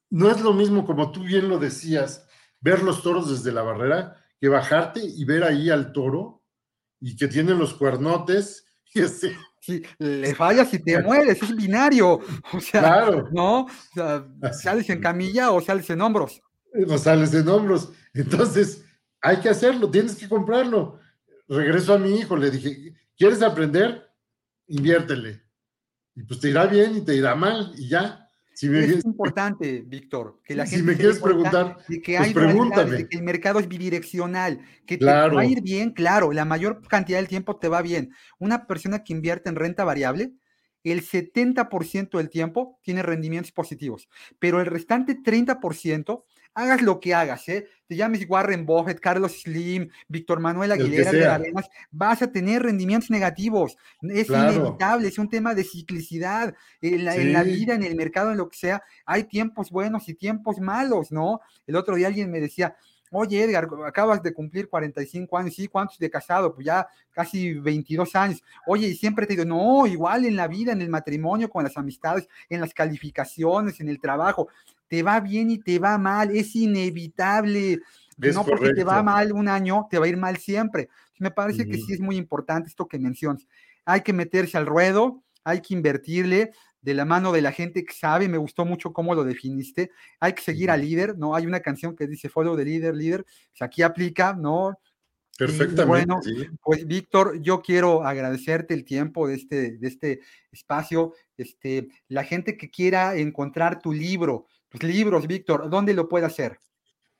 no 0.09 0.29
es 0.29 0.41
lo 0.41 0.53
mismo, 0.53 0.85
como 0.85 1.11
tú 1.11 1.23
bien 1.23 1.47
lo 1.47 1.59
decías, 1.59 2.26
ver 2.67 2.83
los 2.83 3.01
toros 3.01 3.29
desde 3.29 3.53
la 3.53 3.61
barrera 3.61 4.17
que 4.41 4.49
bajarte 4.49 4.99
y 5.01 5.23
ver 5.23 5.43
ahí 5.45 5.69
al 5.69 5.93
toro 5.93 6.43
y 6.99 7.15
que 7.15 7.29
tiene 7.29 7.53
los 7.53 7.73
cuernotes 7.73 8.65
y. 8.93 9.01
Sí, 9.59 9.83
le 9.99 10.33
fallas 10.33 10.73
y 10.73 10.79
te 10.79 11.01
mueres, 11.01 11.41
es 11.41 11.55
binario. 11.55 12.19
O 12.53 12.59
sea, 12.59 12.81
claro. 12.81 13.27
¿no? 13.31 13.61
O 13.61 13.69
sea, 13.93 14.25
sales 14.53 14.89
en 14.89 15.01
camilla 15.01 15.51
o 15.51 15.61
sales 15.61 15.89
en 15.89 16.01
hombros. 16.01 16.41
O 16.87 16.97
sales 16.97 17.33
en 17.33 17.47
hombros. 17.49 17.91
Entonces, 18.13 18.85
hay 19.21 19.37
que 19.37 19.49
hacerlo, 19.49 19.89
tienes 19.89 20.15
que 20.15 20.29
comprarlo. 20.29 20.99
Regreso 21.49 21.93
a 21.93 21.97
mi 21.97 22.17
hijo, 22.17 22.37
le 22.37 22.51
dije, 22.51 22.93
¿quieres 23.17 23.41
aprender? 23.41 24.09
Inviértele. 24.67 25.41
Y 26.15 26.23
pues 26.23 26.39
te 26.39 26.49
irá 26.49 26.65
bien 26.65 26.97
y 26.97 27.01
te 27.01 27.15
irá 27.15 27.35
mal 27.35 27.73
y 27.77 27.89
ya 27.89 28.26
es 28.61 29.05
importante, 29.05 29.83
Víctor, 29.85 30.41
que 30.43 30.55
la 30.55 30.65
gente. 30.65 30.77
Si 30.77 30.83
me 30.83 30.95
quieres 30.95 31.19
preguntar, 31.19 31.77
de 31.87 32.01
que 32.01 32.17
pues 32.17 32.27
hay 32.27 32.33
pregúntame. 32.33 32.97
De 32.97 33.07
que 33.07 33.17
el 33.17 33.23
mercado 33.23 33.59
es 33.59 33.67
bidireccional, 33.67 34.61
que 34.85 34.97
te 34.97 35.05
va 35.05 35.25
a 35.25 35.45
ir 35.45 35.61
bien, 35.61 35.91
claro, 35.91 36.31
la 36.31 36.45
mayor 36.45 36.81
cantidad 36.87 37.19
del 37.19 37.27
tiempo 37.27 37.57
te 37.57 37.67
va 37.67 37.81
bien. 37.81 38.11
Una 38.39 38.65
persona 38.65 39.03
que 39.03 39.13
invierte 39.13 39.49
en 39.49 39.55
renta 39.55 39.83
variable, 39.83 40.33
el 40.83 41.03
70% 41.03 42.17
del 42.17 42.29
tiempo 42.29 42.79
tiene 42.81 43.03
rendimientos 43.03 43.51
positivos, 43.51 44.09
pero 44.39 44.59
el 44.59 44.67
restante 44.67 45.17
30% 45.17 46.23
hagas 46.57 46.81
lo 46.81 46.99
que 46.99 47.13
hagas, 47.13 47.47
¿eh? 47.49 47.67
te 47.87 47.95
llames 47.95 48.25
Warren 48.27 48.65
Buffett, 48.65 48.99
Carlos 48.99 49.41
Slim, 49.43 49.89
Víctor 50.07 50.39
Manuel 50.39 50.71
Aguilera 50.71 51.11
de 51.11 51.27
Arenas, 51.27 51.69
vas 51.91 52.23
a 52.23 52.31
tener 52.31 52.63
rendimientos 52.63 53.11
negativos. 53.11 53.77
Es 54.01 54.27
inevitable, 54.27 55.07
es 55.07 55.19
un 55.19 55.29
tema 55.29 55.53
de 55.53 55.63
ciclicidad. 55.63 56.55
En 56.81 57.05
la, 57.05 57.15
en 57.15 57.31
la, 57.31 57.43
vida, 57.43 57.75
en 57.75 57.83
el 57.83 57.95
mercado, 57.95 58.31
en 58.31 58.37
lo 58.37 58.49
que 58.49 58.57
sea, 58.57 58.83
hay 59.05 59.25
tiempos 59.25 59.69
buenos 59.69 60.09
y 60.09 60.15
tiempos 60.15 60.59
malos, 60.59 61.11
¿no? 61.11 61.41
El 61.67 61.75
otro 61.75 61.95
día 61.95 62.07
alguien 62.07 62.31
me 62.31 62.41
decía, 62.41 62.75
Oye, 63.09 63.41
Edgar, 63.41 63.69
acabas 63.85 64.21
de 64.21 64.33
cumplir 64.33 64.67
45 64.67 65.37
años, 65.37 65.55
¿sí? 65.55 65.67
¿Cuántos 65.67 65.97
de 65.97 66.09
casado? 66.09 66.53
Pues 66.53 66.65
ya 66.65 66.87
casi 67.11 67.53
22 67.53 68.15
años. 68.15 68.43
Oye, 68.65 68.87
y 68.87 68.95
siempre 68.95 69.25
te 69.25 69.33
digo, 69.33 69.45
no, 69.45 69.87
igual 69.87 70.25
en 70.25 70.35
la 70.35 70.47
vida, 70.47 70.73
en 70.73 70.81
el 70.81 70.89
matrimonio, 70.89 71.49
con 71.49 71.63
las 71.63 71.77
amistades, 71.77 72.27
en 72.49 72.59
las 72.59 72.73
calificaciones, 72.73 73.79
en 73.79 73.87
el 73.87 74.01
trabajo 74.01 74.49
te 74.87 75.03
va 75.03 75.19
bien 75.19 75.51
y 75.51 75.59
te 75.59 75.79
va 75.79 75.97
mal, 75.97 76.35
es 76.35 76.55
inevitable. 76.55 77.79
no 78.17 78.45
porque 78.45 78.73
te 78.73 78.83
va 78.83 79.03
mal 79.03 79.31
un 79.31 79.47
año, 79.47 79.87
te 79.89 79.99
va 79.99 80.05
a 80.05 80.09
ir 80.09 80.17
mal 80.17 80.37
siempre. 80.37 80.89
Me 81.19 81.31
parece 81.31 81.67
que 81.67 81.77
sí 81.77 81.93
es 81.93 81.99
muy 81.99 82.15
importante 82.15 82.69
esto 82.69 82.87
que 82.87 82.99
mencionas. 82.99 83.47
Hay 83.85 84.01
que 84.01 84.13
meterse 84.13 84.57
al 84.57 84.65
ruedo, 84.65 85.23
hay 85.43 85.61
que 85.61 85.73
invertirle 85.73 86.51
de 86.81 86.93
la 86.93 87.05
mano 87.05 87.31
de 87.31 87.41
la 87.41 87.51
gente 87.51 87.83
que 87.83 87.93
sabe, 87.93 88.29
me 88.29 88.37
gustó 88.37 88.65
mucho 88.65 88.93
cómo 88.93 89.15
lo 89.15 89.23
definiste. 89.23 89.91
Hay 90.19 90.33
que 90.33 90.41
seguir 90.41 90.71
al 90.71 90.81
líder, 90.81 91.17
¿no? 91.17 91.35
Hay 91.35 91.45
una 91.45 91.59
canción 91.59 91.95
que 91.95 92.07
dice 92.07 92.29
follow 92.29 92.55
the 92.55 92.63
leader, 92.63 92.95
líder. 92.95 93.25
Pues 93.25 93.61
aquí 93.61 93.81
aplica, 93.81 94.33
¿no? 94.33 94.79
Perfectamente. 95.37 95.85
bueno, 95.85 96.19
pues 96.63 96.87
Víctor, 96.87 97.41
yo 97.41 97.61
quiero 97.61 98.03
agradecerte 98.03 98.73
el 98.73 98.85
tiempo 98.85 99.27
de 99.27 99.35
este, 99.35 99.77
de 99.77 99.87
este 99.87 100.21
espacio. 100.51 101.13
Este, 101.37 101.89
la 102.07 102.23
gente 102.23 102.57
que 102.57 102.71
quiera 102.71 103.15
encontrar 103.15 103.79
tu 103.81 103.93
libro, 103.93 104.47
tus 104.69 104.83
libros, 104.83 105.27
Víctor, 105.27 105.69
¿dónde 105.69 105.93
lo 105.93 106.07
puede 106.07 106.25
hacer? 106.25 106.59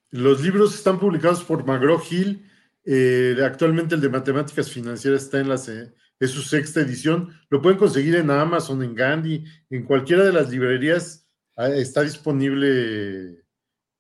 Los 0.10 0.42
libros 0.42 0.74
están 0.76 1.00
publicados 1.00 1.44
por 1.44 1.66
McGraw 1.66 2.02
Hill. 2.10 2.50
Eh, 2.86 3.36
actualmente 3.44 3.96
el 3.96 4.02
de 4.02 4.10
Matemáticas 4.10 4.72
Financieras 4.72 5.24
está 5.24 5.40
en 5.40 5.50
la, 5.50 5.56
es 5.56 6.32
su 6.32 6.42
sexta 6.42 6.82
edición. 6.82 7.34
Lo 7.50 7.62
pueden 7.62 7.78
conseguir 7.78 8.16
en 8.16 8.32
Amazon, 8.32 8.82
en 8.84 8.96
Gandhi, 8.96 9.44
en 9.70 9.84
cualquiera 9.84 10.24
de 10.24 10.34
las 10.34 10.50
librerías. 10.50 11.28
Ah, 11.56 11.70
está 11.70 12.04
disponible 12.04 13.46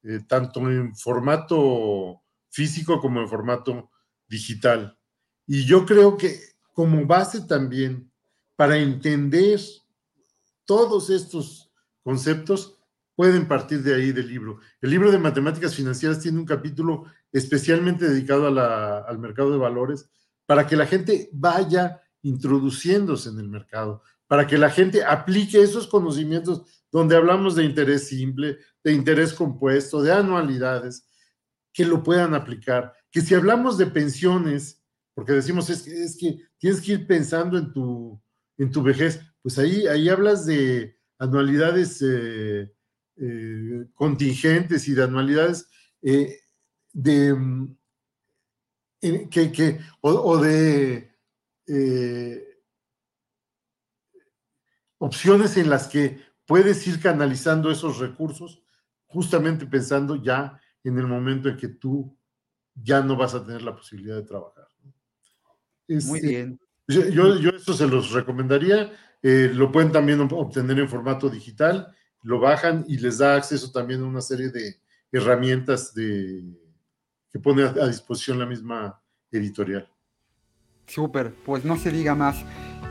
eh, 0.03 0.19
tanto 0.28 0.60
en 0.69 0.95
formato 0.95 2.22
físico 2.49 2.99
como 3.02 3.19
en 3.22 3.28
formato 3.28 3.91
digital. 4.28 4.98
Y 5.45 5.65
yo 5.65 5.86
creo 5.86 6.18
que 6.18 6.40
como 6.74 7.06
base 7.06 7.41
también 7.41 8.11
para 8.56 8.78
entender 8.78 9.60
todos 10.65 11.10
estos 11.10 11.72
conceptos, 12.03 12.77
pueden 13.18 13.48
partir 13.48 13.81
de 13.81 13.95
ahí 13.95 14.11
del 14.11 14.27
libro. 14.27 14.60
El 14.80 14.91
libro 14.91 15.11
de 15.11 15.18
matemáticas 15.18 15.73
financieras 15.73 16.19
tiene 16.19 16.38
un 16.38 16.45
capítulo 16.45 17.06
especialmente 17.31 18.07
dedicado 18.07 18.45
al 18.45 19.18
mercado 19.18 19.52
de 19.52 19.57
valores 19.57 20.07
para 20.45 20.68
que 20.68 20.76
la 20.76 20.85
gente 20.85 21.27
vaya 21.34 21.99
introduciéndose 22.22 23.30
en 23.30 23.39
el 23.39 23.49
mercado, 23.49 24.03
para 24.27 24.45
que 24.45 24.60
la 24.60 24.69
gente 24.69 25.03
aplique 25.03 25.60
esos 25.60 25.88
conocimientos 25.88 26.85
donde 26.91 27.15
hablamos 27.15 27.56
de 27.56 27.64
interés 27.64 28.07
simple, 28.07 28.60
de 28.84 28.94
interés 28.94 29.34
compuesto, 29.34 30.03
de 30.03 30.11
anualidades, 30.11 31.07
que 31.73 31.85
lo 31.85 32.03
puedan 32.03 32.35
aplicar. 32.35 32.94
Que 33.10 33.22
si 33.22 33.34
hablamos 33.34 33.80
de 33.80 33.88
pensiones, 33.88 34.84
porque 35.15 35.34
decimos 35.34 35.72
es 35.72 35.88
es 35.88 36.15
que 36.15 36.38
tienes 36.60 36.81
que 36.81 36.91
ir 36.91 37.07
pensando 37.07 37.57
en 37.57 37.73
tu, 37.73 38.22
en 38.60 38.72
tu 38.72 38.84
vejez, 38.84 39.19
pues 39.41 39.57
ahí, 39.57 39.88
ahí 39.88 40.07
hablas 40.07 40.45
de 40.45 40.99
anualidades 41.18 41.99
eh, 42.03 42.72
eh, 43.19 43.88
contingentes 43.95 44.88
y 44.88 44.94
de 44.94 45.03
anualidades 45.03 45.68
eh, 46.03 46.39
de 46.94 47.34
mm, 47.34 47.76
que, 49.31 49.80
o, 50.02 50.38
de 50.38 51.11
eh, 51.65 52.44
opciones 54.99 55.57
en 55.57 55.72
las 55.72 55.88
que 55.88 56.22
puedes 56.45 56.85
ir 56.85 57.02
canalizando 57.02 57.72
esos 57.72 57.98
recursos, 57.98 58.61
justamente 59.07 59.65
pensando 59.65 60.15
ya 60.15 60.60
en 60.84 60.99
el 60.99 61.07
momento 61.07 61.49
en 61.49 61.57
que 61.57 61.69
tú 61.69 62.15
ya 62.76 63.02
no 63.02 63.15
vas 63.15 63.34
a 63.34 63.44
tener 63.44 63.64
la 63.64 63.76
posibilidad 63.76 64.18
de 64.18 64.23
trabajar. 64.27 64.68
Muy 65.88 66.22
bien. 66.22 66.60
Yo, 66.88 67.35
yo, 67.39 67.49
eso 67.49 67.73
se 67.73 67.88
los 67.88 68.11
recomendaría. 68.11 68.91
lo 69.23 69.72
pueden 69.72 69.91
también 69.91 70.22
obtener 70.22 70.77
en 70.77 70.88
formato 70.88 71.30
digital 71.30 71.95
lo 72.23 72.39
bajan 72.39 72.85
y 72.88 72.98
les 72.98 73.19
da 73.19 73.35
acceso 73.35 73.72
también 73.72 74.02
a 74.02 74.06
una 74.06 74.22
serie 74.22 74.49
de 74.49 74.80
herramientas 75.11 75.94
de, 75.94 76.44
que 77.31 77.39
pone 77.39 77.64
a, 77.64 77.88
disposición 77.88 78.39
la 78.39 78.45
misma 78.45 79.02
editorial. 79.31 79.89
Súper, 80.88 81.34
pues 81.45 81.65
no 81.65 81.77
se 81.77 81.91
diga 81.91 82.15
más. 82.15 82.38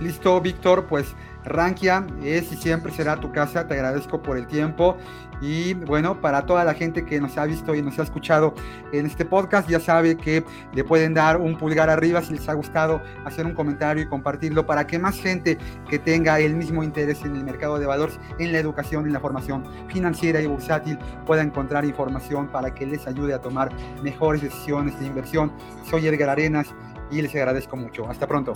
Listo, 0.01 0.39
Víctor, 0.41 0.87
pues 0.87 1.07
Rankia 1.45 2.07
es 2.23 2.53
y 2.53 2.57
siempre 2.57 2.93
será 2.93 3.19
tu 3.19 3.33
casa. 3.33 3.67
Te 3.67 3.75
agradezco 3.75 4.23
por 4.23 4.37
el 4.37 4.47
tiempo. 4.47 4.99
Y 5.41 5.75
bueno, 5.75 6.21
para 6.21 6.47
toda 6.47 6.65
la 6.65 6.75
gente 6.75 7.05
que 7.05 7.21
nos 7.21 7.37
ha 7.37 7.45
visto 7.45 7.75
y 7.75 7.83
nos 7.83 7.99
ha 7.99 8.03
escuchado 8.03 8.55
en 8.93 9.07
este 9.07 9.25
podcast, 9.25 9.69
ya 9.69 9.81
sabe 9.81 10.17
que 10.17 10.45
le 10.75 10.85
pueden 10.85 11.15
dar 11.15 11.37
un 11.37 11.59
pulgar 11.59 11.91
arriba 11.91 12.23
si 12.23 12.35
les 12.35 12.49
ha 12.49 12.55
gustado, 12.55 13.03
hacer 13.25 13.47
un 13.47 13.55
comentario 13.55 14.03
y 14.03 14.07
compartirlo 14.07 14.67
para 14.67 14.87
que 14.87 14.99
más 14.99 15.17
gente 15.17 15.59
que 15.89 15.99
tenga 15.99 16.41
el 16.41 16.55
mismo 16.55 16.83
interés 16.83 17.23
en 17.23 17.37
el 17.37 17.45
mercado 17.45 17.79
de 17.79 17.87
valores, 17.87 18.19
en 18.39 18.53
la 18.53 18.59
educación, 18.59 19.07
en 19.07 19.13
la 19.13 19.21
formación 19.21 19.65
financiera 19.89 20.41
y 20.41 20.47
bursátil, 20.47 20.99
pueda 21.27 21.43
encontrar 21.43 21.85
información 21.85 22.49
para 22.49 22.75
que 22.75 22.87
les 22.87 23.07
ayude 23.07 23.35
a 23.35 23.41
tomar 23.41 23.71
mejores 24.03 24.43
decisiones 24.43 24.99
de 25.01 25.07
inversión. 25.07 25.53
Soy 25.89 26.07
Edgar 26.07 26.31
Arenas 26.31 26.69
y 27.11 27.23
les 27.23 27.35
agradezco 27.35 27.77
mucho. 27.77 28.09
Hasta 28.09 28.27
pronto. 28.27 28.55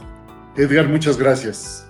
Edgar, 0.57 0.89
muchas 0.89 1.16
gracias. 1.16 1.89